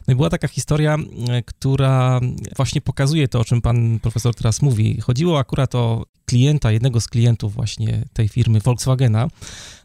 No 0.08 0.14
i 0.14 0.16
była 0.16 0.30
taka 0.30 0.48
historia, 0.48 0.98
która 1.46 2.20
właśnie 2.56 2.82
pokazuje 2.82 3.28
to, 3.28 3.40
o 3.40 3.46
czym 3.46 3.62
pan 3.62 4.00
profesor 4.00 4.36
teraz 4.36 4.62
mówi. 4.62 5.02
Chodziło 5.02 5.40
akurat 5.40 5.76
o 5.76 6.06
klienta, 6.26 6.72
jednego 6.72 7.02
z 7.02 7.08
klientów 7.08 7.54
właśnie 7.54 8.06
tej 8.14 8.30
firmy 8.30 8.60
Volkswagena. 8.60 9.28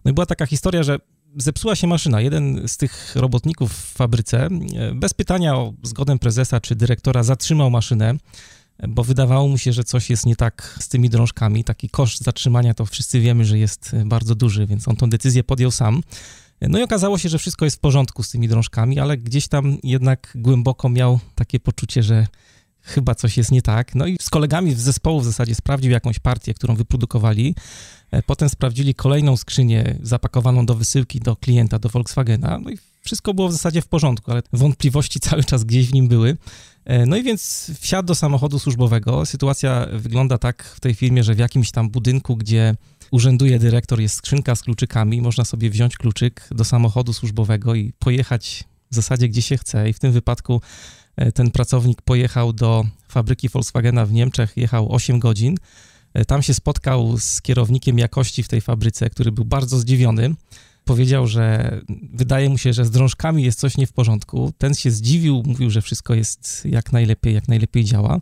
No 0.05 0.11
i 0.11 0.15
była 0.15 0.27
taka 0.27 0.47
historia, 0.47 0.83
że 0.83 0.99
zepsuła 1.37 1.77
się 1.77 1.87
maszyna. 1.87 2.21
Jeden 2.21 2.69
z 2.69 2.77
tych 2.77 3.17
robotników 3.17 3.73
w 3.73 3.93
fabryce, 3.93 4.49
e, 4.77 4.95
bez 4.95 5.15
pytania 5.15 5.57
o 5.57 5.73
zgodę 5.83 6.19
prezesa 6.19 6.61
czy 6.61 6.77
dyrektora, 6.77 7.23
zatrzymał 7.23 7.71
maszynę, 7.71 8.15
bo 8.89 9.05
wydawało 9.05 9.49
mu 9.49 9.59
się, 9.59 9.73
że 9.73 9.85
coś 9.85 10.11
jest 10.11 10.27
nie 10.27 10.37
tak 10.37 10.79
z 10.81 10.89
tymi 10.89 11.11
drążkami. 11.11 11.65
Taki 11.65 11.89
koszt 11.91 12.25
zatrzymania 12.25 12.75
to 12.75 12.87
wszyscy 12.87 13.21
wiemy, 13.21 13.45
że 13.45 13.59
jest 13.59 13.97
bardzo 14.05 14.35
duży, 14.35 14.67
więc 14.67 14.89
on 14.89 14.97
tą 14.97 15.11
decyzję 15.11 15.45
podjął 15.45 15.71
sam. 15.71 16.03
No 16.61 16.79
i 16.79 16.83
okazało 16.83 17.19
się, 17.19 17.29
że 17.29 17.39
wszystko 17.39 17.65
jest 17.65 17.77
w 17.77 17.81
porządku 17.81 18.23
z 18.23 18.31
tymi 18.31 18.49
drążkami, 18.49 18.99
ale 18.99 19.19
gdzieś 19.19 19.49
tam 19.49 19.79
jednak 19.83 20.33
głęboko 20.35 20.89
miał 20.89 21.21
takie 21.35 21.61
poczucie, 21.61 22.03
że 22.03 22.27
chyba 22.87 23.15
coś 23.15 23.37
jest 23.37 23.53
nie 23.53 23.63
tak. 23.63 23.95
No 23.95 24.07
i 24.07 24.17
z 24.21 24.31
kolegami 24.31 24.75
z 24.75 24.79
zespołu 24.79 25.21
w 25.21 25.25
zasadzie 25.25 25.55
sprawdził 25.55 25.91
jakąś 25.91 26.19
partię, 26.19 26.55
którą 26.55 26.75
wyprodukowali. 26.75 27.55
E, 28.11 28.23
potem 28.23 28.49
sprawdzili 28.49 28.95
kolejną 28.95 29.37
skrzynię 29.37 29.99
zapakowaną 30.03 30.67
do 30.67 30.75
wysyłki 30.75 31.21
do 31.21 31.37
klienta, 31.37 31.79
do 31.79 31.89
Volkswagena. 31.89 32.59
No 32.59 32.71
i 32.71 32.79
wszystko 33.01 33.35
było 33.35 33.49
w 33.49 33.53
zasadzie 33.53 33.83
w 33.83 33.89
porządku, 33.89 34.31
ale 34.31 34.43
wątpliwości 34.53 35.21
cały 35.31 35.45
czas 35.45 35.65
gdzieś 35.65 35.89
w 35.89 35.93
nim 35.93 36.09
były. 36.09 36.37
E, 36.87 37.07
no 37.07 37.17
i 37.17 37.23
więc 37.23 37.71
wsiadł 37.81 38.07
do 38.07 38.15
samochodu 38.15 38.59
służbowego. 38.59 39.27
Sytuacja 39.27 39.87
wygląda 39.93 40.39
tak 40.39 40.65
w 40.65 40.81
tej 40.81 40.95
firmie, 40.95 41.25
że 41.25 41.35
w 41.35 41.39
jakimś 41.39 41.71
tam 41.71 41.91
budynku, 41.91 42.37
gdzie 42.37 42.75
urzęduje 43.11 43.59
dyrektor, 43.59 44.01
jest 44.01 44.15
skrzynka 44.15 44.55
z 44.55 44.63
kluczykami. 44.63 45.23
Można 45.23 45.45
sobie 45.45 45.71
wziąć 45.71 45.97
kluczyk 45.97 46.49
do 46.51 46.65
samochodu 46.65 47.13
służbowego 47.13 47.75
i 47.75 47.93
pojechać 47.99 48.65
w 48.91 48.95
zasadzie 48.95 49.29
gdzie 49.29 49.43
się 49.43 49.59
chce. 49.59 49.91
I 49.91 49.93
w 49.93 49.99
tym 49.99 50.13
wypadku 50.13 50.61
e, 51.17 51.33
ten 51.33 51.51
pracownik 51.51 52.03
pojechał 52.03 52.53
do 52.53 52.85
fabryki 53.09 53.49
Volkswagena 53.49 54.07
w 54.07 54.13
Niemczech, 54.13 54.57
jechał 54.57 54.93
8 54.95 55.19
godzin. 55.19 55.57
E, 56.15 56.25
tam 56.25 56.43
się 56.43 56.55
spotkał 56.55 57.19
z 57.19 57.43
kierownikiem 57.43 57.99
jakości 57.99 58.43
w 58.43 58.49
tej 58.49 58.61
fabryce, 58.61 59.11
który 59.11 59.33
był 59.33 59.45
bardzo 59.45 59.79
zdziwiony. 59.79 60.35
Powiedział, 60.87 61.27
że 61.27 61.77
wydaje 62.13 62.49
mu 62.49 62.59
się, 62.59 62.73
że 62.73 62.85
z 62.85 62.91
drążkami 62.91 63.43
jest 63.43 63.61
coś 63.61 63.77
nie 63.77 63.87
w 63.87 63.93
porządku. 63.93 64.53
Ten 64.59 64.75
się 64.75 64.91
zdziwił, 64.91 65.43
mówił, 65.47 65.71
że 65.71 65.83
wszystko 65.83 66.15
jest 66.15 66.65
jak 66.65 66.93
najlepiej, 66.93 67.35
jak 67.35 67.49
najlepiej 67.49 67.85
działa. 67.85 68.21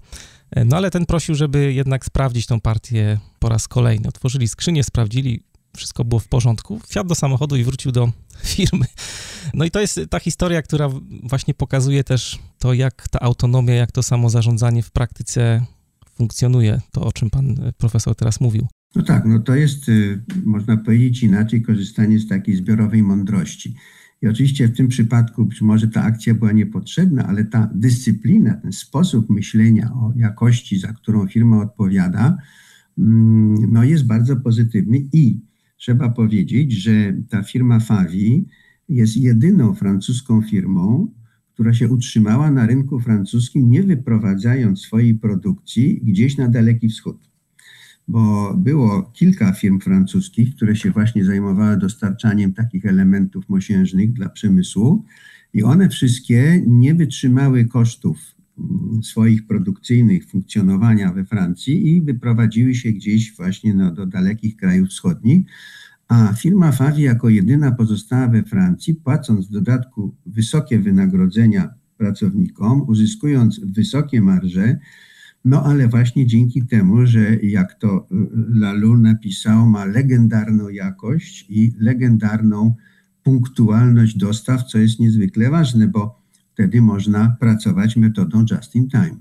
E, 0.50 0.64
no 0.64 0.76
ale 0.76 0.90
ten 0.90 1.06
prosił, 1.06 1.34
żeby 1.34 1.72
jednak 1.72 2.04
sprawdzić 2.04 2.46
tą 2.46 2.60
partię 2.60 3.18
po 3.38 3.48
raz 3.48 3.68
kolejny. 3.68 4.08
Otworzyli 4.08 4.48
skrzynię, 4.48 4.84
sprawdzili, 4.84 5.42
wszystko 5.76 6.04
było 6.04 6.18
w 6.18 6.28
porządku. 6.28 6.80
Wsiadł 6.88 7.08
do 7.08 7.14
samochodu 7.14 7.56
i 7.56 7.64
wrócił 7.64 7.92
do 7.92 8.12
firmy. 8.54 8.86
No 9.54 9.64
i 9.64 9.70
to 9.70 9.80
jest 9.80 10.00
ta 10.10 10.20
historia, 10.20 10.62
która 10.62 10.90
właśnie 11.22 11.54
pokazuje 11.54 12.04
też 12.04 12.38
to, 12.58 12.72
jak 12.72 13.08
ta 13.08 13.20
autonomia, 13.20 13.74
jak 13.74 13.92
to 13.92 14.02
samo 14.02 14.30
zarządzanie 14.30 14.82
w 14.82 14.90
praktyce 14.90 15.66
funkcjonuje, 16.14 16.80
to 16.92 17.00
o 17.00 17.12
czym 17.12 17.30
pan 17.30 17.50
e, 17.50 17.72
profesor 17.72 18.16
teraz 18.16 18.40
mówił. 18.40 18.66
No 18.94 19.02
tak, 19.02 19.24
no 19.24 19.38
to 19.38 19.54
jest, 19.54 19.88
y, 19.88 20.22
można 20.44 20.76
powiedzieć 20.76 21.22
inaczej, 21.22 21.62
korzystanie 21.62 22.18
z 22.18 22.28
takiej 22.28 22.56
zbiorowej 22.56 23.02
mądrości. 23.02 23.74
I 24.22 24.28
oczywiście 24.28 24.68
w 24.68 24.76
tym 24.76 24.88
przypadku 24.88 25.44
być 25.46 25.62
może 25.62 25.88
ta 25.88 26.02
akcja 26.02 26.34
była 26.34 26.52
niepotrzebna, 26.52 27.26
ale 27.26 27.44
ta 27.44 27.70
dyscyplina, 27.74 28.54
ten 28.54 28.72
sposób 28.72 29.30
myślenia 29.30 29.92
o 29.92 30.12
jakości, 30.16 30.78
za 30.78 30.92
którą 30.92 31.26
firma 31.26 31.62
odpowiada, 31.62 32.36
mm, 32.98 33.72
no 33.72 33.84
jest 33.84 34.06
bardzo 34.06 34.36
pozytywny 34.36 34.98
i 35.12 35.40
trzeba 35.76 36.08
powiedzieć, 36.08 36.72
że 36.72 37.14
ta 37.28 37.42
firma 37.42 37.80
Favi 37.80 38.46
jest 38.88 39.16
jedyną 39.16 39.74
francuską 39.74 40.42
firmą, 40.42 41.12
która 41.54 41.74
się 41.74 41.88
utrzymała 41.88 42.50
na 42.50 42.66
rynku 42.66 43.00
francuskim, 43.00 43.70
nie 43.70 43.82
wyprowadzając 43.82 44.80
swojej 44.80 45.14
produkcji 45.14 46.00
gdzieś 46.02 46.36
na 46.36 46.48
Daleki 46.48 46.88
Wschód. 46.88 47.33
Bo 48.08 48.54
było 48.54 49.02
kilka 49.02 49.52
firm 49.52 49.80
francuskich, 49.80 50.56
które 50.56 50.76
się 50.76 50.90
właśnie 50.90 51.24
zajmowały 51.24 51.76
dostarczaniem 51.76 52.52
takich 52.52 52.86
elementów 52.86 53.48
mosiężnych 53.48 54.12
dla 54.12 54.28
przemysłu, 54.28 55.04
i 55.54 55.62
one 55.62 55.88
wszystkie 55.88 56.62
nie 56.66 56.94
wytrzymały 56.94 57.64
kosztów 57.64 58.18
mm, 58.58 59.02
swoich 59.02 59.46
produkcyjnych 59.46 60.26
funkcjonowania 60.26 61.12
we 61.12 61.24
Francji 61.24 61.96
i 61.96 62.02
wyprowadziły 62.02 62.74
się 62.74 62.92
gdzieś 62.92 63.36
właśnie 63.36 63.74
no, 63.74 63.92
do 63.92 64.06
dalekich 64.06 64.56
krajów 64.56 64.88
wschodnich. 64.88 65.46
A 66.08 66.32
firma 66.32 66.72
Favi 66.72 67.02
jako 67.02 67.28
jedyna 67.28 67.72
pozostała 67.72 68.28
we 68.28 68.42
Francji, 68.42 68.94
płacąc 68.94 69.48
w 69.48 69.52
dodatku 69.52 70.14
wysokie 70.26 70.78
wynagrodzenia 70.78 71.74
pracownikom, 71.96 72.82
uzyskując 72.88 73.60
wysokie 73.64 74.20
marże, 74.20 74.78
no 75.44 75.62
ale 75.62 75.88
właśnie 75.88 76.26
dzięki 76.26 76.66
temu, 76.66 77.06
że 77.06 77.36
jak 77.36 77.74
to 77.74 77.96
y, 77.96 78.16
Lalu 78.54 78.96
napisał, 78.96 79.66
ma 79.66 79.84
legendarną 79.84 80.68
jakość 80.68 81.46
i 81.48 81.72
legendarną 81.78 82.74
punktualność 83.22 84.16
dostaw, 84.16 84.62
co 84.64 84.78
jest 84.78 85.00
niezwykle 85.00 85.50
ważne, 85.50 85.88
bo 85.88 86.22
wtedy 86.52 86.82
można 86.82 87.36
pracować 87.40 87.96
metodą 87.96 88.44
just 88.50 88.74
in 88.74 88.88
time. 88.88 89.16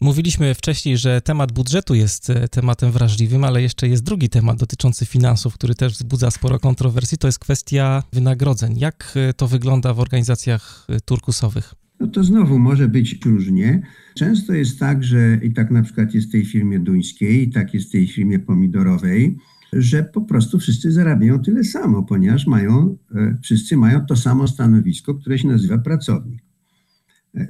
Mówiliśmy 0.00 0.54
wcześniej, 0.54 0.96
że 0.96 1.20
temat 1.20 1.52
budżetu 1.52 1.94
jest 1.94 2.30
e, 2.30 2.48
tematem 2.48 2.92
wrażliwym, 2.92 3.44
ale 3.44 3.62
jeszcze 3.62 3.88
jest 3.88 4.02
drugi 4.02 4.28
temat 4.28 4.58
dotyczący 4.58 5.06
finansów, 5.06 5.54
który 5.54 5.74
też 5.74 5.92
wzbudza 5.92 6.30
sporo 6.30 6.58
kontrowersji, 6.58 7.18
to 7.18 7.28
jest 7.28 7.38
kwestia 7.38 8.02
wynagrodzeń. 8.12 8.78
Jak 8.78 9.12
e, 9.16 9.32
to 9.32 9.48
wygląda 9.48 9.94
w 9.94 10.00
organizacjach 10.00 10.86
e, 10.88 11.00
turkusowych? 11.00 11.74
No 12.00 12.06
to 12.06 12.24
znowu 12.24 12.58
może 12.58 12.88
być 12.88 13.18
różnie. 13.24 13.82
Często 14.14 14.52
jest 14.52 14.78
tak, 14.78 15.04
że 15.04 15.38
i 15.42 15.52
tak 15.52 15.70
na 15.70 15.82
przykład 15.82 16.14
jest 16.14 16.28
w 16.28 16.32
tej 16.32 16.44
firmie 16.44 16.80
duńskiej, 16.80 17.42
i 17.42 17.52
tak 17.52 17.74
jest 17.74 17.88
w 17.88 17.92
tej 17.92 18.08
firmie 18.08 18.38
pomidorowej, 18.38 19.36
że 19.72 20.04
po 20.04 20.20
prostu 20.20 20.58
wszyscy 20.58 20.92
zarabiają 20.92 21.42
tyle 21.42 21.64
samo, 21.64 22.02
ponieważ 22.02 22.46
mają, 22.46 22.96
wszyscy 23.42 23.76
mają 23.76 24.06
to 24.06 24.16
samo 24.16 24.48
stanowisko, 24.48 25.14
które 25.14 25.38
się 25.38 25.48
nazywa 25.48 25.78
pracownik. 25.78 26.45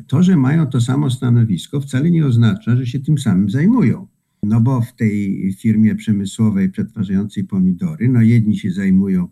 To, 0.07 0.23
że 0.23 0.37
mają 0.37 0.67
to 0.67 0.81
samo 0.81 1.11
stanowisko, 1.11 1.81
wcale 1.81 2.11
nie 2.11 2.27
oznacza, 2.27 2.77
że 2.77 2.87
się 2.87 3.01
tym 3.01 3.19
samym 3.19 3.51
zajmują. 3.51 4.07
No 4.43 4.61
bo 4.61 4.81
w 4.81 4.93
tej 4.93 5.53
firmie 5.53 5.95
przemysłowej 5.95 6.71
przetwarzającej 6.71 7.45
pomidory, 7.45 8.09
no 8.09 8.23
jedni 8.23 8.59
się 8.59 8.71
zajmują 8.71 9.29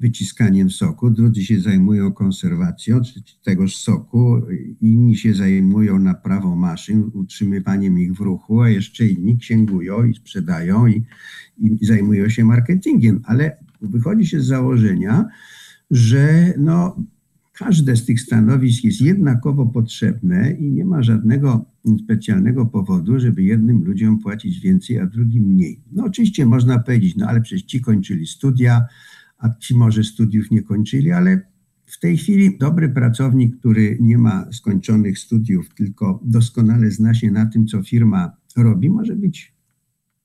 wyciskaniem 0.00 0.70
soku, 0.70 1.10
drudzy 1.10 1.44
się 1.44 1.60
zajmują 1.60 2.12
konserwacją 2.12 3.00
tegoż 3.44 3.76
soku, 3.76 4.42
inni 4.80 5.16
się 5.16 5.34
zajmują 5.34 5.98
naprawą 5.98 6.56
maszyn, 6.56 7.10
utrzymywaniem 7.14 7.98
ich 7.98 8.12
w 8.14 8.20
ruchu, 8.20 8.60
a 8.60 8.68
jeszcze 8.68 9.06
inni 9.06 9.38
księgują 9.38 10.04
i 10.04 10.14
sprzedają 10.14 10.86
i, 10.86 11.04
i 11.58 11.86
zajmują 11.86 12.28
się 12.28 12.44
marketingiem. 12.44 13.20
Ale 13.24 13.56
wychodzi 13.80 14.26
się 14.26 14.40
z 14.40 14.46
założenia, 14.46 15.24
że 15.90 16.54
no, 16.58 16.96
każde 17.58 17.96
z 17.96 18.04
tych 18.04 18.20
stanowisk 18.20 18.84
jest 18.84 19.00
jednakowo 19.00 19.66
potrzebne 19.66 20.50
i 20.50 20.70
nie 20.70 20.84
ma 20.84 21.02
żadnego 21.02 21.64
specjalnego 22.04 22.66
powodu, 22.66 23.20
żeby 23.20 23.42
jednym 23.42 23.84
ludziom 23.84 24.18
płacić 24.18 24.60
więcej, 24.60 24.98
a 24.98 25.06
drugim 25.06 25.44
mniej. 25.44 25.80
No 25.92 26.04
oczywiście 26.04 26.46
można 26.46 26.78
powiedzieć, 26.78 27.16
no 27.16 27.26
ale 27.26 27.40
przecież 27.40 27.62
ci 27.62 27.80
kończyli 27.80 28.26
studia, 28.26 28.82
a 29.38 29.48
ci 29.60 29.74
może 29.74 30.04
studiów 30.04 30.50
nie 30.50 30.62
kończyli, 30.62 31.12
ale 31.12 31.40
w 31.86 32.00
tej 32.00 32.16
chwili 32.16 32.58
dobry 32.58 32.88
pracownik, 32.88 33.58
który 33.58 33.98
nie 34.00 34.18
ma 34.18 34.52
skończonych 34.52 35.18
studiów, 35.18 35.74
tylko 35.74 36.20
doskonale 36.24 36.90
zna 36.90 37.14
się 37.14 37.30
na 37.30 37.46
tym, 37.46 37.66
co 37.66 37.82
firma 37.82 38.32
robi, 38.56 38.90
może 38.90 39.16
być 39.16 39.55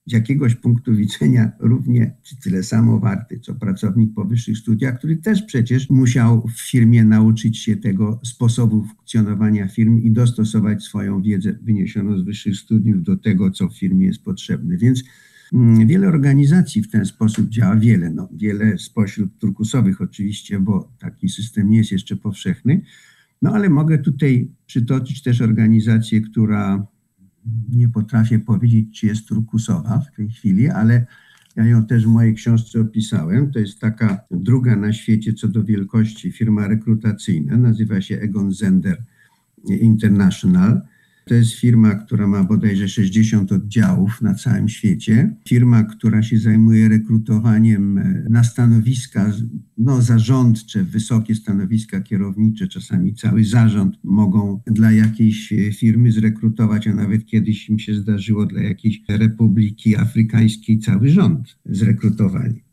z 0.05 0.11
jakiegoś 0.11 0.55
punktu 0.55 0.95
widzenia 0.95 1.51
równie 1.59 2.15
czy 2.23 2.35
tyle 2.37 2.63
samo 2.63 2.99
warty, 2.99 3.39
co 3.39 3.55
pracownik 3.55 4.13
po 4.13 4.25
wyższych 4.25 4.57
studiach, 4.57 4.97
który 4.97 5.17
też 5.17 5.41
przecież 5.41 5.89
musiał 5.89 6.47
w 6.47 6.61
firmie 6.61 7.05
nauczyć 7.05 7.57
się 7.57 7.75
tego 7.75 8.19
sposobu 8.23 8.83
funkcjonowania 8.83 9.67
firm 9.67 9.97
i 9.97 10.11
dostosować 10.11 10.83
swoją 10.83 11.21
wiedzę 11.21 11.55
wyniesioną 11.61 12.17
z 12.17 12.21
wyższych 12.21 12.55
studiów 12.55 13.03
do 13.03 13.17
tego, 13.17 13.51
co 13.51 13.69
w 13.69 13.77
firmie 13.77 14.05
jest 14.05 14.23
potrzebne. 14.23 14.77
Więc 14.77 15.03
mm, 15.53 15.87
Wiele 15.87 16.07
organizacji 16.07 16.81
w 16.81 16.91
ten 16.91 17.05
sposób 17.05 17.49
działa, 17.49 17.75
wiele, 17.75 18.09
no, 18.09 18.29
wiele 18.33 18.77
spośród 18.77 19.37
turkusowych 19.37 20.01
oczywiście, 20.01 20.59
bo 20.59 20.91
taki 20.99 21.29
system 21.29 21.69
nie 21.69 21.77
jest 21.77 21.91
jeszcze 21.91 22.15
powszechny, 22.15 22.81
no 23.41 23.53
ale 23.53 23.69
mogę 23.69 23.97
tutaj 23.97 24.51
przytoczyć 24.65 25.21
też 25.21 25.41
organizację, 25.41 26.21
która 26.21 26.87
nie 27.71 27.89
potrafię 27.89 28.39
powiedzieć, 28.39 28.99
czy 28.99 29.07
jest 29.07 29.27
turkusowa 29.27 29.99
w 29.99 30.15
tej 30.15 30.29
chwili, 30.29 30.69
ale 30.69 31.05
ja 31.55 31.65
ją 31.65 31.85
też 31.85 32.05
w 32.05 32.07
mojej 32.07 32.35
książce 32.35 32.81
opisałem. 32.81 33.51
To 33.51 33.59
jest 33.59 33.79
taka 33.79 34.19
druga 34.31 34.75
na 34.75 34.93
świecie 34.93 35.33
co 35.33 35.47
do 35.47 35.63
wielkości 35.63 36.31
firma 36.31 36.67
rekrutacyjna, 36.67 37.57
nazywa 37.57 38.01
się 38.01 38.19
Egon 38.19 38.53
Zender 38.53 39.03
International. 39.67 40.81
To 41.25 41.35
jest 41.35 41.53
firma, 41.53 41.95
która 41.95 42.27
ma 42.27 42.43
bodajże 42.43 42.89
60 42.89 43.51
oddziałów 43.51 44.21
na 44.21 44.33
całym 44.33 44.69
świecie. 44.69 45.35
Firma, 45.47 45.83
która 45.83 46.23
się 46.23 46.39
zajmuje 46.39 46.89
rekrutowaniem 46.89 47.97
e, 47.97 48.25
na 48.29 48.43
stanowiska 48.43 49.31
no, 49.77 50.01
zarządcze, 50.01 50.83
wysokie 50.83 51.35
stanowiska 51.35 52.01
kierownicze, 52.01 52.67
czasami 52.67 53.15
cały 53.15 53.45
zarząd 53.45 53.97
mogą 54.03 54.61
dla 54.67 54.91
jakiejś 54.91 55.53
e, 55.53 55.73
firmy 55.73 56.11
zrekrutować, 56.11 56.87
a 56.87 56.93
nawet 56.93 57.25
kiedyś 57.25 57.69
im 57.69 57.79
się 57.79 57.95
zdarzyło 57.95 58.45
dla 58.45 58.61
jakiejś 58.61 59.01
republiki 59.09 59.95
afrykańskiej 59.95 60.79
cały 60.79 61.09
rząd 61.09 61.57
zrekrutowali. 61.65 62.63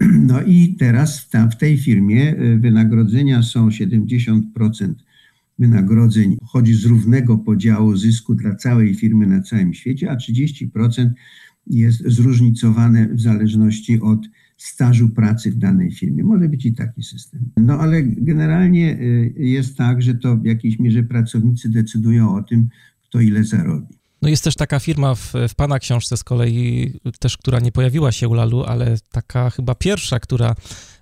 No 0.30 0.42
i 0.42 0.76
teraz 0.78 1.28
tam, 1.28 1.50
w 1.50 1.56
tej 1.56 1.78
firmie 1.78 2.36
e, 2.36 2.56
wynagrodzenia 2.58 3.42
są 3.42 3.68
70% 3.68 4.42
wynagrodzeń 5.58 6.36
chodzi 6.44 6.74
z 6.74 6.84
równego 6.84 7.38
podziału 7.38 7.96
zysku 7.96 8.34
dla 8.34 8.54
całej 8.54 8.94
firmy 8.94 9.26
na 9.26 9.42
całym 9.42 9.74
świecie, 9.74 10.10
a 10.10 10.16
30% 10.16 11.10
jest 11.66 12.02
zróżnicowane 12.06 13.08
w 13.08 13.20
zależności 13.20 14.00
od 14.00 14.26
stażu 14.56 15.08
pracy 15.08 15.50
w 15.50 15.56
danej 15.56 15.92
firmie. 15.92 16.24
Może 16.24 16.48
być 16.48 16.66
i 16.66 16.74
taki 16.74 17.02
system. 17.02 17.40
No 17.56 17.78
ale 17.78 18.02
generalnie 18.02 19.00
y, 19.00 19.34
jest 19.36 19.76
tak, 19.76 20.02
że 20.02 20.14
to 20.14 20.36
w 20.36 20.44
jakiejś 20.44 20.78
mierze 20.78 21.02
pracownicy 21.02 21.68
decydują 21.68 22.34
o 22.34 22.42
tym, 22.42 22.68
kto 23.02 23.20
ile 23.20 23.44
zarobi. 23.44 23.94
No 24.24 24.30
jest 24.30 24.44
też 24.44 24.54
taka 24.54 24.80
firma 24.80 25.14
w, 25.14 25.32
w 25.48 25.54
Pana 25.54 25.78
książce 25.78 26.16
z 26.16 26.24
kolei, 26.24 26.92
też 27.18 27.36
która 27.36 27.60
nie 27.60 27.72
pojawiła 27.72 28.12
się 28.12 28.28
u 28.28 28.34
Lalu, 28.34 28.64
ale 28.64 28.96
taka 29.12 29.50
chyba 29.50 29.74
pierwsza, 29.74 30.20
która 30.20 30.54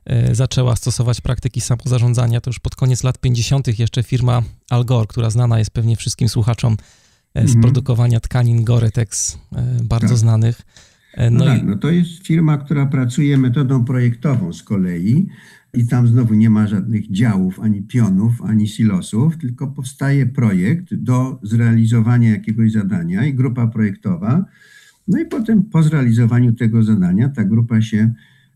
E, 0.05 0.35
zaczęła 0.35 0.77
stosować 0.77 1.21
praktyki 1.21 1.61
samozarządzania, 1.61 2.41
to 2.41 2.51
już 2.51 2.59
pod 2.59 2.77
koniec 2.77 3.05
lat 3.05 3.19
50. 3.19 3.79
jeszcze 3.79 4.03
firma 4.03 4.43
Algor, 4.71 5.07
która 5.07 5.31
znana 5.31 5.59
jest 5.59 5.71
pewnie 5.71 5.97
wszystkim 5.97 6.29
słuchaczom 6.29 6.77
e, 7.35 7.41
z 7.41 7.45
mhm. 7.45 7.61
produkowania 7.63 8.21
tkanin 8.21 8.65
Goretex, 8.65 9.39
e, 9.53 9.63
bardzo 9.83 10.09
tak. 10.09 10.19
znanych. 10.19 10.63
No, 11.19 11.31
no 11.31 11.45
tak, 11.45 11.63
i... 11.63 11.65
no 11.65 11.77
to 11.77 11.91
jest 11.91 12.27
firma, 12.27 12.59
która 12.59 12.87
pracuje 12.87 13.39
metodą 13.39 13.85
projektową 13.85 14.53
z 14.53 14.63
kolei 14.63 15.27
i 15.75 15.87
tam 15.87 16.09
znowu 16.09 16.35
nie 16.35 16.51
ma 16.51 16.67
żadnych 16.67 17.11
działów, 17.11 17.61
ani 17.61 17.83
pionów, 17.83 18.43
ani 18.43 18.69
silosów, 18.69 19.37
tylko 19.39 19.67
powstaje 19.67 20.27
projekt 20.27 20.95
do 20.95 21.39
zrealizowania 21.43 22.31
jakiegoś 22.31 22.73
zadania 22.73 23.27
i 23.27 23.35
grupa 23.35 23.67
projektowa. 23.67 24.45
No 25.09 25.21
i 25.21 25.27
potem 25.27 25.63
po 25.63 25.83
zrealizowaniu 25.83 26.53
tego 26.53 26.83
zadania 26.83 27.29
ta 27.29 27.45
grupa 27.45 27.83
się 27.83 28.15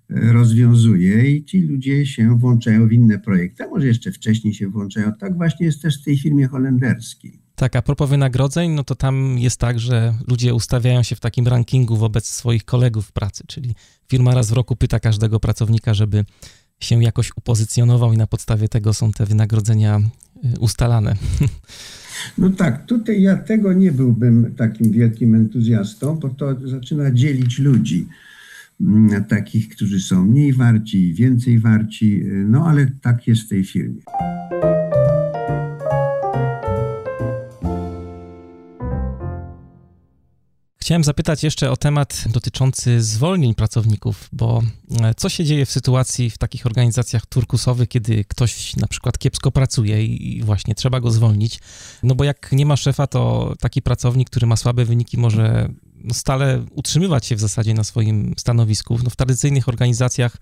rozwiązuje 0.09 1.31
i 1.31 1.45
ci 1.45 1.61
ludzie 1.61 2.07
się 2.07 2.39
włączają 2.39 2.89
w 2.89 2.93
inne 2.93 3.19
projekty, 3.19 3.65
a 3.65 3.69
może 3.69 3.87
jeszcze 3.87 4.13
wcześniej 4.13 4.55
się 4.55 4.69
włączają. 4.69 5.13
Tak 5.13 5.37
właśnie 5.37 5.67
jest 5.67 5.83
też 5.83 6.01
w 6.01 6.05
tej 6.05 6.19
firmie 6.19 6.47
holenderskiej. 6.49 7.41
Tak, 7.55 7.77
a 7.77 7.83
propos 7.83 8.11
wynagrodzeń, 8.11 8.71
no 8.71 8.85
to 8.85 8.95
tam 8.95 9.39
jest 9.39 9.61
tak, 9.61 9.81
że 9.81 10.15
ludzie 10.29 10.55
ustawiają 10.55 11.03
się 11.03 11.17
w 11.17 11.21
takim 11.21 11.47
rankingu 11.47 11.97
wobec 11.97 12.29
swoich 12.29 12.65
kolegów 12.65 13.07
w 13.07 13.13
pracy, 13.13 13.45
czyli 13.47 13.75
firma 14.09 14.35
raz 14.35 14.51
w 14.51 14.53
roku 14.53 14.77
pyta 14.77 15.01
każdego 15.01 15.41
pracownika, 15.41 15.95
żeby 15.95 16.25
się 16.81 17.03
jakoś 17.03 17.31
upozycjonował 17.37 18.13
i 18.13 18.17
na 18.17 18.27
podstawie 18.27 18.69
tego 18.69 18.95
są 18.95 19.13
te 19.13 19.27
wynagrodzenia 19.27 20.01
y, 20.45 20.59
ustalane. 20.61 21.17
No 22.39 22.51
tak, 22.51 22.87
tutaj 22.87 23.23
ja 23.23 23.37
tego 23.37 23.73
nie 23.73 23.93
byłbym 23.93 24.55
takim 24.57 24.93
wielkim 24.93 25.35
entuzjastą, 25.35 26.19
bo 26.19 26.29
to 26.29 26.69
zaczyna 26.69 27.11
dzielić 27.11 27.59
ludzi 27.59 28.07
takich, 29.29 29.69
którzy 29.69 30.01
są 30.01 30.25
mniej 30.25 30.53
warci, 30.53 31.15
więcej 31.15 31.59
warci, 31.59 32.23
no 32.25 32.67
ale 32.67 32.87
tak 33.03 33.27
jest 33.27 33.43
w 33.43 33.49
tej 33.49 33.65
firmie. 33.65 34.03
Chciałem 40.87 41.05
zapytać 41.05 41.45
jeszcze 41.45 41.71
o 41.71 41.77
temat 41.77 42.25
dotyczący 42.27 43.03
zwolnień 43.03 43.55
pracowników, 43.55 44.29
bo 44.33 44.63
e, 45.03 45.15
co 45.15 45.29
się 45.29 45.45
dzieje 45.45 45.67
w 45.67 45.71
sytuacji 45.71 46.31
w 46.31 46.39
takich 46.39 46.67
organizacjach 46.67 47.27
turkusowych, 47.27 47.89
kiedy 47.89 48.25
ktoś 48.25 48.77
na 48.77 48.87
przykład 48.87 49.19
kiepsko 49.19 49.51
pracuje 49.51 50.05
i 50.05 50.43
właśnie 50.43 50.75
trzeba 50.75 51.01
go 51.01 51.11
zwolnić? 51.11 51.59
No 52.03 52.15
bo 52.15 52.25
jak 52.25 52.53
nie 52.53 52.67
ma 52.67 52.77
szefa, 52.77 53.07
to 53.07 53.55
taki 53.61 53.83
pracownik, 53.83 54.31
który 54.31 54.47
ma 54.47 54.57
słabe 54.57 54.85
wyniki, 54.85 55.19
może 55.19 55.69
no, 55.97 56.15
stale 56.15 56.65
utrzymywać 56.71 57.27
się 57.27 57.37
w 57.37 57.41
zasadzie 57.41 57.75
na 57.75 57.85
swoim 57.85 58.35
stanowisku. 58.39 58.99
No, 59.05 59.11
w 59.11 59.17
tradycyjnych 59.17 59.69
organizacjach 59.69 60.37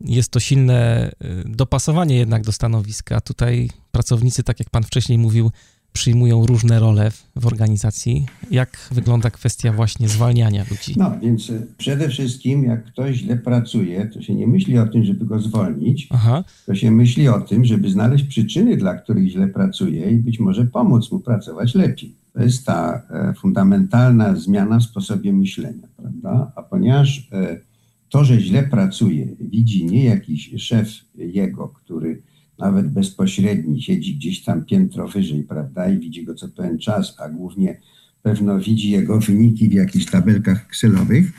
jest 0.00 0.30
to 0.30 0.40
silne 0.40 1.10
y, 1.24 1.44
dopasowanie 1.44 2.16
jednak 2.16 2.42
do 2.42 2.52
stanowiska. 2.52 3.20
Tutaj 3.20 3.70
pracownicy, 3.92 4.42
tak 4.42 4.58
jak 4.58 4.70
pan 4.70 4.82
wcześniej 4.82 5.18
mówił, 5.18 5.50
przyjmują 5.94 6.46
różne 6.46 6.80
role 6.80 7.10
w, 7.36 7.46
organizacji. 7.46 8.26
Jak 8.50 8.88
wygląda 8.92 9.30
kwestia 9.30 9.72
właśnie 9.72 10.08
zwalniania 10.08 10.64
ludzi? 10.70 10.94
No 10.96 11.18
więc 11.22 11.50
y, 11.50 11.66
przede 11.78 12.08
wszystkim, 12.08 12.64
jak 12.64 12.84
ktoś 12.84 13.16
źle 13.16 13.36
pracuje, 13.36 14.06
to 14.06 14.22
się 14.22 14.34
nie 14.34 14.46
myśli 14.46 14.78
o 14.78 14.86
tym, 14.86 15.04
żeby 15.04 15.26
go 15.26 15.38
zwolnić, 15.38 16.08
Aha. 16.10 16.44
to 16.66 16.74
się 16.74 16.90
myśli 16.90 17.28
o 17.28 17.40
tym, 17.40 17.64
żeby 17.64 17.90
znaleźć 17.90 18.24
przyczyny, 18.24 18.76
dla 18.76 18.94
których 18.94 19.28
źle 19.28 19.48
pracuje 19.48 20.10
i 20.10 20.16
być 20.16 20.40
może 20.40 20.64
pomóc 20.64 21.12
mu 21.12 21.20
pracować 21.20 21.74
lepiej. 21.74 22.14
To 22.32 22.42
jest 22.42 22.66
ta 22.66 23.02
e, 23.10 23.34
fundamentalna 23.34 24.36
zmiana 24.36 24.78
w 24.78 24.82
sposobie 24.82 25.32
myślenia, 25.32 25.88
prawda? 25.96 26.52
A 26.56 26.62
ponieważ 26.62 27.28
e, 27.32 27.60
to, 28.08 28.24
że 28.24 28.40
źle 28.40 28.62
pracuje, 28.62 29.26
widzi 29.40 29.86
nie 29.86 30.04
jakiś 30.04 30.50
szef 30.58 30.88
jego, 31.14 31.68
który 31.68 32.22
nawet 32.64 32.88
bezpośredni 32.88 33.82
siedzi 33.82 34.16
gdzieś 34.16 34.44
tam 34.44 34.64
piętro 34.64 35.08
wyżej, 35.08 35.42
prawda, 35.42 35.88
i 35.88 35.98
widzi 35.98 36.24
go 36.24 36.34
co 36.34 36.48
pewien 36.48 36.78
czas, 36.78 37.16
a 37.18 37.28
głównie 37.28 37.80
pewno 38.22 38.58
widzi 38.58 38.90
jego 38.90 39.20
wyniki 39.20 39.68
w 39.68 39.72
jakichś 39.72 40.06
tabelkach 40.06 40.66
Excelowych, 40.66 41.32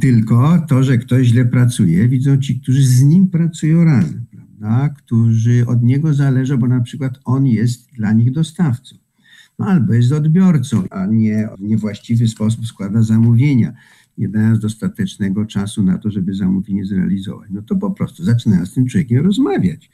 tylko 0.00 0.66
to, 0.68 0.82
że 0.82 0.98
ktoś 0.98 1.26
źle 1.26 1.44
pracuje, 1.44 2.08
widzą 2.08 2.38
ci, 2.38 2.60
którzy 2.60 2.86
z 2.86 3.02
nim 3.02 3.28
pracują 3.28 3.84
razem, 3.84 4.24
prawda, 4.30 4.88
którzy 4.88 5.66
od 5.66 5.82
niego 5.82 6.14
zależą, 6.14 6.56
bo 6.56 6.68
na 6.68 6.80
przykład 6.80 7.18
on 7.24 7.46
jest 7.46 7.92
dla 7.92 8.12
nich 8.12 8.32
dostawcą 8.32 8.96
no, 9.58 9.66
albo 9.66 9.94
jest 9.94 10.12
odbiorcą, 10.12 10.84
a 10.90 11.06
nie 11.06 11.48
w 11.58 11.62
niewłaściwy 11.62 12.28
sposób 12.28 12.66
składa 12.66 13.02
zamówienia, 13.02 13.72
nie 14.18 14.28
dając 14.28 14.58
dostatecznego 14.58 15.46
czasu 15.46 15.82
na 15.82 15.98
to, 15.98 16.10
żeby 16.10 16.34
zamówienie 16.34 16.84
zrealizować. 16.84 17.50
No 17.50 17.62
to 17.62 17.76
po 17.76 17.90
prostu 17.90 18.24
zaczynają 18.24 18.66
z 18.66 18.74
tym 18.74 18.86
człowiekiem 18.86 19.24
rozmawiać. 19.24 19.90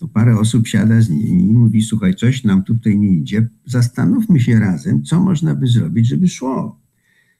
To 0.00 0.08
parę 0.08 0.38
osób 0.38 0.68
siada 0.68 1.00
z 1.00 1.10
nimi 1.10 1.50
i 1.50 1.52
mówi, 1.52 1.82
słuchaj, 1.82 2.14
coś 2.14 2.44
nam 2.44 2.64
tutaj 2.64 2.98
nie 2.98 3.16
idzie, 3.16 3.48
zastanówmy 3.66 4.40
się 4.40 4.60
razem, 4.60 5.02
co 5.02 5.20
można 5.20 5.54
by 5.54 5.66
zrobić, 5.66 6.08
żeby 6.08 6.28
szło. 6.28 6.80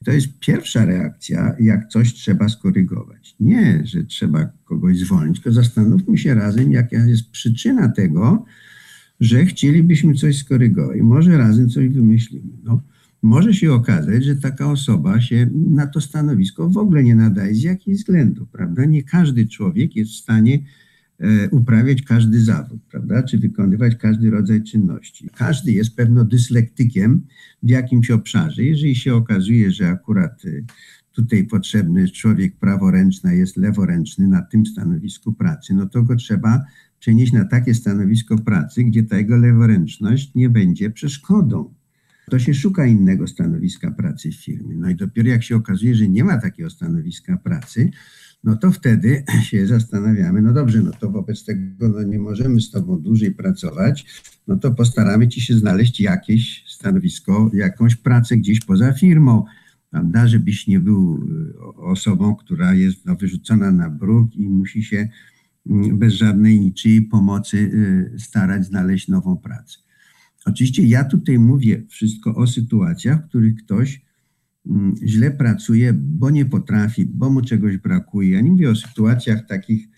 To 0.04 0.12
jest 0.12 0.38
pierwsza 0.38 0.84
reakcja, 0.84 1.56
jak 1.60 1.88
coś 1.88 2.14
trzeba 2.14 2.48
skorygować. 2.48 3.36
Nie, 3.40 3.82
że 3.84 4.04
trzeba 4.04 4.48
kogoś 4.64 4.98
zwolnić, 4.98 5.36
tylko 5.36 5.52
zastanówmy 5.52 6.18
się 6.18 6.34
razem, 6.34 6.72
jaka 6.72 6.96
jest 6.96 7.30
przyczyna 7.30 7.88
tego, 7.88 8.44
że 9.20 9.46
chcielibyśmy 9.46 10.14
coś 10.14 10.38
skorygować. 10.38 11.00
Może 11.00 11.38
razem 11.38 11.68
coś 11.68 11.88
wymyślimy. 11.88 12.52
No, 12.62 12.82
może 13.22 13.54
się 13.54 13.72
okazać, 13.72 14.24
że 14.24 14.36
taka 14.36 14.70
osoba 14.70 15.20
się 15.20 15.50
na 15.70 15.86
to 15.86 16.00
stanowisko 16.00 16.70
w 16.70 16.78
ogóle 16.78 17.02
nie 17.02 17.14
nadaje 17.14 17.54
z 17.54 17.62
jakichś 17.62 17.98
względów, 17.98 18.48
prawda? 18.48 18.84
Nie 18.84 19.02
każdy 19.02 19.46
człowiek 19.46 19.96
jest 19.96 20.10
w 20.10 20.16
stanie 20.16 20.58
uprawiać 21.50 22.02
każdy 22.02 22.40
zawód, 22.40 22.80
prawda? 22.90 23.22
Czy 23.22 23.38
wykonywać 23.38 23.96
każdy 23.96 24.30
rodzaj 24.30 24.62
czynności. 24.62 25.28
Każdy 25.36 25.72
jest 25.72 25.96
pewno 25.96 26.24
dyslektykiem 26.24 27.26
w 27.62 27.68
jakimś 27.68 28.10
obszarze. 28.10 28.64
Jeżeli 28.64 28.96
się 28.96 29.14
okazuje, 29.14 29.72
że 29.72 29.88
akurat 29.88 30.42
e, 30.44 30.50
tutaj 31.12 31.44
potrzebny 31.44 32.08
człowiek 32.08 32.56
praworęczny 32.56 33.36
jest 33.36 33.56
leworęczny 33.56 34.28
na 34.28 34.42
tym 34.42 34.66
stanowisku 34.66 35.32
pracy, 35.32 35.74
no 35.74 35.86
to 35.86 36.02
go 36.02 36.16
trzeba 36.16 36.64
przenieść 37.00 37.32
na 37.32 37.44
takie 37.44 37.74
stanowisko 37.74 38.38
pracy, 38.38 38.84
gdzie 38.84 39.02
ta 39.02 39.18
jego 39.18 39.36
leworęczność 39.36 40.34
nie 40.34 40.50
będzie 40.50 40.90
przeszkodą 40.90 41.74
to 42.30 42.38
się 42.38 42.54
szuka 42.54 42.86
innego 42.86 43.26
stanowiska 43.26 43.90
pracy 43.90 44.30
w 44.30 44.44
firmie. 44.44 44.76
No 44.76 44.90
i 44.90 44.96
dopiero 44.96 45.28
jak 45.28 45.42
się 45.42 45.56
okazuje, 45.56 45.94
że 45.94 46.08
nie 46.08 46.24
ma 46.24 46.38
takiego 46.38 46.70
stanowiska 46.70 47.36
pracy, 47.36 47.90
no 48.44 48.56
to 48.56 48.72
wtedy 48.72 49.24
się 49.48 49.66
zastanawiamy, 49.66 50.42
no 50.42 50.52
dobrze, 50.52 50.80
no 50.80 50.90
to 51.00 51.10
wobec 51.10 51.44
tego 51.44 51.88
no 51.88 52.02
nie 52.02 52.18
możemy 52.18 52.60
z 52.60 52.70
tobą 52.70 52.98
dłużej 52.98 53.34
pracować, 53.34 54.22
no 54.48 54.56
to 54.56 54.70
postaramy 54.70 55.28
ci 55.28 55.40
się 55.40 55.54
znaleźć 55.54 56.00
jakieś 56.00 56.64
stanowisko, 56.68 57.50
jakąś 57.54 57.96
pracę 57.96 58.36
gdzieś 58.36 58.60
poza 58.60 58.92
firmą, 58.92 59.44
prawda, 59.90 60.26
żebyś 60.26 60.66
nie 60.66 60.80
był 60.80 61.14
y, 61.14 61.76
osobą, 61.76 62.36
która 62.36 62.74
jest 62.74 63.06
no, 63.06 63.16
wyrzucona 63.16 63.70
na 63.70 63.90
bruk 63.90 64.36
i 64.36 64.48
musi 64.48 64.84
się 64.84 65.08
mm, 65.66 65.98
bez 65.98 66.14
żadnej 66.14 66.60
niczyjej 66.60 67.02
pomocy 67.02 67.56
y, 67.56 68.18
starać 68.18 68.66
znaleźć 68.66 69.08
nową 69.08 69.36
pracę. 69.36 69.78
Oczywiście 70.44 70.82
ja 70.86 71.04
tutaj 71.04 71.38
mówię 71.38 71.82
wszystko 71.88 72.34
o 72.34 72.46
sytuacjach, 72.46 73.24
w 73.24 73.28
których 73.28 73.56
ktoś 73.56 74.09
źle 75.04 75.30
pracuje, 75.30 75.92
bo 75.92 76.30
nie 76.30 76.44
potrafi, 76.44 77.06
bo 77.06 77.30
mu 77.30 77.42
czegoś 77.42 77.76
brakuje. 77.76 78.30
Ja 78.30 78.40
nie 78.40 78.50
mówię 78.50 78.70
o 78.70 78.76
sytuacjach 78.76 79.46
takich 79.46 79.88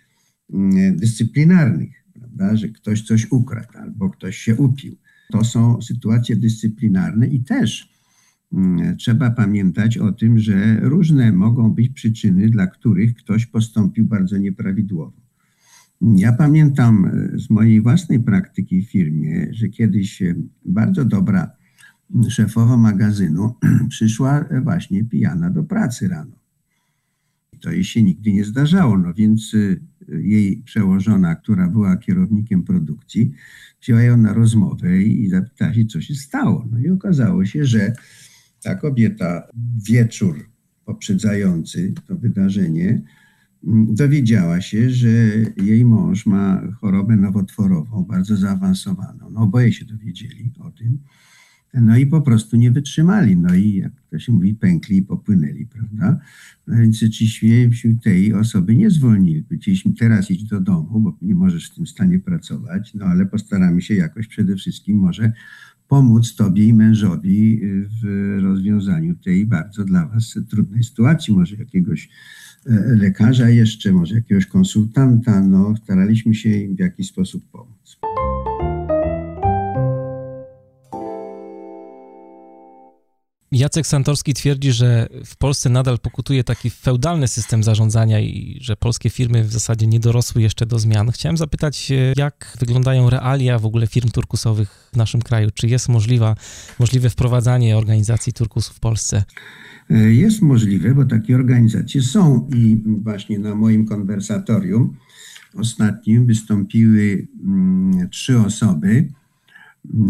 mm, 0.53 0.97
dyscyplinarnych, 0.97 2.05
prawda, 2.15 2.57
że 2.57 2.69
ktoś 2.69 3.03
coś 3.03 3.31
ukradł 3.31 3.79
albo 3.79 4.11
ktoś 4.11 4.37
się 4.37 4.57
upił. 4.57 4.97
To 5.33 5.45
są 5.45 5.83
sytuacje 5.83 6.37
dyscyplinarne 6.37 7.27
i 7.27 7.41
też 7.41 7.93
mm, 8.53 8.97
trzeba 8.97 9.31
pamiętać 9.31 9.99
o 9.99 10.13
tym, 10.13 10.39
że 10.39 10.81
różne 10.81 11.33
mogą 11.33 11.71
być 11.71 11.89
przyczyny, 11.89 12.51
dla 12.51 12.67
których 12.67 13.15
ktoś 13.15 13.47
postąpił 13.47 14.07
bardzo 14.07 14.39
nieprawidłowo. 14.39 15.23
Ja 16.03 16.33
pamiętam 16.33 17.05
e, 17.05 17.39
z 17.39 17.51
mojej 17.51 17.81
własnej 17.81 18.21
praktyki 18.21 18.83
w 18.83 18.91
firmie, 18.91 19.49
że 19.51 19.69
kiedyś 19.69 20.23
e, 20.23 20.35
bardzo 20.65 21.05
dobra 21.05 21.51
szefowa 22.29 22.77
magazynu 22.77 23.55
przyszła 23.89 24.45
właśnie 24.65 25.05
pijana 25.05 25.51
do 25.51 25.63
pracy 25.63 26.09
rano. 26.09 26.37
To 27.61 27.71
jej 27.71 27.85
się 27.85 28.03
nigdy 28.03 28.33
nie 28.33 28.45
zdarzało, 28.45 28.99
no 28.99 29.15
więc 29.15 29.57
jej 30.09 30.63
przełożona, 30.65 31.35
która 31.35 31.69
była 31.69 31.97
kierownikiem 31.97 32.63
produkcji, 32.63 33.33
wzięła 33.83 34.03
ją 34.03 34.17
na 34.17 34.33
rozmowę 34.33 35.03
i 35.03 35.29
zapytała 35.29 35.75
się, 35.75 35.85
co 35.85 36.01
się 36.01 36.15
stało. 36.15 36.69
No 36.71 36.79
i 36.79 36.91
okazało 36.91 37.45
się, 37.45 37.65
że 37.65 37.93
ta 38.63 38.75
kobieta 38.75 39.43
wieczór 39.87 40.51
poprzedzający 40.85 41.95
to 42.07 42.17
wydarzenie 42.17 43.03
dowiedziała 43.89 44.61
się, 44.61 44.91
że 44.91 45.09
jej 45.57 45.85
mąż 45.85 46.27
ma 46.27 46.63
chorobę 46.81 47.17
nowotworową, 47.17 48.05
bardzo 48.05 48.37
zaawansowaną. 48.37 49.31
No, 49.31 49.41
oboje 49.41 49.73
się 49.73 49.85
dowiedzieli 49.85 50.53
o 50.59 50.71
tym. 50.71 50.99
No 51.75 51.97
i 51.97 52.07
po 52.07 52.23
prostu 52.23 52.57
nie 52.57 52.71
wytrzymali. 52.71 53.37
No 53.37 53.55
i 53.55 53.75
jak 53.75 53.93
to 54.11 54.19
się 54.19 54.33
mówi, 54.33 54.55
pękli 54.55 54.97
i 54.97 55.03
popłynęli, 55.03 55.67
prawda? 55.67 56.19
No 56.67 56.77
więc 56.77 56.97
rzeczywiście 56.97 57.71
tej 58.03 58.35
osoby 58.35 58.75
nie 58.77 58.91
zwolnili. 58.91 59.43
Powiedzieliśmy, 59.43 59.93
teraz 59.95 60.31
idź 60.31 60.45
do 60.45 60.61
domu, 60.61 61.01
bo 61.01 61.19
nie 61.23 61.35
możesz 61.35 61.71
w 61.71 61.75
tym 61.75 61.87
stanie 61.87 62.19
pracować, 62.21 62.95
no 62.95 63.05
ale 63.05 63.27
postaramy 63.27 63.83
się 63.83 63.95
jakoś 63.95 64.29
przede 64.29 64.57
wszystkim 64.57 64.99
może 64.99 65.33
pomóc 65.89 66.35
Tobie 66.35 66.67
i 66.67 66.75
mężowi 66.75 67.61
w 68.03 68.39
rozwiązaniu 68.43 69.15
tej 69.17 69.47
bardzo 69.47 69.85
dla 69.85 70.07
Was 70.07 70.39
trudnej 70.49 70.85
sytuacji, 70.85 71.35
może 71.35 71.57
jakiegoś 71.57 72.09
E, 72.67 72.97
lekarza 72.97 73.49
jeszcze, 73.49 73.93
może 73.93 74.15
jakiegoś 74.15 74.47
konsultanta, 74.47 75.41
no 75.41 75.77
staraliśmy 75.77 76.35
się 76.35 76.51
im 76.51 76.77
w 76.77 76.79
jakiś 76.79 77.09
sposób 77.09 77.45
pomóc. 77.53 77.99
Jacek 83.53 83.87
Santorski 83.87 84.35
twierdzi, 84.35 84.73
że 84.73 85.09
w 85.25 85.37
Polsce 85.37 85.71
nadal 85.71 85.99
pokutuje 85.99 86.45
taki 86.45 86.71
feudalny 86.71 87.29
system 87.29 87.63
zarządzania 87.63 88.21
i 88.21 88.59
że 88.61 88.77
polskie 88.77 89.11
firmy 89.11 89.45
w 89.45 89.53
zasadzie 89.53 89.87
nie 89.87 90.01
dorosły 90.01 90.43
jeszcze 90.43 90.67
do 90.67 90.79
zmian. 90.79 91.11
Chciałem 91.11 91.37
zapytać, 91.37 91.93
jak 92.17 92.57
wyglądają 92.61 93.11
realia 93.11 93.59
w 93.59 93.67
ogóle 93.67 93.87
firm 93.87 94.09
turkusowych 94.09 94.91
w 94.93 94.97
naszym 94.97 95.23
kraju? 95.23 95.51
Czy 95.55 95.69
jest 95.69 95.89
możliwa, 95.89 96.37
możliwe 96.79 97.11
wprowadzanie 97.11 97.77
organizacji 97.77 98.33
turkusów 98.33 98.77
w 98.77 98.81
Polsce? 98.81 99.25
E, 99.91 99.97
jest 99.99 100.43
możliwe, 100.43 100.95
bo 100.95 101.05
takie 101.05 101.35
organizacje 101.35 102.03
są 102.03 102.49
i 102.55 102.83
właśnie 102.87 103.39
na 103.39 103.55
moim 103.55 103.87
konwersatorium 103.87 104.97
ostatnim 105.55 106.27
wystąpiły 106.27 107.27
mm, 107.45 108.09
trzy 108.11 108.39
osoby, 108.39 109.09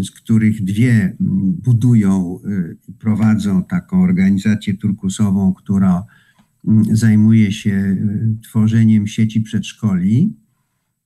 z 0.01 0.11
których 0.11 0.63
dwie 0.63 0.93
mm, 0.93 1.17
budują 1.53 2.39
e, 2.45 2.73
i 2.87 2.93
prowadzą 2.93 3.63
taką 3.63 4.01
organizację 4.01 4.73
turkusową, 4.73 5.53
która 5.53 6.03
mm, 6.67 6.95
zajmuje 6.95 7.51
się 7.51 7.71
e, 7.71 7.97
tworzeniem 8.41 9.07
sieci 9.07 9.41
przedszkoli 9.41 10.33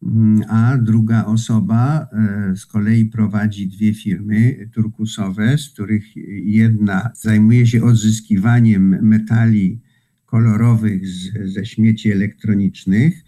Mm, 0.04 0.44
a 0.50 0.78
druga 0.78 1.26
osoba 1.26 2.08
e, 2.14 2.56
z 2.56 2.66
kolei 2.66 3.06
prowadzi 3.06 3.68
dwie 3.68 3.94
firmy 3.94 4.70
turkusowe, 4.74 5.58
z 5.58 5.70
których 5.70 6.16
jedna 6.46 7.10
zajmuje 7.16 7.68
się 7.68 7.84
odzyskiwaniem 7.84 8.90
metali 9.02 9.82
kolorowych 10.26 11.08
z, 11.08 11.54
ze 11.54 11.66
śmieci 11.66 12.12
elektronicznych 12.12 13.24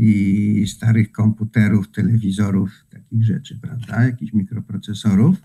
i 0.00 0.64
starych 0.68 1.12
komputerów, 1.12 1.90
telewizorów, 1.90 2.70
takich 3.14 3.24
rzeczy, 3.24 3.58
prawda, 3.62 4.04
jakichś 4.04 4.32
mikroprocesorów. 4.32 5.36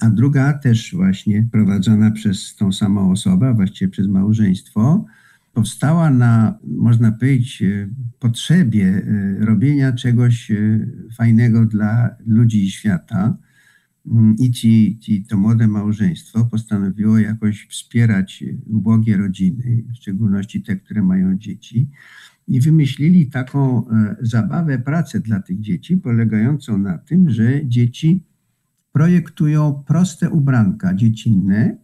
A 0.00 0.10
druga 0.10 0.52
też 0.52 0.94
właśnie 0.94 1.48
prowadzona 1.52 2.10
przez 2.10 2.56
tą 2.56 2.72
samą 2.72 3.10
osobę, 3.10 3.54
właściwie 3.54 3.90
przez 3.90 4.06
małżeństwo, 4.06 5.04
powstała 5.52 6.10
na, 6.10 6.58
można 6.64 7.12
powiedzieć, 7.12 7.62
e, 7.62 7.88
potrzebie 8.18 8.84
e, 8.86 9.44
robienia 9.44 9.92
czegoś 9.92 10.50
e, 10.50 10.56
fajnego 11.16 11.66
dla 11.66 12.16
ludzi 12.26 12.64
i 12.64 12.70
świata. 12.70 13.36
Mm, 14.06 14.36
I 14.38 14.50
ci, 14.50 14.98
ci, 15.00 15.24
to 15.24 15.36
młode 15.36 15.68
małżeństwo 15.68 16.44
postanowiło 16.44 17.18
jakoś 17.18 17.66
wspierać 17.70 18.44
ubogie 18.66 19.16
rodziny, 19.16 19.84
w 19.92 19.96
szczególności 19.96 20.62
te, 20.62 20.76
które 20.76 21.02
mają 21.02 21.38
dzieci, 21.38 21.88
i 22.48 22.60
wymyślili 22.60 23.26
taką 23.26 23.84
zabawę, 24.20 24.78
pracę 24.78 25.20
dla 25.20 25.42
tych 25.42 25.60
dzieci, 25.60 25.96
polegającą 25.96 26.78
na 26.78 26.98
tym, 26.98 27.30
że 27.30 27.66
dzieci 27.66 28.24
projektują 28.92 29.84
proste 29.86 30.30
ubranka 30.30 30.94
dziecinne, 30.94 31.76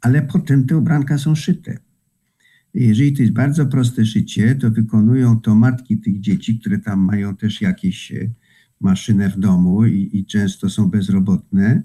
ale 0.00 0.22
potem 0.22 0.66
te 0.66 0.76
ubranka 0.76 1.18
są 1.18 1.34
szyte. 1.34 1.78
Jeżeli 2.74 3.12
to 3.12 3.22
jest 3.22 3.34
bardzo 3.34 3.66
proste 3.66 4.06
szycie, 4.06 4.54
to 4.54 4.70
wykonują 4.70 5.40
to 5.40 5.54
matki 5.54 5.98
tych 5.98 6.20
dzieci, 6.20 6.58
które 6.58 6.78
tam 6.78 7.00
mają 7.00 7.36
też 7.36 7.60
jakieś 7.60 8.12
e, 8.12 8.30
maszynę 8.80 9.28
w 9.30 9.38
domu 9.38 9.86
i, 9.86 10.10
i 10.12 10.26
często 10.26 10.70
są 10.70 10.90
bezrobotne. 10.90 11.82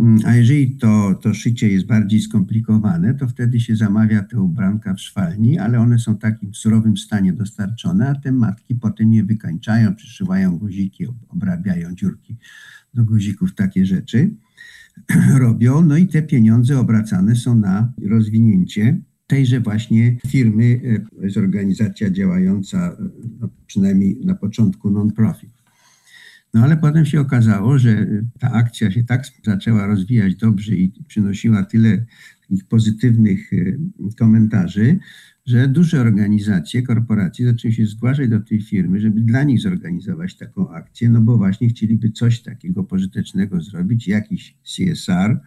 Mm, 0.00 0.18
a 0.24 0.36
jeżeli 0.36 0.76
to, 0.76 1.14
to 1.14 1.34
szycie 1.34 1.68
jest 1.68 1.86
bardziej 1.86 2.20
skomplikowane, 2.20 3.14
to 3.14 3.28
wtedy 3.28 3.60
się 3.60 3.76
zamawia 3.76 4.22
te 4.22 4.40
ubranka 4.40 4.94
w 4.94 5.00
szwalni, 5.00 5.58
ale 5.58 5.80
one 5.80 5.98
są 5.98 6.14
w 6.14 6.18
takim 6.18 6.54
surowym 6.54 6.96
stanie 6.96 7.32
dostarczone, 7.32 8.08
a 8.08 8.14
te 8.14 8.32
matki 8.32 8.74
potem 8.74 9.12
je 9.12 9.24
wykańczają, 9.24 9.94
przyszywają 9.94 10.58
guziki, 10.58 11.06
obrabiają 11.28 11.94
dziurki 11.94 12.36
do 12.94 13.04
guzików, 13.04 13.54
takie 13.54 13.86
rzeczy 13.86 14.30
robią. 15.38 15.82
No 15.82 15.96
i 15.96 16.06
te 16.06 16.22
pieniądze 16.22 16.78
obracane 16.78 17.36
są 17.36 17.54
na 17.54 17.92
rozwinięcie 18.08 19.00
tejże 19.26 19.60
właśnie 19.60 20.16
firmy. 20.26 20.80
E, 21.20 21.24
jest 21.24 21.36
organizacja 21.36 22.10
działająca, 22.10 22.96
no, 23.40 23.48
przynajmniej 23.66 24.20
na 24.24 24.34
początku 24.34 24.90
non-profit. 24.90 25.59
No 26.54 26.64
ale 26.64 26.76
potem 26.76 27.06
się 27.06 27.20
okazało, 27.20 27.78
że 27.78 28.06
ta 28.38 28.52
akcja 28.52 28.90
się 28.90 29.04
tak 29.04 29.26
zaczęła 29.44 29.86
rozwijać 29.86 30.36
dobrze 30.36 30.76
i 30.76 30.92
przynosiła 31.08 31.64
tyle 31.64 32.06
pozytywnych 32.68 33.52
y, 33.52 33.78
komentarzy, 34.18 34.98
że 35.46 35.68
duże 35.68 36.00
organizacje, 36.00 36.82
korporacje 36.82 37.46
zaczęły 37.46 37.74
się 37.74 37.86
zgłaszać 37.86 38.28
do 38.28 38.40
tej 38.40 38.62
firmy, 38.62 39.00
żeby 39.00 39.20
dla 39.20 39.42
nich 39.42 39.60
zorganizować 39.60 40.36
taką 40.36 40.70
akcję, 40.70 41.10
no 41.10 41.20
bo 41.20 41.36
właśnie 41.36 41.68
chcieliby 41.68 42.10
coś 42.10 42.42
takiego 42.42 42.84
pożytecznego 42.84 43.60
zrobić, 43.60 44.08
jakiś 44.08 44.56
CSR, 44.62 45.40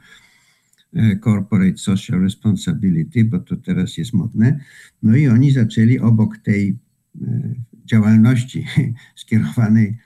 y, 0.95 1.19
Corporate 1.23 1.77
Social 1.77 2.21
Responsibility, 2.21 3.25
bo 3.25 3.39
to 3.39 3.55
teraz 3.55 3.97
jest 3.97 4.13
modne. 4.13 4.59
No 5.03 5.15
i 5.15 5.27
oni 5.27 5.51
zaczęli 5.51 5.99
obok 5.99 6.37
tej 6.37 6.77
y, 7.21 7.55
działalności 7.85 8.65
skierowanej 9.15 9.97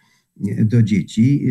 do 0.66 0.84
dzieci 0.84 1.48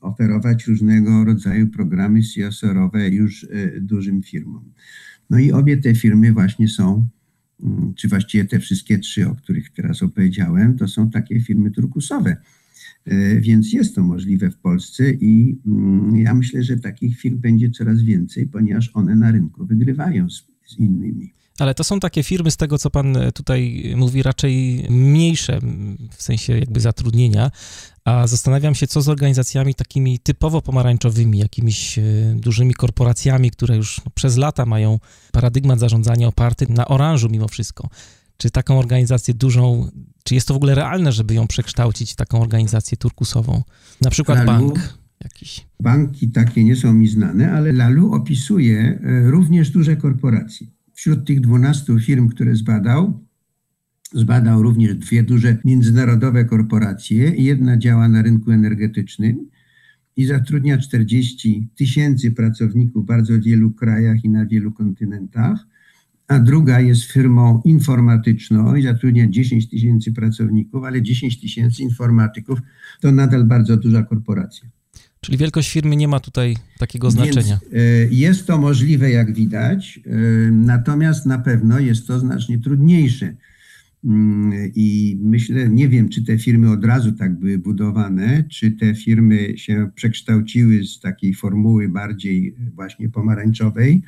oferować 0.00 0.66
różnego 0.66 1.24
rodzaju 1.24 1.68
programy 1.68 2.20
CSR-owe 2.20 3.08
już 3.08 3.46
dużym 3.80 4.22
firmom. 4.22 4.72
No 5.30 5.38
i 5.38 5.52
obie 5.52 5.76
te 5.76 5.94
firmy 5.94 6.32
właśnie 6.32 6.68
są 6.68 7.08
Mm, 7.62 7.94
czy 7.94 8.08
właściwie 8.08 8.44
te 8.44 8.58
wszystkie 8.58 8.98
trzy, 8.98 9.28
o 9.28 9.34
których 9.34 9.70
teraz 9.70 10.02
opowiedziałem, 10.02 10.76
to 10.76 10.88
są 10.88 11.10
takie 11.10 11.40
firmy 11.40 11.70
turkusowe. 11.70 12.36
E, 13.04 13.40
więc 13.40 13.72
jest 13.72 13.94
to 13.94 14.02
możliwe 14.02 14.50
w 14.50 14.56
Polsce 14.56 15.10
i 15.10 15.58
mm, 15.66 16.16
ja 16.16 16.34
myślę, 16.34 16.62
że 16.62 16.76
takich 16.76 17.18
firm 17.18 17.38
będzie 17.38 17.70
coraz 17.70 18.02
więcej, 18.02 18.46
ponieważ 18.46 18.90
one 18.94 19.14
na 19.14 19.30
rynku 19.30 19.66
wygrywają 19.66 20.30
z, 20.30 20.46
z 20.66 20.78
innymi. 20.78 21.32
Ale 21.58 21.74
to 21.74 21.84
są 21.84 22.00
takie 22.00 22.22
firmy, 22.22 22.50
z 22.50 22.56
tego 22.56 22.78
co 22.78 22.90
pan 22.90 23.18
tutaj 23.34 23.92
mówi, 23.96 24.22
raczej 24.22 24.86
mniejsze 24.90 25.60
w 26.10 26.22
sensie 26.22 26.58
jakby 26.58 26.80
zatrudnienia, 26.80 27.50
a 28.04 28.26
zastanawiam 28.26 28.74
się, 28.74 28.86
co 28.86 29.02
z 29.02 29.08
organizacjami 29.08 29.74
takimi 29.74 30.18
typowo 30.18 30.62
pomarańczowymi, 30.62 31.38
jakimiś 31.38 31.98
e, 31.98 32.02
dużymi 32.36 32.74
korporacjami, 32.74 33.50
które 33.50 33.76
już 33.76 34.00
no, 34.04 34.12
przez 34.14 34.36
lata 34.36 34.66
mają 34.66 34.98
paradygmat 35.32 35.80
zarządzania 35.80 36.28
oparty 36.28 36.66
na 36.68 36.88
oranżu 36.88 37.28
mimo 37.28 37.48
wszystko. 37.48 37.88
Czy 38.36 38.50
taką 38.50 38.78
organizację 38.78 39.34
dużą, 39.34 39.90
czy 40.24 40.34
jest 40.34 40.48
to 40.48 40.54
w 40.54 40.56
ogóle 40.56 40.74
realne, 40.74 41.12
żeby 41.12 41.34
ją 41.34 41.46
przekształcić 41.46 42.12
w 42.12 42.16
taką 42.16 42.42
organizację 42.42 42.96
turkusową? 42.96 43.62
Na 44.00 44.10
przykład 44.10 44.46
Lalu, 44.46 44.68
bank 44.68 44.94
jakiś. 45.24 45.66
Banki 45.80 46.28
takie 46.28 46.64
nie 46.64 46.76
są 46.76 46.94
mi 46.94 47.08
znane, 47.08 47.52
ale 47.52 47.72
Lalu 47.72 48.14
opisuje 48.14 49.00
e, 49.04 49.30
również 49.30 49.70
duże 49.70 49.96
korporacje. 49.96 50.66
Wśród 50.94 51.26
tych 51.26 51.40
12 51.40 52.00
firm, 52.00 52.28
które 52.28 52.56
zbadał, 52.56 53.22
Zbadał 54.14 54.62
również 54.62 54.94
dwie 54.94 55.22
duże 55.22 55.56
międzynarodowe 55.64 56.44
korporacje. 56.44 57.32
Jedna 57.36 57.78
działa 57.78 58.08
na 58.08 58.22
rynku 58.22 58.50
energetycznym 58.50 59.48
i 60.16 60.24
zatrudnia 60.24 60.78
40 60.78 61.68
tysięcy 61.74 62.30
pracowników 62.30 63.04
w 63.04 63.06
bardzo 63.06 63.40
wielu 63.40 63.70
krajach 63.70 64.24
i 64.24 64.28
na 64.28 64.46
wielu 64.46 64.72
kontynentach, 64.72 65.66
a 66.28 66.38
druga 66.38 66.80
jest 66.80 67.02
firmą 67.02 67.62
informatyczną 67.64 68.74
i 68.74 68.82
zatrudnia 68.82 69.26
10 69.26 69.70
tysięcy 69.70 70.12
pracowników, 70.12 70.84
ale 70.84 71.02
10 71.02 71.40
tysięcy 71.40 71.82
informatyków 71.82 72.58
to 73.00 73.12
nadal 73.12 73.44
bardzo 73.44 73.76
duża 73.76 74.02
korporacja. 74.02 74.68
Czyli 75.24 75.38
wielkość 75.38 75.70
firmy 75.70 75.96
nie 75.96 76.08
ma 76.08 76.20
tutaj 76.20 76.56
takiego 76.78 77.10
znaczenia. 77.10 77.58
Więc, 77.62 77.74
e, 77.74 77.78
jest 78.10 78.46
to 78.46 78.58
możliwe, 78.58 79.10
jak 79.10 79.34
widać, 79.34 80.00
e, 80.06 80.10
natomiast 80.50 81.26
na 81.26 81.38
pewno 81.38 81.78
jest 81.78 82.06
to 82.06 82.18
znacznie 82.18 82.58
trudniejsze 82.58 83.36
Mm, 84.04 84.70
I 84.74 85.18
myślę, 85.20 85.68
nie 85.68 85.88
wiem, 85.88 86.08
czy 86.08 86.24
te 86.24 86.38
firmy 86.38 86.70
od 86.70 86.84
razu 86.84 87.12
tak 87.12 87.38
były 87.38 87.58
budowane, 87.58 88.44
czy 88.50 88.70
te 88.70 88.94
firmy 88.94 89.58
się 89.58 89.90
przekształciły 89.94 90.84
z 90.84 91.00
takiej 91.00 91.34
formuły 91.34 91.88
bardziej 91.88 92.56
właśnie 92.74 93.08
pomarańczowej. 93.08 94.02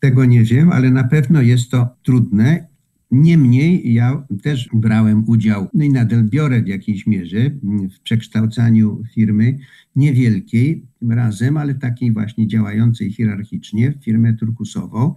Tego 0.00 0.24
nie 0.24 0.44
wiem, 0.44 0.72
ale 0.72 0.90
na 0.90 1.04
pewno 1.04 1.42
jest 1.42 1.70
to 1.70 1.88
trudne. 2.02 2.66
Niemniej 3.10 3.92
ja 3.92 4.26
też 4.42 4.68
brałem 4.72 5.24
udział, 5.26 5.68
no 5.74 5.84
i 5.84 5.90
nadal 5.90 6.24
biorę 6.24 6.62
w 6.62 6.66
jakiejś 6.66 7.06
mierze 7.06 7.50
w 7.96 8.00
przekształcaniu 8.00 9.02
firmy 9.14 9.58
niewielkiej 9.96 10.82
tym 11.00 11.12
razem, 11.12 11.56
ale 11.56 11.74
takiej 11.74 12.12
właśnie 12.12 12.48
działającej 12.48 13.12
hierarchicznie, 13.12 13.94
firmę 14.02 14.34
turkusową. 14.34 15.14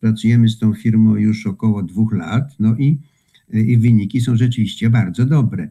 Pracujemy 0.00 0.48
z 0.48 0.58
tą 0.58 0.74
firmą 0.74 1.16
już 1.16 1.46
około 1.46 1.82
dwóch 1.82 2.12
lat, 2.12 2.56
no 2.58 2.76
i 2.76 2.98
i 3.52 3.78
wyniki 3.78 4.20
są 4.20 4.36
rzeczywiście 4.36 4.90
bardzo 4.90 5.26
dobre. 5.26 5.68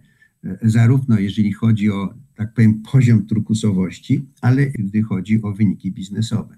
Zarówno 0.62 1.20
jeżeli 1.20 1.54
chodzi 1.54 1.90
o, 1.90 2.14
tak 2.36 2.54
powiem, 2.54 2.82
poziom 2.92 3.26
turkusowości, 3.26 4.26
ale 4.42 4.68
gdy 4.68 5.02
chodzi 5.02 5.42
o 5.42 5.54
wyniki 5.54 5.92
biznesowe. 5.92 6.58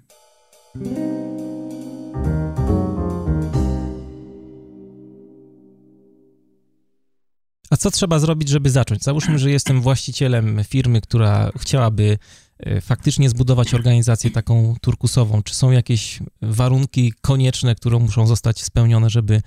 A 7.72 7.76
co 7.76 7.90
trzeba 7.90 8.18
zrobić, 8.18 8.48
żeby 8.48 8.70
zacząć? 8.70 9.02
Załóżmy, 9.02 9.38
że 9.38 9.50
jestem 9.50 9.80
właścicielem 9.80 10.60
firmy, 10.64 11.00
która 11.00 11.50
chciałaby 11.56 12.18
e, 12.58 12.80
faktycznie 12.80 13.30
zbudować 13.30 13.74
organizację 13.74 14.30
taką 14.30 14.74
turkusową. 14.80 15.42
Czy 15.42 15.54
są 15.54 15.70
jakieś 15.70 16.20
warunki 16.42 17.12
konieczne, 17.20 17.74
które 17.74 17.98
muszą 17.98 18.26
zostać 18.26 18.62
spełnione, 18.62 19.10
żeby 19.10 19.42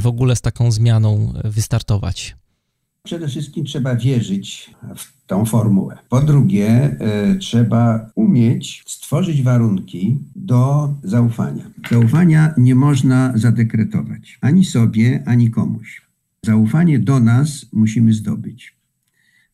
w 0.00 0.06
ogóle 0.06 0.36
z 0.36 0.40
taką 0.40 0.72
zmianą 0.72 1.32
wystartować? 1.44 2.36
Przede 3.02 3.28
wszystkim 3.28 3.64
trzeba 3.64 3.96
wierzyć 3.96 4.70
w 4.96 5.26
tą 5.26 5.44
formułę. 5.44 5.98
Po 6.08 6.20
drugie, 6.20 6.96
trzeba 7.40 8.10
umieć 8.14 8.84
stworzyć 8.86 9.42
warunki 9.42 10.18
do 10.36 10.94
zaufania. 11.02 11.70
Zaufania 11.90 12.54
nie 12.56 12.74
można 12.74 13.32
zadekretować 13.34 14.38
ani 14.40 14.64
sobie, 14.64 15.22
ani 15.26 15.50
komuś. 15.50 16.09
Zaufanie 16.46 16.98
do 16.98 17.20
nas 17.20 17.66
musimy 17.72 18.12
zdobyć, 18.12 18.76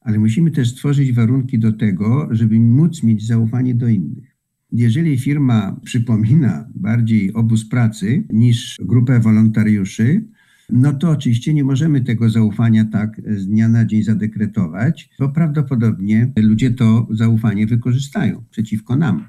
ale 0.00 0.18
musimy 0.18 0.50
też 0.50 0.70
stworzyć 0.70 1.12
warunki 1.12 1.58
do 1.58 1.72
tego, 1.72 2.28
żeby 2.30 2.60
móc 2.60 3.02
mieć 3.02 3.26
zaufanie 3.26 3.74
do 3.74 3.88
innych. 3.88 4.36
Jeżeli 4.72 5.18
firma 5.18 5.80
przypomina 5.84 6.68
bardziej 6.74 7.32
obóz 7.32 7.68
pracy 7.68 8.24
niż 8.32 8.76
grupę 8.82 9.20
wolontariuszy, 9.20 10.24
no 10.70 10.92
to 10.92 11.10
oczywiście 11.10 11.54
nie 11.54 11.64
możemy 11.64 12.00
tego 12.00 12.30
zaufania 12.30 12.84
tak 12.84 13.20
z 13.36 13.46
dnia 13.46 13.68
na 13.68 13.84
dzień 13.84 14.02
zadekretować, 14.02 15.10
bo 15.18 15.28
prawdopodobnie 15.28 16.32
ludzie 16.38 16.70
to 16.70 17.08
zaufanie 17.10 17.66
wykorzystają 17.66 18.44
przeciwko 18.50 18.96
nam. 18.96 19.28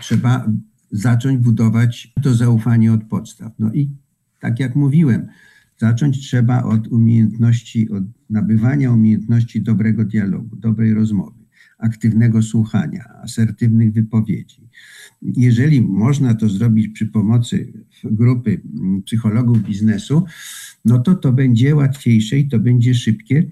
Trzeba 0.00 0.46
zacząć 0.90 1.38
budować 1.38 2.12
to 2.22 2.34
zaufanie 2.34 2.92
od 2.92 3.04
podstaw. 3.04 3.52
No 3.58 3.72
i 3.72 3.90
tak 4.40 4.60
jak 4.60 4.76
mówiłem, 4.76 5.26
zacząć 5.78 6.18
trzeba 6.20 6.62
od 6.62 6.88
umiejętności, 6.88 7.90
od 7.90 8.04
nabywania 8.30 8.92
umiejętności 8.92 9.62
dobrego 9.62 10.04
dialogu, 10.04 10.56
dobrej 10.56 10.94
rozmowy 10.94 11.42
aktywnego 11.82 12.42
słuchania, 12.42 13.04
asertywnych 13.22 13.92
wypowiedzi. 13.92 14.68
Jeżeli 15.22 15.82
można 15.82 16.34
to 16.34 16.48
zrobić 16.48 16.88
przy 16.88 17.06
pomocy 17.06 17.72
grupy 18.04 18.60
psychologów 19.04 19.62
biznesu, 19.62 20.24
no 20.84 20.98
to 20.98 21.14
to 21.14 21.32
będzie 21.32 21.74
łatwiejsze 21.74 22.38
i 22.38 22.48
to 22.48 22.58
będzie 22.58 22.94
szybkie, 22.94 23.50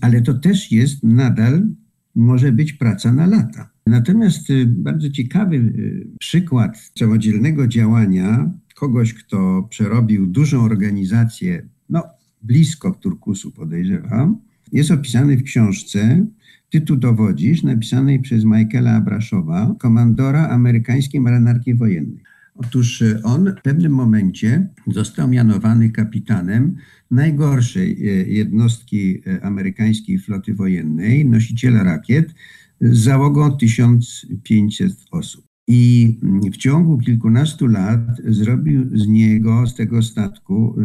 ale 0.00 0.22
to 0.22 0.34
też 0.34 0.72
jest 0.72 1.02
nadal, 1.02 1.68
może 2.14 2.52
być 2.52 2.72
praca 2.72 3.12
na 3.12 3.26
lata. 3.26 3.70
Natomiast 3.86 4.50
y, 4.50 4.66
bardzo 4.66 5.10
ciekawy 5.10 5.56
y, 5.56 6.06
przykład 6.20 6.92
samodzielnego 6.98 7.68
działania 7.68 8.50
kogoś, 8.74 9.14
kto 9.14 9.66
przerobił 9.70 10.26
dużą 10.26 10.64
organizację, 10.64 11.68
no 11.88 12.02
blisko 12.42 12.90
turkusu 12.90 13.50
podejrzewam, 13.50 14.38
jest 14.72 14.90
opisany 14.90 15.36
w 15.36 15.42
książce 15.42 16.26
ty 16.70 16.80
tu 16.80 16.96
dowodzisz, 16.96 17.62
napisanej 17.62 18.20
przez 18.20 18.44
Michaela 18.44 18.92
Abraszowa, 18.96 19.74
komandora 19.78 20.48
amerykańskiej 20.48 21.20
marynarki 21.20 21.74
wojennej. 21.74 22.22
Otóż 22.54 23.02
e, 23.02 23.22
on 23.22 23.54
w 23.58 23.62
pewnym 23.62 23.92
momencie 23.92 24.68
został 24.86 25.28
mianowany 25.28 25.90
kapitanem 25.90 26.76
najgorszej 27.10 27.92
e, 27.92 28.12
jednostki 28.26 29.22
e, 29.26 29.44
amerykańskiej 29.44 30.18
floty 30.18 30.54
wojennej, 30.54 31.26
nosiciela 31.26 31.82
rakiet, 31.82 32.34
z 32.80 32.98
załogą 32.98 33.56
1500 33.56 34.92
osób. 35.10 35.53
I 35.66 36.18
w 36.52 36.56
ciągu 36.56 36.98
kilkunastu 36.98 37.66
lat 37.66 38.00
zrobił 38.24 38.98
z 38.98 39.06
niego, 39.06 39.66
z 39.66 39.74
tego 39.74 40.02
statku, 40.02 40.76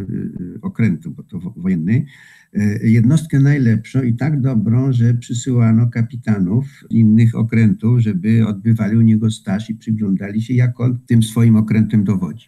okrętu, 0.62 1.12
bo 1.12 1.24
to 1.24 1.40
wojenny, 1.40 2.06
E, 2.54 2.88
jednostkę 2.88 3.40
najlepszą 3.40 4.02
i 4.02 4.14
tak 4.14 4.42
dobrą, 4.42 4.94
że 4.94 5.14
przysyłano 5.14 5.88
kapitanów 5.88 6.66
innych 6.90 7.36
okrętów, 7.36 8.00
żeby 8.00 8.48
odbywali 8.48 8.98
u 8.98 9.02
niego 9.02 9.32
staż 9.32 9.70
i 9.70 9.76
przyglądali 9.76 10.42
się, 10.42 10.54
jak 10.54 10.80
on 10.80 11.00
tym 11.08 11.24
swoim 11.24 11.56
okrętem 11.56 12.04
dowodzi. 12.04 12.48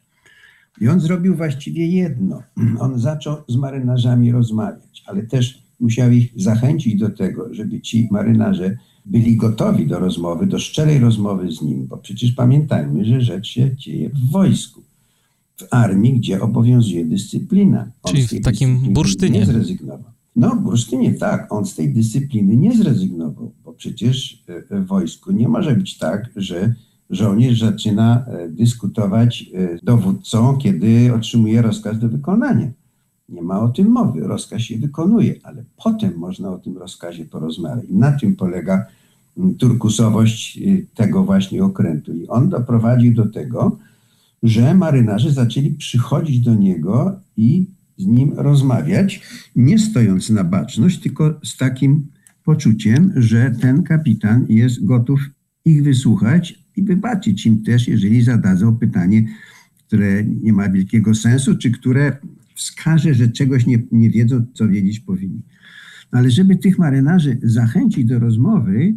I 0.82 0.88
on 0.88 1.00
zrobił 1.00 1.36
właściwie 1.36 1.88
jedno. 1.88 2.44
On 2.80 3.00
zaczął 3.00 3.38
z 3.50 3.56
marynarzami 3.56 4.32
rozmawiać, 4.32 5.04
ale 5.08 5.24
też 5.24 5.64
musiał 5.80 6.12
ich 6.12 6.34
zachęcić 6.36 7.00
do 7.00 7.10
tego, 7.10 7.54
żeby 7.54 7.82
ci 7.82 8.08
marynarze 8.12 8.78
byli 9.06 9.36
gotowi 9.36 9.88
do 9.88 10.00
rozmowy, 10.00 10.48
do 10.48 10.60
szczerej 10.60 11.00
rozmowy 11.00 11.52
z 11.52 11.62
nim, 11.62 11.88
bo 11.88 11.98
przecież 11.98 12.32
pamiętajmy, 12.32 13.06
że 13.06 13.22
rzecz 13.22 13.48
się 13.48 13.76
dzieje 13.76 14.10
w 14.10 14.32
wojsku, 14.32 14.82
w 15.58 15.68
armii, 15.72 16.14
gdzie 16.14 16.42
obowiązuje 16.42 17.06
dyscyplina. 17.06 17.92
On 18.04 18.14
Czyli 18.14 18.28
w 18.28 18.44
takim 18.44 18.94
bursztynie. 18.94 19.40
Nie 19.40 19.46
zrezygnował. 19.46 20.12
No, 20.36 20.56
w 20.56 20.62
bursztynie 20.62 21.14
tak, 21.14 21.54
on 21.54 21.66
z 21.66 21.76
tej 21.76 21.94
dyscypliny 21.94 22.58
nie 22.58 22.78
zrezygnował, 22.78 23.52
bo 23.64 23.74
przecież 23.74 24.44
e, 24.70 24.80
w 24.80 24.88
wojsku 24.88 25.32
nie 25.32 25.48
może 25.48 25.76
być 25.76 25.98
tak, 25.98 26.30
że 26.36 26.76
żołnierz 27.10 27.60
zaczyna 27.60 28.26
e, 28.28 28.50
dyskutować 28.50 29.50
e, 29.54 29.78
z 29.78 29.84
dowódcą, 29.84 30.58
kiedy 30.58 31.14
otrzymuje 31.14 31.62
rozkaz 31.62 32.00
do 32.00 32.10
wykonania. 32.10 32.72
Nie 33.32 33.42
ma 33.42 33.60
o 33.60 33.70
tym 33.70 33.88
mowy, 33.88 34.20
rozkaz 34.20 34.62
się 34.62 34.78
wykonuje, 34.78 35.36
ale 35.44 35.64
potem 35.84 36.18
można 36.18 36.50
o 36.50 36.58
tym 36.58 36.78
rozkazie 36.78 37.26
porozmawiać. 37.26 37.86
Na 37.90 38.12
tym 38.12 38.36
polega 38.36 38.86
mm, 39.38 39.56
turkusowość 39.56 40.58
y, 40.58 40.86
tego 40.96 41.24
właśnie 41.24 41.64
okrętu. 41.64 42.16
I 42.16 42.28
on 42.28 42.50
doprowadził 42.50 43.14
do 43.14 43.26
tego, 43.26 43.78
że 44.44 44.74
marynarze 44.74 45.32
zaczęli 45.32 45.72
przychodzić 45.72 46.40
do 46.40 46.56
niego 46.56 47.20
i 47.38 47.66
z 47.98 48.06
nim 48.06 48.34
rozmawiać, 48.36 49.22
nie 49.56 49.80
stojąc 49.80 50.30
na 50.30 50.44
baczność, 50.44 51.00
tylko 51.00 51.34
z 51.44 51.58
takim 51.58 52.08
poczuciem, 52.44 53.14
że 53.16 53.52
ten 53.62 53.84
kapitan 53.84 54.46
jest 54.50 54.86
gotów 54.86 55.20
ich 55.66 55.84
wysłuchać 55.84 56.60
i 56.76 56.84
wybaczyć 56.84 57.46
im 57.46 57.64
też, 57.64 57.88
jeżeli 57.88 58.22
zadadzą 58.22 58.78
pytanie, 58.78 59.28
które 59.88 60.24
nie 60.24 60.54
ma 60.54 60.70
wielkiego 60.70 61.16
sensu, 61.16 61.58
czy 61.58 61.72
które 61.72 62.18
wskaże, 62.62 63.14
że 63.14 63.28
czegoś 63.28 63.66
nie, 63.66 63.84
nie 63.92 64.10
wiedzą, 64.10 64.46
co 64.54 64.68
wiedzieć 64.68 65.00
powinni. 65.00 65.44
No 66.14 66.20
ale 66.20 66.30
żeby 66.32 66.56
tych 66.56 66.80
marynarzy 66.80 67.40
zachęcić 67.44 68.06
do 68.06 68.20
rozmowy, 68.20 68.96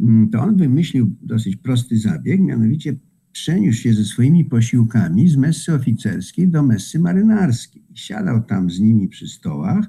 mm, 0.00 0.30
to 0.30 0.40
on 0.40 0.56
wymyślił 0.56 1.16
dosyć 1.22 1.56
prosty 1.56 1.98
zabieg, 1.98 2.40
mianowicie 2.40 2.96
przeniósł 3.32 3.78
się 3.78 3.92
ze 3.92 4.04
swoimi 4.04 4.44
posiłkami 4.44 5.28
z 5.28 5.36
messy 5.36 5.74
oficerskiej 5.74 6.48
do 6.48 6.62
messy 6.62 6.98
marynarskiej. 6.98 7.82
Siadał 7.94 8.42
tam 8.42 8.70
z 8.70 8.80
nimi 8.80 9.08
przy 9.08 9.28
stołach, 9.28 9.86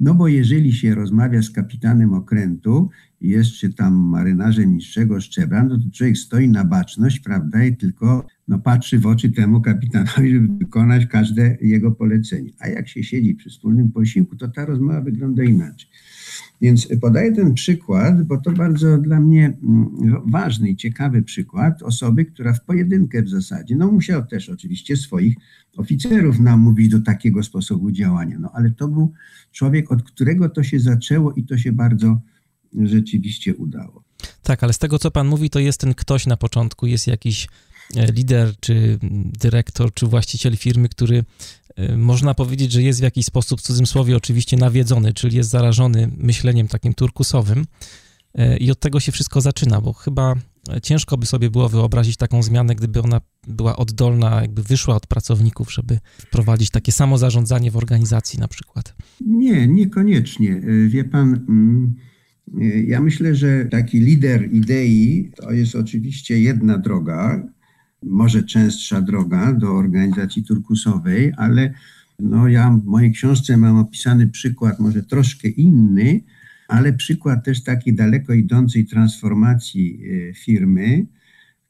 no 0.00 0.14
bo 0.14 0.28
jeżeli 0.28 0.72
się 0.72 0.94
rozmawia 0.94 1.42
z 1.42 1.50
kapitanem 1.50 2.14
okrętu, 2.14 2.90
jest 3.20 3.52
czy 3.52 3.72
tam 3.72 3.94
marynarzem 3.94 4.74
niższego 4.74 5.20
szczebla, 5.20 5.64
no 5.64 5.78
to 5.78 5.84
człowiek 5.92 6.18
stoi 6.18 6.48
na 6.48 6.64
baczność, 6.64 7.20
prawda, 7.20 7.64
i 7.64 7.76
tylko 7.76 8.26
no, 8.48 8.58
patrzy 8.58 8.98
w 8.98 9.06
oczy 9.06 9.32
temu 9.32 9.60
kapitanowi, 9.60 10.34
żeby 10.34 10.58
wykonać 10.58 11.06
każde 11.06 11.56
jego 11.60 11.92
polecenie. 11.92 12.50
A 12.58 12.68
jak 12.68 12.88
się 12.88 13.02
siedzi 13.02 13.34
przy 13.34 13.50
wspólnym 13.50 13.92
posiłku, 13.92 14.36
to 14.36 14.48
ta 14.48 14.64
rozmowa 14.64 15.00
wygląda 15.00 15.44
inaczej. 15.44 15.90
Więc 16.60 16.88
podaję 17.00 17.32
ten 17.32 17.54
przykład, 17.54 18.22
bo 18.22 18.40
to 18.40 18.52
bardzo 18.52 18.98
dla 18.98 19.20
mnie 19.20 19.58
mm, 19.62 19.90
ważny 20.26 20.70
i 20.70 20.76
ciekawy 20.76 21.22
przykład 21.22 21.82
osoby, 21.82 22.24
która 22.24 22.52
w 22.52 22.64
pojedynkę 22.64 23.22
w 23.22 23.28
zasadzie, 23.28 23.76
no 23.76 23.92
musiał 23.92 24.26
też 24.26 24.48
oczywiście 24.48 24.96
swoich 24.96 25.36
oficerów 25.76 26.40
namówić 26.40 26.88
do 26.88 27.00
takiego 27.00 27.42
sposobu 27.42 27.90
działania, 27.90 28.38
no 28.38 28.50
ale 28.54 28.70
to 28.70 28.88
był 28.88 29.12
człowiek, 29.52 29.92
od 29.92 30.02
którego 30.02 30.48
to 30.48 30.62
się 30.62 30.80
zaczęło 30.80 31.32
i 31.32 31.44
to 31.44 31.58
się 31.58 31.72
bardzo 31.72 32.20
rzeczywiście 32.84 33.54
udało. 33.54 34.06
Tak, 34.42 34.64
ale 34.64 34.72
z 34.72 34.78
tego, 34.78 34.98
co 34.98 35.10
pan 35.10 35.26
mówi, 35.26 35.50
to 35.50 35.58
jest 35.58 35.80
ten 35.80 35.94
ktoś 35.94 36.26
na 36.26 36.36
początku, 36.36 36.86
jest 36.86 37.06
jakiś 37.06 37.48
e, 37.96 38.12
lider, 38.12 38.54
czy 38.60 38.98
dyrektor, 39.40 39.94
czy 39.94 40.06
właściciel 40.06 40.56
firmy, 40.56 40.88
który 40.88 41.24
e, 41.76 41.96
można 41.96 42.34
powiedzieć, 42.34 42.72
że 42.72 42.82
jest 42.82 43.00
w 43.00 43.02
jakiś 43.02 43.26
sposób, 43.26 43.60
w 43.60 43.62
cudzym 43.62 43.86
słowie 43.86 44.16
oczywiście, 44.16 44.56
nawiedzony, 44.56 45.12
czyli 45.12 45.36
jest 45.36 45.50
zarażony 45.50 46.10
myśleniem 46.16 46.68
takim 46.68 46.94
turkusowym. 46.94 47.66
E, 48.34 48.56
I 48.56 48.70
od 48.70 48.80
tego 48.80 49.00
się 49.00 49.12
wszystko 49.12 49.40
zaczyna, 49.40 49.80
bo 49.80 49.92
chyba 49.92 50.34
ciężko 50.82 51.16
by 51.16 51.26
sobie 51.26 51.50
było 51.50 51.68
wyobrazić 51.68 52.16
taką 52.16 52.42
zmianę, 52.42 52.74
gdyby 52.74 53.02
ona 53.02 53.20
była 53.48 53.76
oddolna, 53.76 54.40
jakby 54.40 54.62
wyszła 54.62 54.96
od 54.96 55.06
pracowników, 55.06 55.72
żeby 55.72 55.98
wprowadzić 56.18 56.70
takie 56.70 56.92
samo 56.92 57.18
zarządzanie 57.18 57.70
w 57.70 57.76
organizacji 57.76 58.38
na 58.38 58.48
przykład. 58.48 58.94
Nie, 59.20 59.66
niekoniecznie. 59.66 60.60
Wie 60.88 61.04
pan, 61.04 61.44
mm, 61.48 61.94
ja 62.86 63.00
myślę, 63.00 63.34
że 63.34 63.64
taki 63.64 64.00
lider 64.00 64.52
idei 64.52 65.30
to 65.36 65.52
jest 65.52 65.74
oczywiście 65.74 66.40
jedna 66.40 66.78
droga, 66.78 67.46
może 68.02 68.42
częstsza 68.42 69.00
droga 69.00 69.52
do 69.52 69.72
organizacji 69.72 70.44
turkusowej, 70.44 71.32
ale 71.36 71.74
no 72.18 72.48
ja 72.48 72.70
w 72.70 72.84
mojej 72.84 73.12
książce 73.12 73.56
mam 73.56 73.76
opisany 73.76 74.26
przykład 74.26 74.80
może 74.80 75.02
troszkę 75.02 75.48
inny, 75.48 76.20
ale 76.68 76.92
przykład 76.92 77.44
też 77.44 77.62
takiej 77.62 77.94
daleko 77.94 78.32
idącej 78.32 78.86
transformacji 78.86 80.00
e, 80.30 80.34
firmy 80.34 81.06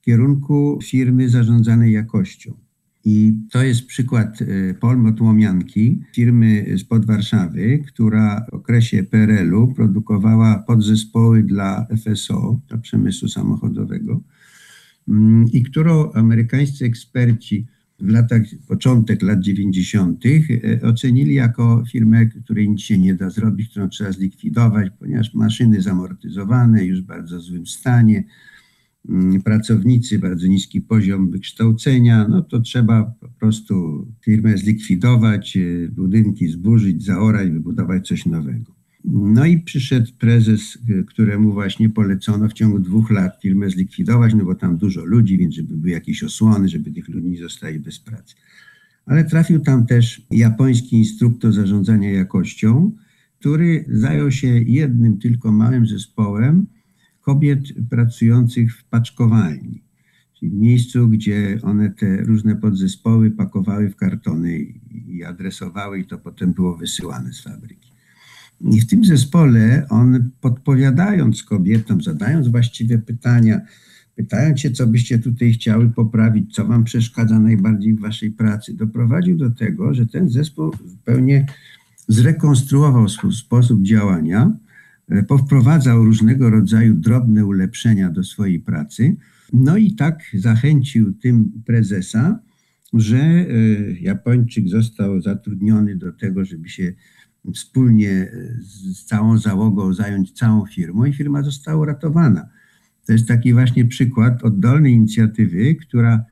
w 0.00 0.04
kierunku 0.04 0.78
firmy 0.82 1.28
zarządzanej 1.28 1.92
jakością. 1.92 2.65
I 3.08 3.32
to 3.50 3.62
jest 3.62 3.86
przykład 3.86 4.42
e, 4.42 4.74
Polmot 4.74 5.20
Łomianki, 5.20 6.00
firmy 6.12 6.78
spod 6.78 7.04
Warszawy, 7.04 7.82
która 7.86 8.46
w 8.50 8.54
okresie 8.54 9.02
PRL-u 9.02 9.74
produkowała 9.74 10.58
podzespoły 10.58 11.42
dla 11.42 11.86
FSO, 11.96 12.60
dla 12.68 12.78
przemysłu 12.78 13.28
samochodowego, 13.28 14.20
mm, 15.08 15.44
i 15.52 15.62
którą 15.62 16.12
amerykańscy 16.12 16.84
eksperci 16.84 17.66
w 18.00 18.08
latach, 18.08 18.42
początek 18.68 19.22
lat 19.22 19.40
90. 19.40 20.24
E, 20.26 20.82
ocenili 20.82 21.34
jako 21.34 21.84
firmę, 21.92 22.26
której 22.26 22.68
nic 22.68 22.80
się 22.80 22.98
nie 22.98 23.14
da 23.14 23.30
zrobić, 23.30 23.70
którą 23.70 23.88
trzeba 23.88 24.12
zlikwidować, 24.12 24.92
ponieważ 24.98 25.34
maszyny 25.34 25.82
zamortyzowane, 25.82 26.84
już 26.84 27.02
w 27.02 27.06
bardzo 27.06 27.40
złym 27.40 27.66
stanie, 27.66 28.24
pracownicy, 29.44 30.18
bardzo 30.18 30.46
niski 30.46 30.80
poziom 30.80 31.30
wykształcenia, 31.30 32.28
no 32.28 32.42
to 32.42 32.60
trzeba 32.60 33.04
po 33.20 33.28
prostu 33.28 34.06
firmę 34.24 34.58
zlikwidować, 34.58 35.56
e, 35.56 35.88
budynki 35.88 36.48
zburzyć, 36.48 37.04
zaorać, 37.04 37.50
wybudować 37.50 38.08
coś 38.08 38.26
nowego. 38.26 38.76
No 39.04 39.44
i 39.44 39.58
przyszedł 39.58 40.10
prezes, 40.18 40.78
któremu 41.06 41.52
właśnie 41.52 41.88
polecono 41.88 42.48
w 42.48 42.52
ciągu 42.52 42.78
dwóch 42.78 43.10
lat 43.10 43.42
firmę 43.42 43.70
zlikwidować, 43.70 44.34
no 44.34 44.44
bo 44.44 44.54
tam 44.54 44.76
dużo 44.76 45.04
ludzi, 45.04 45.38
więc 45.38 45.54
żeby 45.54 45.76
były 45.76 45.90
jakieś 45.90 46.22
osłony, 46.22 46.68
żeby 46.68 46.90
tych 46.90 47.08
ludzi 47.08 47.28
nie 47.28 47.38
zostali 47.38 47.80
bez 47.80 47.98
pracy. 47.98 48.34
Ale 49.06 49.24
trafił 49.24 49.60
tam 49.60 49.86
też 49.86 50.26
japoński 50.30 50.96
instruktor 50.96 51.52
zarządzania 51.52 52.10
jakością, 52.10 52.92
który 53.38 53.84
zajął 53.88 54.30
się 54.30 54.48
jednym 54.48 55.18
tylko 55.18 55.52
małym 55.52 55.86
zespołem 55.86 56.66
kobiet 57.26 57.60
pracujących 57.90 58.76
w 58.76 58.84
paczkowalni, 58.84 59.82
czyli 60.34 60.50
w 60.50 60.54
miejscu, 60.54 61.08
gdzie 61.08 61.58
one 61.62 61.90
te 61.90 62.16
różne 62.16 62.56
podzespoły 62.56 63.30
pakowały 63.30 63.90
w 63.90 63.96
kartony 63.96 64.58
i 65.08 65.24
adresowały, 65.24 66.00
i 66.00 66.06
to 66.06 66.18
potem 66.18 66.52
było 66.52 66.76
wysyłane 66.76 67.32
z 67.32 67.42
fabryki. 67.42 67.90
I 68.60 68.80
w 68.80 68.86
tym 68.86 69.04
zespole 69.04 69.86
on 69.90 70.30
podpowiadając 70.40 71.42
kobietom, 71.42 72.02
zadając 72.02 72.48
właściwe 72.48 72.98
pytania, 72.98 73.60
pytając 74.16 74.60
się, 74.60 74.70
co 74.70 74.86
byście 74.86 75.18
tutaj 75.18 75.52
chciały 75.52 75.90
poprawić, 75.90 76.54
co 76.54 76.64
wam 76.64 76.84
przeszkadza 76.84 77.38
najbardziej 77.38 77.94
w 77.94 78.00
waszej 78.00 78.30
pracy, 78.30 78.74
doprowadził 78.74 79.36
do 79.36 79.50
tego, 79.50 79.94
że 79.94 80.06
ten 80.06 80.28
zespół 80.28 80.72
zupełnie 80.86 81.46
zrekonstruował 82.08 83.08
swój 83.08 83.32
sposób 83.32 83.82
działania, 83.82 84.52
powprowadzał 85.28 86.04
różnego 86.04 86.50
rodzaju 86.50 86.94
drobne 86.94 87.46
ulepszenia 87.46 88.10
do 88.10 88.24
swojej 88.24 88.60
pracy. 88.60 89.16
No 89.52 89.76
i 89.76 89.94
tak 89.94 90.22
zachęcił 90.34 91.12
tym 91.12 91.62
prezesa, 91.66 92.38
że 92.92 93.18
e, 93.18 93.46
Japończyk 94.00 94.68
został 94.68 95.20
zatrudniony 95.20 95.96
do 95.96 96.12
tego, 96.12 96.44
żeby 96.44 96.68
się 96.68 96.92
wspólnie 97.54 98.10
e, 98.10 98.30
z 98.60 99.04
całą 99.04 99.38
załogą 99.38 99.94
zająć 99.94 100.32
całą 100.32 100.66
firmą 100.66 101.04
i 101.04 101.12
firma 101.12 101.42
została 101.42 101.82
uratowana. 101.82 102.48
To 103.06 103.12
jest 103.12 103.28
taki 103.28 103.52
właśnie 103.52 103.84
przykład 103.84 104.44
oddolnej 104.44 104.92
inicjatywy, 104.92 105.74
która 105.74 106.24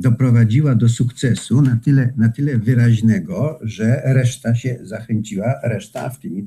doprowadziła 0.00 0.74
do 0.74 0.88
sukcesu 0.88 1.62
na 1.62 1.76
tyle, 1.76 2.12
na 2.16 2.28
tyle 2.28 2.58
wyraźnego, 2.58 3.58
że 3.62 4.02
reszta 4.04 4.54
się 4.54 4.78
zachęciła, 4.82 5.54
reszta 5.62 6.10
w 6.10 6.18
tym 6.18 6.38
i. 6.38 6.42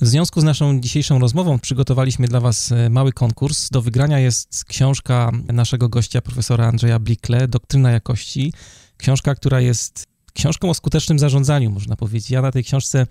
W 0.00 0.06
związku 0.06 0.40
z 0.40 0.44
naszą 0.44 0.80
dzisiejszą 0.80 1.18
rozmową 1.18 1.58
przygotowaliśmy 1.58 2.28
dla 2.28 2.40
Was 2.40 2.72
e, 2.72 2.90
mały 2.90 3.12
konkurs. 3.12 3.70
Do 3.70 3.82
wygrania 3.82 4.18
jest 4.18 4.64
książka 4.64 5.32
naszego 5.52 5.88
gościa, 5.88 6.20
profesora 6.20 6.66
Andrzeja 6.66 6.98
Blikle, 6.98 7.48
Doktryna 7.48 7.90
Jakości. 7.90 8.52
Książka, 8.96 9.34
która 9.34 9.60
jest 9.60 10.15
książką 10.36 10.70
o 10.70 10.74
skutecznym 10.74 11.18
zarządzaniu, 11.18 11.70
można 11.70 11.96
powiedzieć. 11.96 12.30
Ja 12.30 12.42
na 12.42 12.52
tej 12.52 12.64
książce 12.64 13.06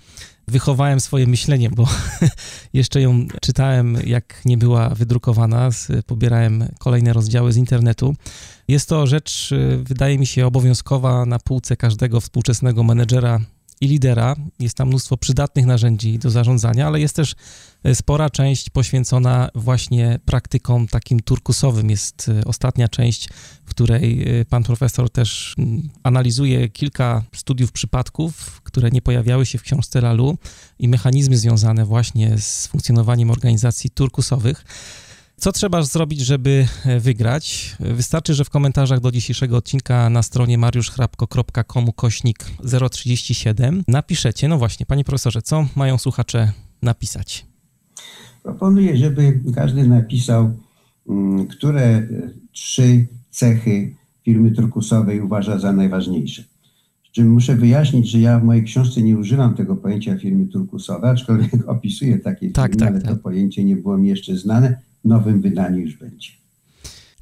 wychowałem 0.47 0.99
swoje 0.99 1.27
myślenie, 1.27 1.69
bo 1.69 1.87
jeszcze 2.73 3.01
ją 3.01 3.27
czytałem, 3.41 3.97
jak 4.05 4.41
nie 4.45 4.57
była 4.57 4.89
wydrukowana, 4.89 5.69
pobierałem 6.05 6.67
kolejne 6.79 7.13
rozdziały 7.13 7.53
z 7.53 7.57
internetu. 7.57 8.15
Jest 8.67 8.89
to 8.89 9.07
rzecz, 9.07 9.53
wydaje 9.83 10.17
mi 10.17 10.25
się, 10.25 10.45
obowiązkowa 10.45 11.25
na 11.25 11.39
półce 11.39 11.77
każdego 11.77 12.21
współczesnego 12.21 12.83
menedżera 12.83 13.39
i 13.85 13.87
lidera. 13.87 14.35
Jest 14.59 14.77
tam 14.77 14.87
mnóstwo 14.87 15.17
przydatnych 15.17 15.65
narzędzi 15.65 16.19
do 16.19 16.29
zarządzania, 16.29 16.87
ale 16.87 16.99
jest 16.99 17.15
też 17.15 17.35
e, 17.83 17.95
spora 17.95 18.29
część 18.29 18.69
poświęcona 18.69 19.49
właśnie 19.55 20.19
praktykom 20.25 20.87
takim 20.87 21.19
turkusowym. 21.19 21.89
Jest 21.89 22.29
e, 22.29 22.45
ostatnia 22.45 22.87
część, 22.87 23.29
w 23.65 23.69
której 23.69 24.39
e, 24.39 24.45
pan 24.45 24.63
profesor 24.63 25.09
też 25.09 25.55
analizuje 26.03 26.69
kilka 26.69 27.23
studiów 27.35 27.71
przypadków, 27.71 28.61
które 28.61 28.89
nie 28.91 29.01
pojawiały 29.01 29.45
się 29.45 29.57
w 29.57 29.63
książce 29.63 30.01
Lalu 30.01 30.37
i 30.79 30.87
mechanizmy 30.87 31.37
związane 31.37 31.85
właśnie 31.85 32.37
z 32.37 32.67
funkcjonowaniem 32.67 33.31
organizacji 33.31 33.89
turkusowych. 33.89 34.65
Co 35.45 35.51
trzeba 35.51 35.83
zrobić, 35.83 36.19
żeby 36.19 36.67
e, 36.85 36.99
wygrać? 36.99 37.75
Wystarczy, 37.79 38.33
że 38.33 38.45
w 38.45 38.49
komentarzach 38.49 38.99
do 38.99 39.11
dzisiejszego 39.11 39.57
odcinka 39.57 40.09
na 40.09 40.23
stronie 40.23 40.57
mariuszchrapko.com 40.57 41.91
kośnik 41.95 42.45
037 42.91 43.83
napiszecie, 43.87 44.47
no 44.47 44.57
właśnie, 44.57 44.85
panie 44.85 45.03
profesorze, 45.03 45.41
co 45.41 45.67
mają 45.75 45.97
słuchacze 45.97 46.51
napisać? 46.81 47.45
Proponuję, 48.43 48.97
żeby 48.97 49.39
każdy 49.55 49.87
napisał, 49.87 50.53
mm, 51.09 51.47
które 51.47 51.83
e, 51.83 52.07
trzy 52.51 53.07
cechy 53.29 53.95
firmy 54.23 54.51
turkusowej 54.51 55.21
uważa 55.21 55.59
za 55.59 55.73
najważniejsze. 55.73 56.43
Z 57.09 57.11
czym 57.11 57.29
muszę 57.29 57.55
wyjaśnić, 57.55 58.09
że 58.09 58.19
ja 58.19 58.39
w 58.39 58.43
mojej 58.43 58.63
książce 58.63 59.01
nie 59.01 59.17
używam 59.17 59.55
tego 59.55 59.75
pojęcia 59.75 60.17
firmy 60.17 60.47
turkusowe, 60.47 61.09
aczkolwiek 61.09 61.51
opisuję 61.67 62.19
takie 62.19 62.51
tak, 62.51 62.71
firmy, 62.71 62.85
tak, 62.85 62.93
ale 62.93 63.01
tak. 63.01 63.11
to 63.11 63.17
pojęcie 63.17 63.63
nie 63.63 63.75
było 63.75 63.97
mi 63.97 64.09
jeszcze 64.09 64.37
znane 64.37 64.77
nowym 65.05 65.41
wydaniu 65.41 65.79
już 65.79 65.97
będzie. 65.97 66.29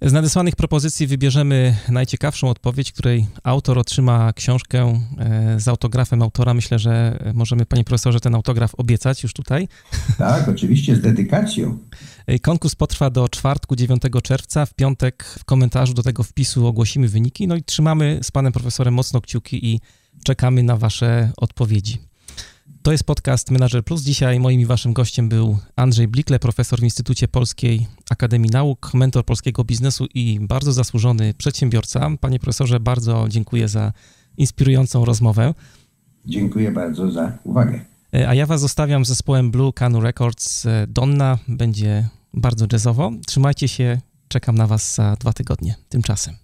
Z 0.02 0.14
nadesłanych 0.14 0.56
propozycji 0.56 1.08
wybierzemy 1.08 1.76
najciekawszą 1.90 2.50
odpowiedź, 2.50 2.92
której 2.92 3.28
autor 3.44 3.80
otrzyma 3.80 4.34
książkę 4.34 5.00
e, 5.20 5.60
z 5.60 5.68
autografem 5.68 6.22
autora. 6.22 6.54
Myślę, 6.54 6.80
że 6.80 7.20
możemy, 7.34 7.66
panie 7.66 7.84
profesorze, 7.84 8.20
ten 8.20 8.36
autograf 8.36 8.76
obiecać 8.76 9.24
już 9.24 9.34
tutaj. 9.34 9.68
Tak, 10.18 10.50
oczywiście, 10.50 10.96
z 10.96 11.02
dedykacją. 11.02 11.78
E, 12.28 12.40
konkurs 12.40 12.76
potrwa 12.76 13.10
do 13.10 13.30
czwartku, 13.30 13.76
9 13.76 14.02
czerwca. 14.24 14.66
W 14.66 14.74
piątek 14.74 15.24
w 15.40 15.46
komentarzu 15.46 15.94
do 15.94 16.04
tego 16.04 16.24
wpisu 16.24 16.68
ogłosimy 16.68 17.08
wyniki. 17.08 17.48
No 17.48 17.56
i 17.56 17.64
trzymamy 17.64 18.20
z 18.24 18.32
panem 18.32 18.54
profesorem 18.54 18.94
mocno 18.94 19.22
kciuki 19.22 19.74
i 19.74 19.80
czekamy 20.24 20.64
na 20.64 20.78
wasze 20.78 21.32
odpowiedzi. 21.38 22.13
To 22.84 22.92
jest 22.92 23.04
podcast 23.04 23.52
Manager 23.52 23.84
Plus. 23.84 24.02
Dzisiaj 24.02 24.40
moim 24.40 24.62
i 24.62 24.66
waszym 24.66 24.94
gościem 24.94 25.30
był 25.30 25.58
Andrzej 25.76 26.08
Blikle, 26.08 26.40
profesor 26.40 26.80
w 26.80 26.84
Instytucie 26.84 27.28
Polskiej 27.28 27.88
Akademii 28.10 28.50
Nauk, 28.50 28.94
mentor 28.94 29.26
polskiego 29.26 29.64
biznesu 29.64 30.08
i 30.14 30.40
bardzo 30.42 30.74
zasłużony 30.74 31.34
przedsiębiorca. 31.34 32.10
Panie 32.20 32.40
profesorze, 32.40 32.80
bardzo 32.80 33.26
dziękuję 33.30 33.68
za 33.68 33.94
inspirującą 34.38 35.06
rozmowę. 35.06 35.54
Dziękuję 36.26 36.72
bardzo 36.72 37.12
za 37.12 37.38
uwagę. 37.44 37.80
E, 38.14 38.30
a 38.30 38.34
ja 38.34 38.46
was 38.46 38.62
zostawiam 38.62 39.06
z 39.06 39.08
zespołem 39.08 39.52
Blue 39.52 39.74
Canu 39.74 40.02
Records. 40.02 40.66
E, 40.66 40.88
Donna 40.88 41.38
będzie 41.48 42.10
bardzo 42.34 42.66
jazzowo. 42.72 43.12
Trzymajcie 43.28 43.68
się, 43.68 44.02
czekam 44.28 44.56
na 44.56 44.68
was 44.68 44.96
za 44.96 45.16
dwa 45.16 45.34
tygodnie. 45.34 45.76
Tymczasem. 45.90 46.36